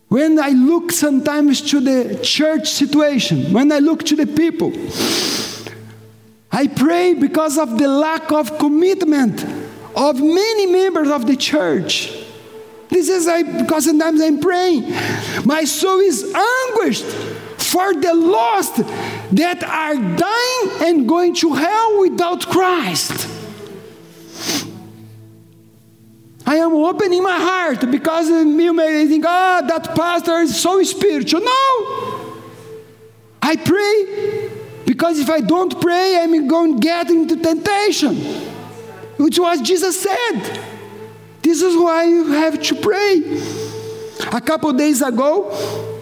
when 0.08 0.38
I 0.38 0.48
look 0.48 0.90
sometimes 0.90 1.60
to 1.70 1.80
the 1.80 2.18
church 2.22 2.68
situation, 2.68 3.52
when 3.52 3.70
I 3.70 3.78
look 3.78 4.04
to 4.04 4.16
the 4.16 4.26
people, 4.26 4.72
I 6.50 6.66
pray 6.66 7.12
because 7.12 7.58
of 7.58 7.78
the 7.78 7.88
lack 7.88 8.32
of 8.32 8.58
commitment 8.58 9.44
of 9.94 10.20
many 10.20 10.66
members 10.66 11.08
of 11.08 11.26
the 11.26 11.36
church. 11.36 12.10
This 12.88 13.10
is 13.10 13.28
I, 13.28 13.42
because 13.42 13.84
sometimes 13.84 14.22
I'm 14.22 14.40
praying. 14.40 14.90
My 15.44 15.64
soul 15.64 16.00
is 16.00 16.24
anguished 16.24 17.04
for 17.70 17.92
the 17.94 18.14
lost 18.14 18.76
that 18.76 19.62
are 19.62 19.94
dying 19.94 20.88
and 20.88 21.08
going 21.08 21.34
to 21.34 21.52
hell 21.54 22.00
without 22.00 22.46
Christ. 22.46 23.28
I 26.46 26.56
am 26.56 26.72
opening 26.72 27.22
my 27.22 27.38
heart 27.38 27.90
because 27.90 28.30
you 28.30 28.72
may 28.72 29.06
think, 29.06 29.24
oh, 29.28 29.62
that 29.68 29.94
pastor 29.94 30.38
is 30.38 30.58
so 30.58 30.82
spiritual. 30.82 31.40
No! 31.42 32.42
I 33.42 33.56
pray 33.56 34.50
because 34.86 35.18
if 35.18 35.28
I 35.28 35.40
don't 35.40 35.78
pray, 35.78 36.18
I'm 36.22 36.48
going 36.48 36.76
to 36.76 36.80
get 36.80 37.10
into 37.10 37.36
temptation, 37.36 38.16
which 39.18 39.38
was 39.38 39.60
Jesus 39.60 40.00
said. 40.00 40.64
This 41.42 41.60
is 41.62 41.76
why 41.76 42.04
you 42.04 42.32
have 42.32 42.62
to 42.62 42.74
pray. 42.76 43.40
A 44.32 44.40
couple 44.40 44.72
days 44.72 45.02
ago, 45.02 45.50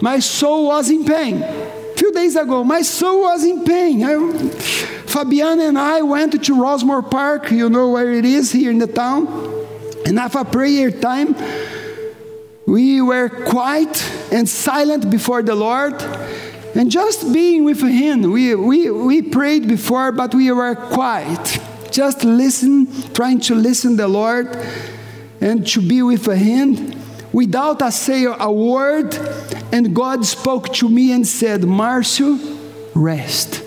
my 0.01 0.19
soul 0.19 0.67
was 0.67 0.89
in 0.89 1.05
pain. 1.05 1.43
Few 1.95 2.11
days 2.11 2.35
ago, 2.35 2.63
my 2.63 2.81
soul 2.81 3.21
was 3.21 3.43
in 3.43 3.63
pain. 3.63 4.03
I, 4.03 4.13
Fabiana 5.07 5.69
and 5.69 5.79
I 5.79 6.01
went 6.01 6.33
to 6.43 6.55
Rossmore 6.55 7.09
Park, 7.09 7.51
you 7.51 7.69
know 7.69 7.89
where 7.89 8.11
it 8.11 8.25
is 8.25 8.51
here 8.51 8.71
in 8.71 8.77
the 8.77 8.87
town. 8.87 9.27
And 10.05 10.19
after 10.19 10.43
prayer 10.43 10.91
time, 10.91 11.35
we 12.65 13.01
were 13.01 13.29
quiet 13.29 14.03
and 14.31 14.47
silent 14.47 15.09
before 15.09 15.41
the 15.41 15.55
Lord 15.55 16.01
and 16.75 16.91
just 16.91 17.33
being 17.33 17.63
with 17.63 17.81
Him. 17.81 18.21
We, 18.23 18.53
we, 18.53 18.91
we 18.91 19.21
prayed 19.21 19.67
before, 19.67 20.11
but 20.11 20.35
we 20.35 20.51
were 20.51 20.75
quiet. 20.75 21.59
Just 21.91 22.23
listen, 22.23 22.87
trying 23.13 23.39
to 23.41 23.55
listen 23.55 23.91
to 23.91 24.03
the 24.03 24.07
Lord 24.07 24.55
and 25.41 25.65
to 25.67 25.81
be 25.81 26.01
with 26.01 26.25
Him 26.25 26.96
without 27.37 27.83
a 27.83 27.91
say 27.91 28.25
a 28.25 28.51
word. 28.51 29.13
And 29.71 29.95
God 29.95 30.25
spoke 30.25 30.73
to 30.73 30.89
me 30.89 31.11
and 31.11 31.25
said, 31.27 31.61
Marcio, 31.61 32.31
rest. 32.95 33.63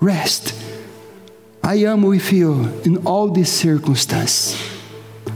Rest. 0.00 0.54
I 1.62 1.74
am 1.74 2.00
with 2.00 2.32
you 2.32 2.80
in 2.86 2.96
all 3.06 3.28
these 3.28 3.52
circumstances. 3.52 4.56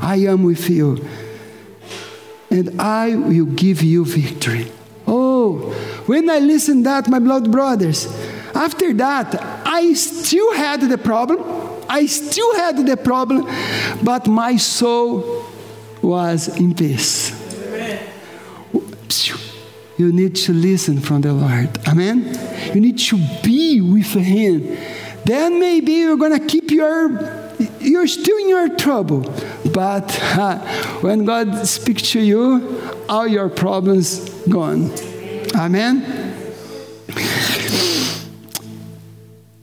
I 0.01 0.17
am 0.33 0.43
with 0.43 0.71
you, 0.71 1.07
and 2.51 2.81
I 2.81 3.15
will 3.15 3.45
give 3.45 3.83
you 3.83 4.07
victory. 4.07 4.73
Oh, 5.07 5.71
when 6.07 6.31
I 6.31 6.39
listened 6.39 6.87
that, 6.87 7.09
my 7.09 7.19
blood 7.19 7.53
brothers, 7.53 8.07
after 8.55 8.95
that, 8.95 9.35
I 9.67 9.93
still 9.93 10.55
had 10.55 10.81
the 10.81 10.97
problem. 10.97 11.41
I 11.91 12.07
still 12.07 12.57
had 12.57 12.87
the 12.87 12.97
problem, 12.97 13.47
but 14.03 14.27
my 14.27 14.57
soul 14.57 15.45
was 16.05 16.49
in 16.49 16.75
peace. 16.75 17.33
You 19.97 20.13
need 20.13 20.35
to 20.37 20.53
listen 20.53 21.01
from 21.01 21.21
the 21.21 21.33
Lord. 21.33 21.79
Amen. 21.87 22.37
You 22.75 22.81
need 22.81 22.99
to 22.99 23.19
be 23.43 23.81
with 23.81 24.13
Him. 24.13 24.77
Then 25.25 25.61
maybe 25.61 25.93
you're 25.93 26.17
going 26.17 26.39
to 26.39 26.45
keep 26.45 26.71
your 26.71 27.45
you're 27.81 28.07
still 28.07 28.37
in 28.39 28.49
your 28.49 28.69
trouble. 28.77 29.21
But 29.73 30.19
uh, 30.37 30.59
when 31.01 31.25
God 31.25 31.67
speaks 31.67 32.11
to 32.13 32.21
you, 32.21 32.83
all 33.09 33.27
your 33.27 33.49
problems 33.49 34.29
gone. 34.49 34.91
Amen. 35.55 36.25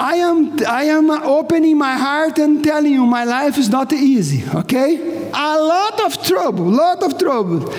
I 0.01 0.15
am, 0.15 0.57
I 0.67 0.83
am 0.85 1.11
opening 1.11 1.77
my 1.77 1.93
heart 1.93 2.39
and 2.39 2.63
telling 2.63 2.91
you 2.91 3.05
my 3.05 3.23
life 3.23 3.59
is 3.59 3.69
not 3.69 3.93
easy, 3.93 4.43
okay? 4.51 5.29
A 5.31 5.59
lot 5.59 6.01
of 6.01 6.23
trouble, 6.25 6.65
lot 6.65 7.03
of 7.03 7.19
trouble 7.19 7.71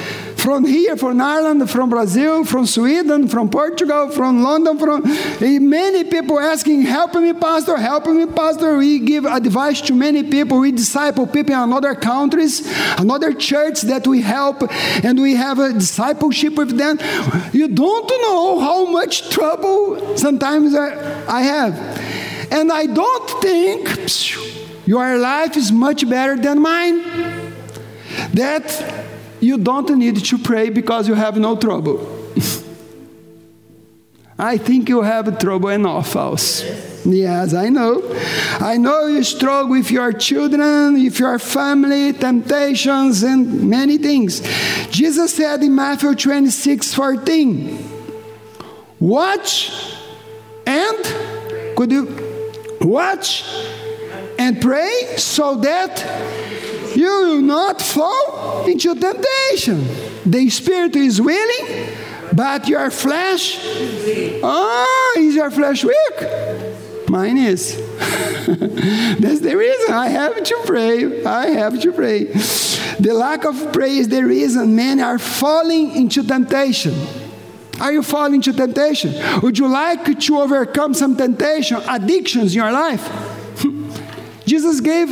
from 0.43 0.65
here, 0.65 0.97
from 0.97 1.21
Ireland, 1.21 1.71
from 1.71 1.89
Brazil, 1.89 2.45
from 2.45 2.67
Sweden, 2.67 3.29
from 3.29 3.49
Portugal, 3.49 4.11
from 4.11 4.43
London, 4.43 4.77
from 4.77 5.07
eh, 5.07 5.61
many 5.61 6.03
people 6.03 6.41
asking, 6.41 6.83
help 6.83 7.15
me, 7.15 7.33
pastor, 7.33 7.77
help 7.77 8.07
me, 8.07 8.27
pastor. 8.27 8.77
We 8.77 8.99
give 8.99 9.25
advice 9.25 9.81
to 9.83 9.95
many 9.95 10.25
people. 10.25 10.59
We 10.59 10.73
disciple 10.73 11.29
people 11.29 11.55
in 11.55 11.73
other 11.73 11.95
countries, 11.95 12.67
another 12.99 13.33
church 13.33 13.83
that 13.83 14.07
we 14.07 14.21
help, 14.21 14.63
and 15.05 15.21
we 15.21 15.37
have 15.37 15.61
a 15.61 15.73
discipleship 15.73 16.55
with 16.55 16.77
them. 16.77 16.99
You 17.53 17.69
don't 17.69 18.11
know 18.23 18.59
how 18.59 18.87
much 18.87 19.31
trouble 19.31 20.17
sometimes 20.17 20.75
I 20.75 21.43
have. 21.43 22.02
And 22.53 22.71
I 22.71 22.85
don't 22.85 23.31
think 23.41 24.87
your 24.87 25.19
life 25.19 25.57
is 25.57 25.73
much 25.73 26.09
better 26.09 26.37
than 26.37 26.61
mine. 26.61 27.03
That 28.35 29.07
you 29.41 29.57
don't 29.57 29.99
need 29.99 30.23
to 30.25 30.39
pray 30.39 30.69
because 30.69 31.09
you 31.09 31.15
have 31.15 31.39
no 31.39 31.57
trouble. 31.57 32.07
I 34.39 34.59
think 34.59 34.89
you 34.89 35.03
have 35.03 35.39
trouble 35.39 35.71
enough 35.71 36.15
else. 36.15 36.63
Yes, 37.07 37.55
I 37.55 37.69
know. 37.69 38.03
I 38.61 38.77
know 38.77 39.07
you 39.07 39.25
struggle 39.25 39.71
with 39.71 39.91
your 39.91 40.13
children, 40.13 41.03
with 41.03 41.19
your 41.19 41.39
family, 41.39 42.13
temptations, 42.13 43.23
and 43.23 43.71
many 43.71 43.99
things. 43.99 44.43
Jesus 44.91 45.35
said 45.35 45.63
in 45.63 45.75
Matthew 45.75 46.15
26 46.15 46.93
14, 46.93 47.79
Watch 49.01 49.73
and 50.67 51.77
Could 51.77 51.91
you 51.91 52.22
watch 52.85 53.45
and 54.39 54.61
pray 54.61 55.15
so 55.17 55.57
that 55.57 55.99
you 56.97 57.07
will 57.07 57.43
not 57.43 57.81
fall 57.81 58.67
into 58.67 58.95
temptation? 58.95 59.87
The 60.25 60.51
spirit 60.51 60.97
is 60.97 61.21
willing, 61.21 61.89
but 62.33 62.69
your 62.69 62.91
flesh, 62.91 63.59
oh, 64.43 65.15
is 65.19 65.35
your 65.35 65.51
flesh 65.51 65.85
weak? 65.85 67.09
Mine 67.09 67.37
is. 67.37 67.77
That's 68.47 69.41
the 69.41 69.55
reason 69.55 69.95
I 69.95 70.09
have 70.09 70.43
to 70.43 70.63
pray. 70.65 71.25
I 71.25 71.49
have 71.49 71.81
to 71.83 71.93
pray. 71.93 72.25
The 72.25 73.13
lack 73.13 73.45
of 73.45 73.73
prayer 73.73 73.89
is 73.89 74.09
the 74.09 74.25
reason 74.25 74.75
many 74.75 75.03
are 75.03 75.19
falling 75.19 75.95
into 75.95 76.23
temptation. 76.23 76.95
Are 77.83 77.93
you 77.93 78.05
falling 78.05 78.35
into 78.35 78.53
temptation? 78.53 79.13
Would 79.43 79.59
you 79.59 79.67
like 79.67 80.17
to 80.17 80.39
overcome 80.39 80.95
some 80.95 81.17
temptation, 81.17 81.79
addictions 81.89 82.55
in 82.55 82.63
your 82.63 82.71
life? 82.71 83.05
Jesus 84.47 84.81
gave 84.81 85.09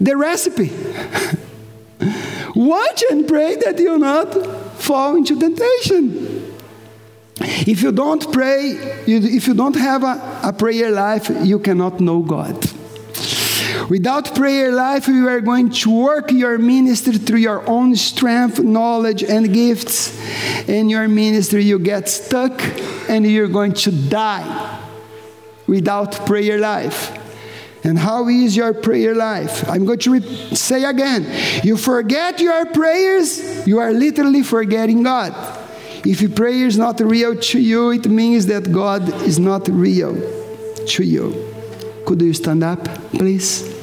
the 0.00 0.16
recipe. 0.16 0.70
Watch 2.54 3.02
and 3.10 3.26
pray 3.26 3.56
that 3.56 3.80
you 3.80 3.98
not 3.98 4.32
fall 4.76 5.16
into 5.16 5.36
temptation. 5.36 6.54
If 7.40 7.82
you 7.82 7.90
don't 7.90 8.32
pray, 8.32 8.70
if 9.04 9.48
you 9.48 9.54
don't 9.54 9.74
have 9.74 10.04
a, 10.04 10.40
a 10.44 10.52
prayer 10.52 10.92
life, 10.92 11.28
you 11.42 11.58
cannot 11.58 11.98
know 11.98 12.22
God. 12.22 12.75
Without 13.88 14.34
prayer 14.34 14.72
life, 14.72 15.08
you 15.08 15.28
are 15.28 15.40
going 15.40 15.70
to 15.70 15.90
work 15.90 16.30
your 16.32 16.58
ministry 16.58 17.18
through 17.18 17.38
your 17.38 17.68
own 17.68 17.94
strength, 17.96 18.60
knowledge, 18.60 19.22
and 19.22 19.52
gifts. 19.52 20.16
In 20.68 20.88
your 20.88 21.08
ministry, 21.08 21.64
you 21.64 21.78
get 21.78 22.08
stuck 22.08 22.60
and 23.08 23.26
you're 23.26 23.48
going 23.48 23.74
to 23.74 23.90
die 23.90 24.80
without 25.66 26.26
prayer 26.26 26.58
life. 26.58 27.12
And 27.84 27.98
how 27.98 28.28
is 28.28 28.56
your 28.56 28.74
prayer 28.74 29.14
life? 29.14 29.68
I'm 29.68 29.84
going 29.84 30.00
to 30.00 30.12
re- 30.14 30.54
say 30.54 30.82
again. 30.84 31.24
You 31.62 31.76
forget 31.76 32.40
your 32.40 32.66
prayers, 32.66 33.64
you 33.66 33.78
are 33.78 33.92
literally 33.92 34.42
forgetting 34.42 35.04
God. 35.04 35.32
If 36.04 36.20
your 36.20 36.30
prayer 36.30 36.66
is 36.66 36.76
not 36.76 37.00
real 37.00 37.36
to 37.36 37.60
you, 37.60 37.90
it 37.90 38.06
means 38.06 38.46
that 38.46 38.72
God 38.72 39.08
is 39.22 39.38
not 39.38 39.68
real 39.68 40.14
to 40.86 41.04
you. 41.04 41.55
Could 42.06 42.22
you 42.22 42.32
stand 42.34 42.62
up, 42.62 42.84
please? 43.10 43.74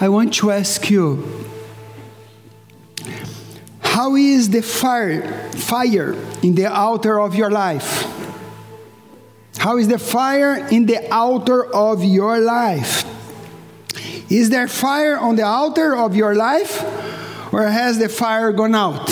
I 0.00 0.08
want 0.08 0.34
to 0.34 0.50
ask 0.50 0.90
you 0.90 1.22
how 3.80 4.16
is 4.16 4.50
the 4.50 4.60
fire 4.60 5.22
fire 5.52 6.14
in 6.42 6.56
the 6.56 6.66
altar 6.66 7.20
of 7.20 7.36
your 7.36 7.52
life? 7.52 8.23
How 9.64 9.78
is 9.78 9.88
the 9.88 9.98
fire 9.98 10.68
in 10.70 10.84
the 10.84 11.10
altar 11.10 11.64
of 11.64 12.04
your 12.04 12.38
life? 12.38 13.02
Is 14.30 14.50
there 14.50 14.68
fire 14.68 15.16
on 15.16 15.36
the 15.36 15.44
altar 15.44 15.96
of 15.96 16.14
your 16.14 16.34
life 16.34 16.82
or 17.50 17.62
has 17.62 17.98
the 17.98 18.10
fire 18.10 18.52
gone 18.52 18.74
out? 18.74 19.08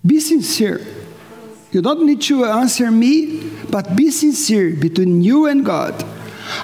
Be 0.00 0.18
sincere. 0.18 0.80
You 1.70 1.82
don't 1.82 2.06
need 2.06 2.22
to 2.22 2.46
answer 2.46 2.90
me, 2.90 3.50
but 3.68 3.94
be 3.94 4.10
sincere 4.12 4.74
between 4.74 5.20
you 5.20 5.44
and 5.44 5.62
God. 5.62 6.02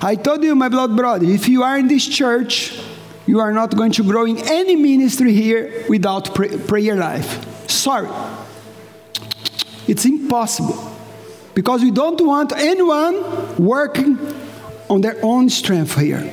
I 0.00 0.14
told 0.14 0.42
you, 0.42 0.54
my 0.54 0.70
blood 0.70 0.96
brother, 0.96 1.26
if 1.26 1.50
you 1.50 1.62
are 1.64 1.76
in 1.76 1.86
this 1.86 2.08
church, 2.08 2.80
you 3.26 3.40
are 3.40 3.52
not 3.52 3.76
going 3.76 3.92
to 3.92 4.04
grow 4.04 4.24
in 4.24 4.38
any 4.38 4.74
ministry 4.74 5.34
here 5.34 5.84
without 5.86 6.34
pray- 6.34 6.56
prayer 6.56 6.96
life. 6.96 7.68
Sorry. 7.68 8.08
It's 9.86 10.06
impossible. 10.06 10.92
Because 11.54 11.82
we 11.82 11.90
don't 11.90 12.20
want 12.20 12.52
anyone 12.52 13.56
working 13.56 14.18
on 14.90 15.00
their 15.00 15.16
own 15.22 15.48
strength 15.48 15.98
here. 15.98 16.32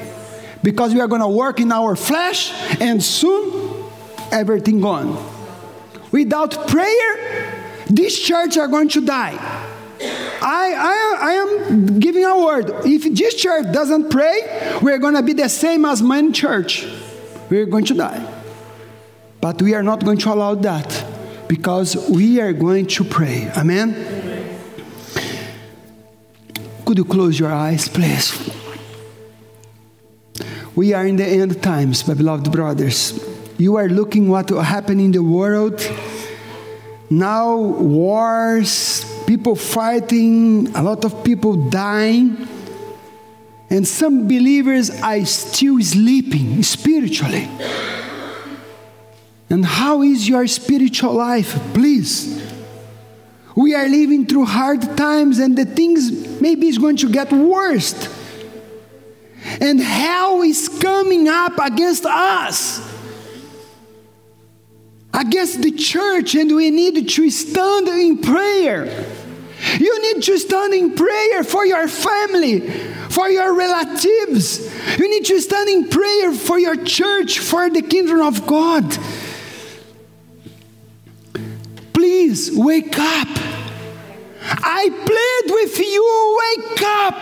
Because 0.64 0.94
we 0.94 1.00
are 1.00 1.08
going 1.08 1.22
to 1.22 1.28
work 1.28 1.60
in 1.60 1.72
our 1.72 1.96
flesh 1.96 2.52
and 2.82 3.02
soon 3.04 3.86
everything 4.32 4.82
gone. 4.82 5.18
Without 6.12 6.68
prayer, 6.68 7.64
this 7.88 8.20
church 8.20 8.58
are 8.58 8.68
going 8.68 8.90
to 8.90 9.02
die. 9.06 9.38
I, 10.42 10.74
I, 10.76 11.18
I 11.22 11.32
am 11.34 12.00
giving 12.00 12.26
a 12.26 12.40
word. 12.40 12.72
If 12.86 13.04
this 13.16 13.36
church 13.36 13.72
doesn't 13.72 14.10
pray, 14.10 14.80
we're 14.82 14.98
going 14.98 15.14
to 15.14 15.22
be 15.22 15.34
the 15.34 15.50
same 15.50 15.86
as 15.86 16.02
my 16.02 16.32
church. 16.32 16.86
We're 17.50 17.68
going 17.68 17.86
to 17.86 17.94
die. 17.94 18.26
But 19.40 19.62
we 19.62 19.74
are 19.74 19.84
not 19.84 20.04
going 20.04 20.18
to 20.20 20.34
allow 20.34 20.56
that 20.56 21.06
because 21.48 21.96
we 22.10 22.40
are 22.40 22.54
going 22.54 22.88
to 22.88 23.04
pray. 23.04 23.52
Amen? 23.56 24.21
Could 26.92 26.98
you 26.98 27.06
close 27.06 27.40
your 27.40 27.54
eyes, 27.54 27.88
please? 27.88 28.38
We 30.76 30.92
are 30.92 31.08
in 31.08 31.16
the 31.16 31.26
end 31.26 31.64
times, 31.64 32.06
my 32.06 32.16
beloved 32.16 32.52
brothers. 32.52 33.18
You 33.58 33.78
are 33.78 33.88
looking 33.88 34.28
what 34.28 34.52
will 34.52 34.60
happen 34.60 35.00
in 35.00 35.14
the 35.14 35.24
world. 35.24 35.80
Now, 37.10 37.56
wars, 37.56 39.06
people 39.26 39.56
fighting, 39.56 40.68
a 40.76 40.84
lot 40.84 41.06
of 41.06 41.24
people 41.24 41.70
dying, 41.70 42.46
and 43.70 43.88
some 43.88 44.28
believers 44.28 44.90
are 44.90 45.24
still 45.24 45.80
sleeping 45.80 46.62
spiritually. 46.62 47.48
And 49.50 49.66
how 49.66 50.02
is 50.02 50.28
your 50.28 50.46
spiritual 50.48 51.14
life? 51.14 51.58
Please. 51.74 52.51
We 53.56 53.76
are 53.76 53.88
living 53.88 54.26
through 54.26 54.46
hard 54.46 54.82
times, 54.98 55.40
and 55.40 55.58
the 55.58 55.66
things 55.66 56.40
maybe 56.42 56.68
is 56.68 56.78
going 56.78 56.98
to 56.98 57.10
get 57.10 57.32
worse. 57.32 57.94
And 59.60 59.80
hell 59.80 60.42
is 60.42 60.70
coming 60.70 61.28
up 61.28 61.58
against 61.60 62.06
us 62.06 62.92
against 65.14 65.62
the 65.62 65.72
church, 65.72 66.36
and 66.36 66.56
we 66.56 66.72
need 66.72 67.08
to 67.08 67.30
stand 67.30 67.88
in 67.88 68.20
prayer. 68.20 68.86
You 69.80 70.02
need 70.02 70.24
to 70.24 70.38
stand 70.40 70.74
in 70.74 70.96
prayer 70.96 71.44
for 71.44 71.66
your 71.66 71.88
family, 71.88 72.62
for 73.10 73.30
your 73.30 73.54
relatives. 73.54 74.60
You 74.98 75.10
need 75.10 75.26
to 75.26 75.40
stand 75.40 75.70
in 75.70 75.90
prayer 75.90 76.34
for 76.34 76.58
your 76.58 76.76
church, 76.76 77.40
for 77.40 77.70
the 77.70 77.82
kingdom 77.82 78.22
of 78.22 78.48
God. 78.48 78.98
Please 82.12 82.52
wake 82.52 83.00
up. 83.00 83.30
I 84.44 84.90
plead 84.90 85.54
with 85.54 85.80
you, 85.80 86.40
wake 86.44 86.82
up 86.84 87.18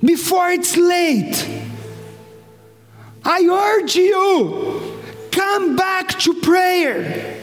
before 0.00 0.50
it's 0.50 0.76
late. 0.76 1.48
I 3.24 3.44
urge 3.44 3.94
you, 3.94 5.00
come 5.30 5.76
back 5.76 6.18
to 6.18 6.34
prayer. 6.40 7.38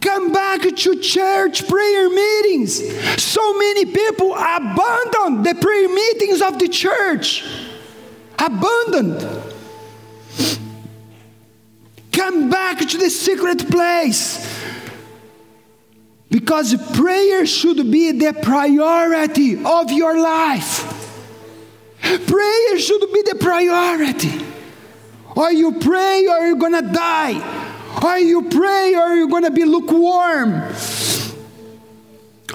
Come 0.00 0.32
back 0.32 0.62
to 0.62 0.96
church 0.96 1.68
prayer 1.68 2.10
meetings. 2.10 2.82
So 3.22 3.56
many 3.58 3.84
people 3.84 4.34
abandon 4.34 5.44
the 5.44 5.56
prayer 5.60 5.88
meetings 5.88 6.42
of 6.42 6.58
the 6.58 6.66
church. 6.66 7.44
Abandoned. 8.40 9.41
Come 12.12 12.50
back 12.50 12.78
to 12.78 12.98
the 12.98 13.10
secret 13.10 13.70
place. 13.70 14.48
Because 16.30 16.74
prayer 16.96 17.44
should 17.44 17.90
be 17.90 18.12
the 18.12 18.32
priority 18.32 19.62
of 19.64 19.90
your 19.92 20.18
life. 20.18 20.98
Prayer 22.00 22.78
should 22.78 23.12
be 23.12 23.22
the 23.22 23.36
priority. 23.38 24.44
Or 25.36 25.50
you 25.52 25.72
pray 25.72 26.26
or 26.26 26.46
you're 26.46 26.56
gonna 26.56 26.92
die. 26.92 27.60
Or 28.02 28.18
you 28.18 28.48
pray 28.48 28.94
or 28.94 29.14
you're 29.14 29.40
to 29.40 29.50
be 29.50 29.64
lukewarm. 29.64 30.62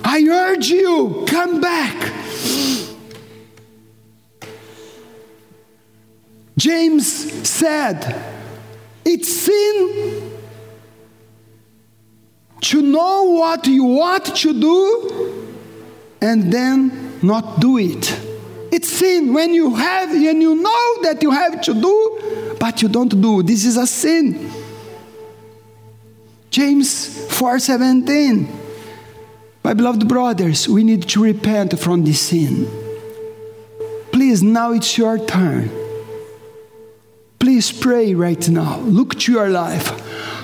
I 0.04 0.26
urge 0.28 0.70
you, 0.70 1.26
come 1.28 1.62
back. 1.62 2.14
James 6.58 7.48
said, 7.48 8.04
It's 9.10 9.34
sin 9.34 10.32
to 12.60 12.82
know 12.82 13.24
what 13.24 13.66
you 13.66 13.86
want 13.86 14.36
to 14.36 14.60
do 14.60 15.48
and 16.22 16.52
then 16.52 17.18
not 17.22 17.62
do 17.62 17.78
it. 17.78 18.20
It's 18.70 18.90
sin 18.90 19.34
when 19.34 19.54
you 19.54 19.74
have 19.76 20.12
and 20.12 20.42
you 20.42 20.56
know 20.56 21.02
that 21.04 21.20
you 21.24 21.32
have 21.32 21.62
to 21.62 21.74
do, 21.74 22.56
but 22.60 22.82
you 22.82 22.90
don't 22.90 23.22
do. 23.22 23.44
This 23.44 23.64
is 23.64 23.78
a 23.78 23.88
sin. 23.88 24.52
James 26.50 27.08
4:17. 27.30 28.46
My 29.64 29.74
beloved 29.74 30.06
brothers, 30.06 30.68
we 30.68 30.84
need 30.84 31.08
to 31.08 31.24
repent 31.24 31.80
from 31.80 32.04
this 32.04 32.20
sin. 32.20 32.68
Please, 34.12 34.44
now 34.44 34.74
it's 34.74 34.98
your 34.98 35.18
turn. 35.18 35.87
Please 37.48 37.72
pray 37.72 38.14
right 38.14 38.50
now. 38.50 38.80
Look 38.80 39.18
to 39.20 39.32
your 39.32 39.48
life. 39.48 39.88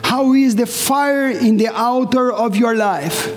How 0.05 0.31
is 0.31 0.55
the 0.55 0.65
fire 0.65 1.29
in 1.29 1.57
the 1.57 1.67
altar 1.67 2.31
of 2.31 2.55
your 2.55 2.75
life? 2.75 3.29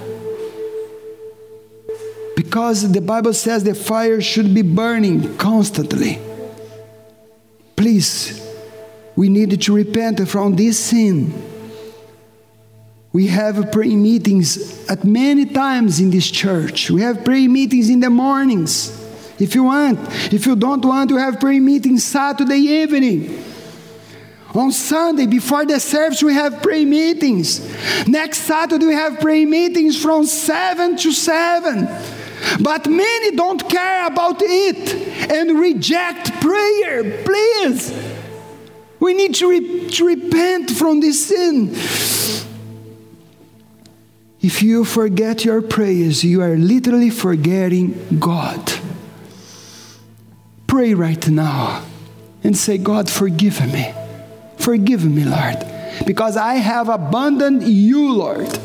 Because 2.37 2.93
the 2.93 3.01
Bible 3.01 3.35
says 3.35 3.65
the 3.65 3.75
fire 3.75 4.21
should 4.21 4.55
be 4.55 4.63
burning 4.63 5.37
constantly. 5.37 6.21
Please, 7.75 8.41
we 9.17 9.29
need 9.29 9.61
to 9.61 9.75
repent 9.75 10.29
from 10.29 10.55
this 10.55 10.79
sin. 10.79 11.35
We 13.13 13.27
have 13.27 13.73
prayer 13.73 13.97
meetings 13.97 14.89
at 14.89 15.03
many 15.03 15.45
times 15.45 15.99
in 15.99 16.13
this 16.13 16.31
church. 16.31 16.89
We 16.89 17.01
have 17.01 17.25
prayer 17.25 17.49
meetings 17.49 17.91
in 17.91 17.99
the 17.99 18.11
mornings. 18.11 18.93
If 19.41 19.57
you 19.57 19.65
want, 19.65 19.99
if 20.33 20.47
you 20.47 20.55
don't 20.55 20.85
want 20.85 21.11
to 21.11 21.17
have 21.17 21.41
prayer 21.41 21.61
meetings 21.61 22.05
Saturday 22.05 22.59
evening, 22.59 23.43
on 24.57 24.73
Sunday, 24.73 25.27
before 25.27 25.65
the 25.67 25.79
service, 25.81 26.23
we 26.23 26.35
have 26.35 26.63
prayer 26.63 26.87
meetings. 26.87 27.61
Next 28.07 28.39
Saturday, 28.43 28.87
we 28.87 28.95
have 28.95 29.21
prayer 29.21 29.47
meetings 29.47 30.01
from 30.01 30.27
7 30.27 30.97
to 30.97 31.13
7. 31.13 31.89
But 32.61 32.87
many 32.87 33.37
don't 33.37 33.69
care 33.69 34.07
about 34.07 34.37
it 34.41 35.31
and 35.31 35.59
reject 35.59 36.33
prayer. 36.41 37.23
Please. 37.25 37.93
We 39.01 39.15
need 39.15 39.35
to, 39.37 39.51
re- 39.51 39.91
to 39.91 40.07
repent 40.07 40.71
from 40.71 41.01
this 41.01 41.27
sin. 41.27 41.71
If 44.41 44.63
you 44.63 44.85
forget 44.85 45.45
your 45.45 45.61
prayers, 45.61 46.25
you 46.25 46.41
are 46.43 46.57
literally 46.57 47.11
forgetting 47.11 48.19
God. 48.19 48.73
Pray 50.67 50.95
right 50.95 51.29
now 51.29 51.85
and 52.45 52.57
say, 52.57 52.79
God, 52.79 53.11
forgive 53.11 53.61
me. 53.73 53.93
Forgive 54.57 55.05
me, 55.05 55.25
Lord, 55.25 55.65
because 56.07 56.37
I 56.37 56.55
have 56.55 56.89
abandoned 56.89 57.63
you, 57.63 58.13
Lord. 58.13 58.59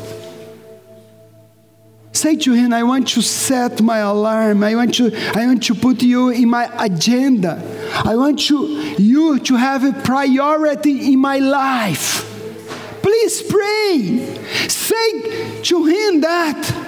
Say 2.12 2.36
to 2.36 2.52
him, 2.52 2.72
I 2.72 2.82
want 2.82 3.08
to 3.08 3.22
set 3.22 3.80
my 3.80 3.98
alarm. 3.98 4.62
I 4.62 4.74
want 4.74 4.94
to, 4.96 5.12
I 5.34 5.46
want 5.46 5.62
to 5.64 5.74
put 5.74 6.02
you 6.02 6.28
in 6.28 6.50
my 6.50 6.70
agenda. 6.78 7.60
I 8.04 8.16
want 8.16 8.50
you, 8.50 8.66
you 8.98 9.38
to 9.40 9.56
have 9.56 9.82
a 9.84 9.92
priority 10.02 11.12
in 11.12 11.18
my 11.18 11.38
life. 11.38 12.28
Please 13.02 13.42
pray. 13.42 14.38
Say 14.68 15.62
to 15.62 15.84
him 15.86 16.20
that. 16.20 16.81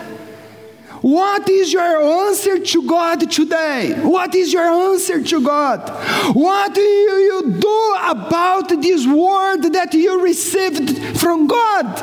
What 1.04 1.50
is 1.50 1.70
your 1.70 2.00
answer 2.28 2.58
to 2.58 2.82
God 2.88 3.30
today? 3.30 3.92
What 3.92 4.34
is 4.34 4.54
your 4.54 4.64
answer 4.64 5.22
to 5.22 5.40
God? 5.42 5.86
What 6.34 6.74
do 6.74 6.80
you 6.80 7.56
do 7.60 7.96
about 8.00 8.70
this 8.70 9.06
word 9.06 9.70
that 9.74 9.92
you 9.92 10.22
received 10.22 11.18
from 11.18 11.46
God? 11.46 11.98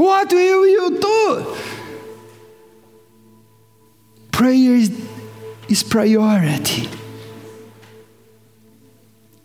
What 0.00 0.32
will 0.32 0.66
you 0.66 0.98
do? 0.98 1.56
Prayer 4.32 4.74
is, 4.74 4.90
is 5.68 5.84
priority. 5.84 6.88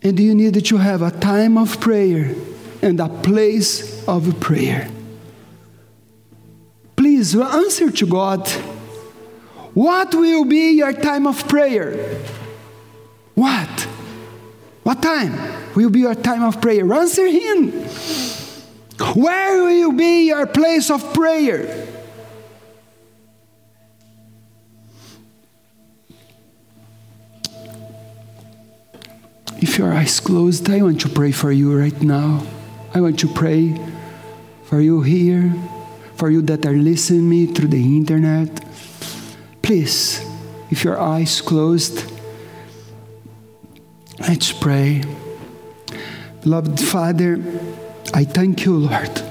And 0.02 0.18
you 0.18 0.34
need 0.34 0.64
to 0.64 0.76
have 0.78 1.02
a 1.02 1.12
time 1.12 1.56
of 1.58 1.80
prayer 1.80 2.34
and 2.82 2.98
a 2.98 3.08
place 3.08 4.04
of 4.08 4.40
prayer. 4.40 4.90
Please 6.96 7.36
answer 7.36 7.90
to 7.90 8.06
God. 8.06 8.48
What 9.74 10.14
will 10.14 10.44
be 10.44 10.72
your 10.72 10.92
time 10.92 11.26
of 11.26 11.48
prayer? 11.48 12.22
What? 13.34 13.80
What 14.84 15.02
time 15.02 15.34
will 15.74 15.90
be 15.90 16.00
your 16.00 16.14
time 16.14 16.44
of 16.44 16.60
prayer? 16.60 16.90
Answer 16.92 17.26
Him. 17.26 17.72
Where 19.14 19.64
will 19.64 19.92
be 19.92 20.28
your 20.28 20.46
place 20.46 20.90
of 20.90 21.12
prayer? 21.12 21.88
If 29.60 29.78
your 29.78 29.92
eyes 29.92 30.20
closed, 30.20 30.68
I 30.70 30.82
want 30.82 31.00
to 31.00 31.08
pray 31.08 31.32
for 31.32 31.50
you 31.50 31.76
right 31.76 32.00
now. 32.02 32.46
I 32.94 33.00
want 33.00 33.18
to 33.20 33.28
pray 33.28 33.74
for 34.64 34.80
you 34.80 35.00
here, 35.00 35.52
for 36.16 36.30
you 36.30 36.42
that 36.42 36.64
are 36.66 36.72
listening 36.72 37.28
me 37.28 37.46
through 37.46 37.68
the 37.68 37.96
internet. 37.96 38.48
Please, 39.62 40.24
if 40.70 40.84
your 40.84 41.00
eyes 41.00 41.40
closed, 41.40 42.04
let's 44.20 44.52
pray. 44.52 45.02
Beloved 46.42 46.80
Father, 46.80 47.42
I 48.12 48.24
thank 48.24 48.64
you, 48.64 48.76
Lord, 48.76 49.22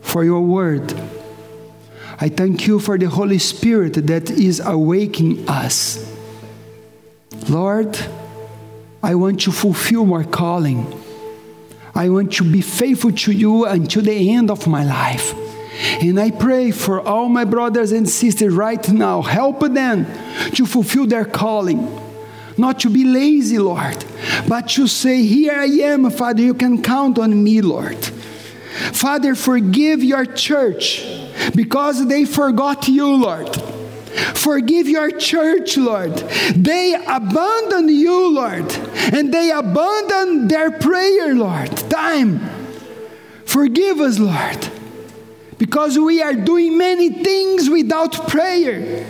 for 0.00 0.24
your 0.24 0.40
word. 0.40 0.94
I 2.18 2.28
thank 2.28 2.66
you 2.66 2.78
for 2.78 2.96
the 2.96 3.08
Holy 3.08 3.38
Spirit 3.38 4.06
that 4.06 4.30
is 4.30 4.60
awakening 4.60 5.48
us. 5.48 6.10
Lord, 7.48 7.98
I 9.02 9.14
want 9.14 9.42
to 9.42 9.52
fulfill 9.52 10.06
my 10.06 10.24
calling. 10.24 10.86
I 11.94 12.08
want 12.08 12.32
to 12.34 12.44
be 12.44 12.60
faithful 12.60 13.12
to 13.12 13.32
you 13.32 13.66
until 13.66 14.02
the 14.02 14.32
end 14.32 14.50
of 14.50 14.66
my 14.66 14.84
life. 14.84 15.34
And 15.78 16.18
I 16.18 16.30
pray 16.30 16.70
for 16.70 17.00
all 17.00 17.28
my 17.28 17.44
brothers 17.44 17.92
and 17.92 18.08
sisters 18.08 18.54
right 18.54 18.88
now, 18.88 19.22
help 19.22 19.60
them 19.60 20.06
to 20.54 20.66
fulfill 20.66 21.06
their 21.06 21.24
calling. 21.24 22.00
Not 22.56 22.80
to 22.80 22.90
be 22.90 23.04
lazy, 23.04 23.58
Lord, 23.58 24.04
but 24.48 24.68
to 24.70 24.86
say, 24.86 25.22
Here 25.22 25.52
I 25.52 25.66
am, 25.66 26.08
Father, 26.10 26.42
you 26.42 26.54
can 26.54 26.82
count 26.82 27.18
on 27.18 27.42
me, 27.42 27.60
Lord. 27.60 28.02
Father, 28.92 29.34
forgive 29.34 30.02
your 30.02 30.24
church 30.24 31.04
because 31.54 32.06
they 32.06 32.24
forgot 32.24 32.88
you, 32.88 33.14
Lord. 33.16 33.54
Forgive 34.34 34.88
your 34.88 35.10
church, 35.10 35.76
Lord. 35.76 36.14
They 36.54 36.94
abandon 36.94 37.88
you, 37.88 38.34
Lord, 38.34 38.72
and 39.12 39.32
they 39.32 39.50
abandon 39.50 40.48
their 40.48 40.70
prayer, 40.70 41.34
Lord. 41.34 41.76
Time. 41.90 42.40
Forgive 43.44 44.00
us, 44.00 44.18
Lord, 44.18 44.70
because 45.58 45.98
we 45.98 46.22
are 46.22 46.34
doing 46.34 46.76
many 46.76 47.10
things 47.10 47.70
without 47.70 48.28
prayer. 48.28 49.06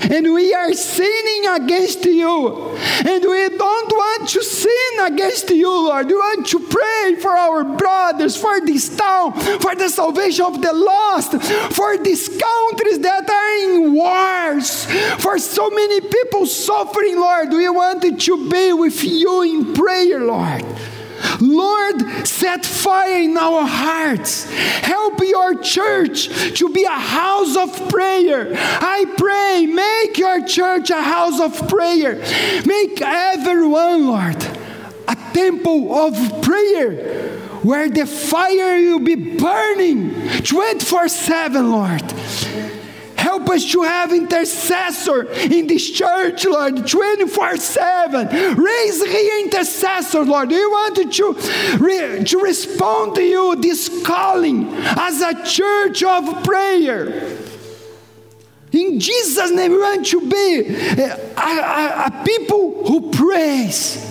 And 0.00 0.32
we 0.32 0.54
are 0.54 0.72
sinning 0.74 1.62
against 1.62 2.04
you. 2.04 2.76
And 3.04 3.24
we 3.24 3.48
don't 3.48 3.92
want 3.92 4.28
to 4.28 4.42
sin 4.42 5.12
against 5.12 5.50
you, 5.50 5.68
Lord. 5.68 6.06
We 6.06 6.14
want 6.14 6.46
to 6.46 6.60
pray 6.60 7.16
for 7.20 7.30
our 7.30 7.64
brothers, 7.64 8.36
for 8.36 8.60
this 8.60 8.96
town, 8.96 9.32
for 9.60 9.74
the 9.74 9.88
salvation 9.88 10.44
of 10.44 10.62
the 10.62 10.72
lost, 10.72 11.42
for 11.74 11.98
these 11.98 12.28
countries 12.28 13.00
that 13.00 13.28
are 13.28 13.74
in 13.74 13.92
wars, 13.92 14.84
for 15.20 15.38
so 15.38 15.68
many 15.68 16.00
people 16.00 16.46
suffering, 16.46 17.16
Lord. 17.16 17.48
We 17.50 17.68
want 17.68 18.02
to 18.02 18.48
be 18.48 18.72
with 18.72 19.02
you 19.02 19.42
in 19.42 19.74
prayer, 19.74 20.20
Lord. 20.20 20.64
Lord, 21.40 22.26
set 22.26 22.64
fire 22.64 23.22
in 23.22 23.36
our 23.36 23.66
hearts. 23.66 24.50
Help 24.50 25.20
your 25.20 25.60
church 25.60 26.28
to 26.58 26.68
be 26.70 26.84
a 26.84 26.90
house 26.90 27.56
of 27.56 27.88
prayer. 27.88 28.52
I 28.54 29.04
pray, 29.16 29.66
make 29.66 30.18
your 30.18 30.46
church 30.46 30.90
a 30.90 31.02
house 31.02 31.40
of 31.40 31.68
prayer. 31.68 32.16
Make 32.64 33.00
everyone, 33.00 34.06
Lord, 34.06 34.42
a 35.06 35.16
temple 35.32 35.94
of 35.94 36.42
prayer 36.42 37.38
where 37.62 37.88
the 37.88 38.06
fire 38.06 38.78
will 38.78 39.00
be 39.00 39.36
burning 39.36 40.42
24 40.42 41.08
7, 41.08 41.70
Lord. 41.70 42.02
Help 43.48 43.56
us 43.56 43.72
to 43.72 43.80
have 43.80 44.12
intercessor 44.12 45.22
in 45.22 45.66
this 45.68 45.90
church, 45.90 46.44
Lord, 46.44 46.86
24 46.86 47.56
7. 47.56 48.28
Raise 48.56 49.00
the 49.00 49.40
intercessor, 49.42 50.22
Lord. 50.22 50.50
We 50.50 50.66
want 50.66 50.96
to, 50.96 51.78
re, 51.78 52.24
to 52.24 52.38
respond 52.40 53.14
to 53.14 53.22
you 53.22 53.56
this 53.56 54.02
calling 54.04 54.68
as 54.74 55.22
a 55.22 55.42
church 55.46 56.02
of 56.02 56.44
prayer. 56.44 57.38
In 58.70 59.00
Jesus' 59.00 59.50
name, 59.50 59.72
we 59.72 59.78
want 59.78 60.04
to 60.08 60.28
be 60.28 60.76
a, 61.00 61.34
a, 61.38 62.04
a 62.06 62.22
people 62.26 62.84
who 62.86 63.10
praise. 63.12 64.07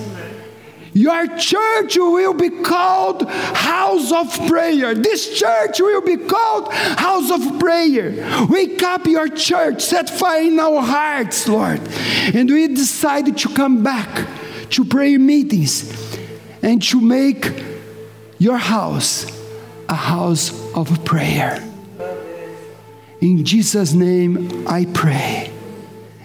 Your 0.98 1.28
church 1.38 1.96
will 1.96 2.34
be 2.34 2.50
called 2.50 3.30
house 3.30 4.12
of 4.12 4.48
prayer. 4.48 4.96
This 4.96 5.38
church 5.38 5.80
will 5.80 6.02
be 6.02 6.18
called 6.18 6.74
house 6.74 7.30
of 7.30 7.60
prayer. 7.60 8.48
Wake 8.50 8.82
up 8.82 9.06
your 9.06 9.28
church, 9.28 9.84
set 9.84 10.10
fire 10.10 10.42
in 10.42 10.60
our 10.60 10.82
hearts, 10.82 11.48
Lord. 11.48 11.82
And 12.34 12.50
we 12.50 12.68
decided 12.70 13.38
to 13.38 13.50
come 13.50 13.84
back 13.84 14.28
to 14.72 14.86
prayer 14.86 15.20
meetings 15.20 16.18
and 16.64 16.82
to 16.82 17.00
make 17.00 17.64
your 18.40 18.58
house 18.58 19.28
a 19.88 19.96
house 19.96 20.52
of 20.74 21.06
prayer. 21.06 21.64
In 23.22 23.46
Jesus' 23.46 23.94
name 23.94 24.68
I 24.68 24.86
pray. 24.86 25.52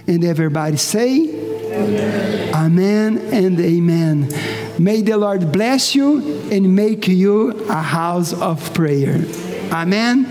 And 0.07 0.25
everybody 0.25 0.79
say, 0.79 1.43
Amen, 1.73 2.55
amen 2.55 3.18
and 3.33 3.61
amen. 3.61 4.62
May 4.79 5.03
the 5.03 5.16
Lord 5.16 5.53
bless 5.53 5.95
you 5.95 6.41
and 6.51 6.75
make 6.75 7.09
you 7.09 7.51
a 7.68 7.83
house 7.83 8.33
of 8.33 8.73
prayer. 8.75 9.25
Amen. 9.70 10.31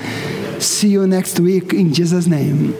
See 0.59 0.89
you 0.89 1.07
next 1.07 1.39
week 1.39 1.73
in 1.73 1.93
Jesus' 1.93 2.27
name. 2.27 2.75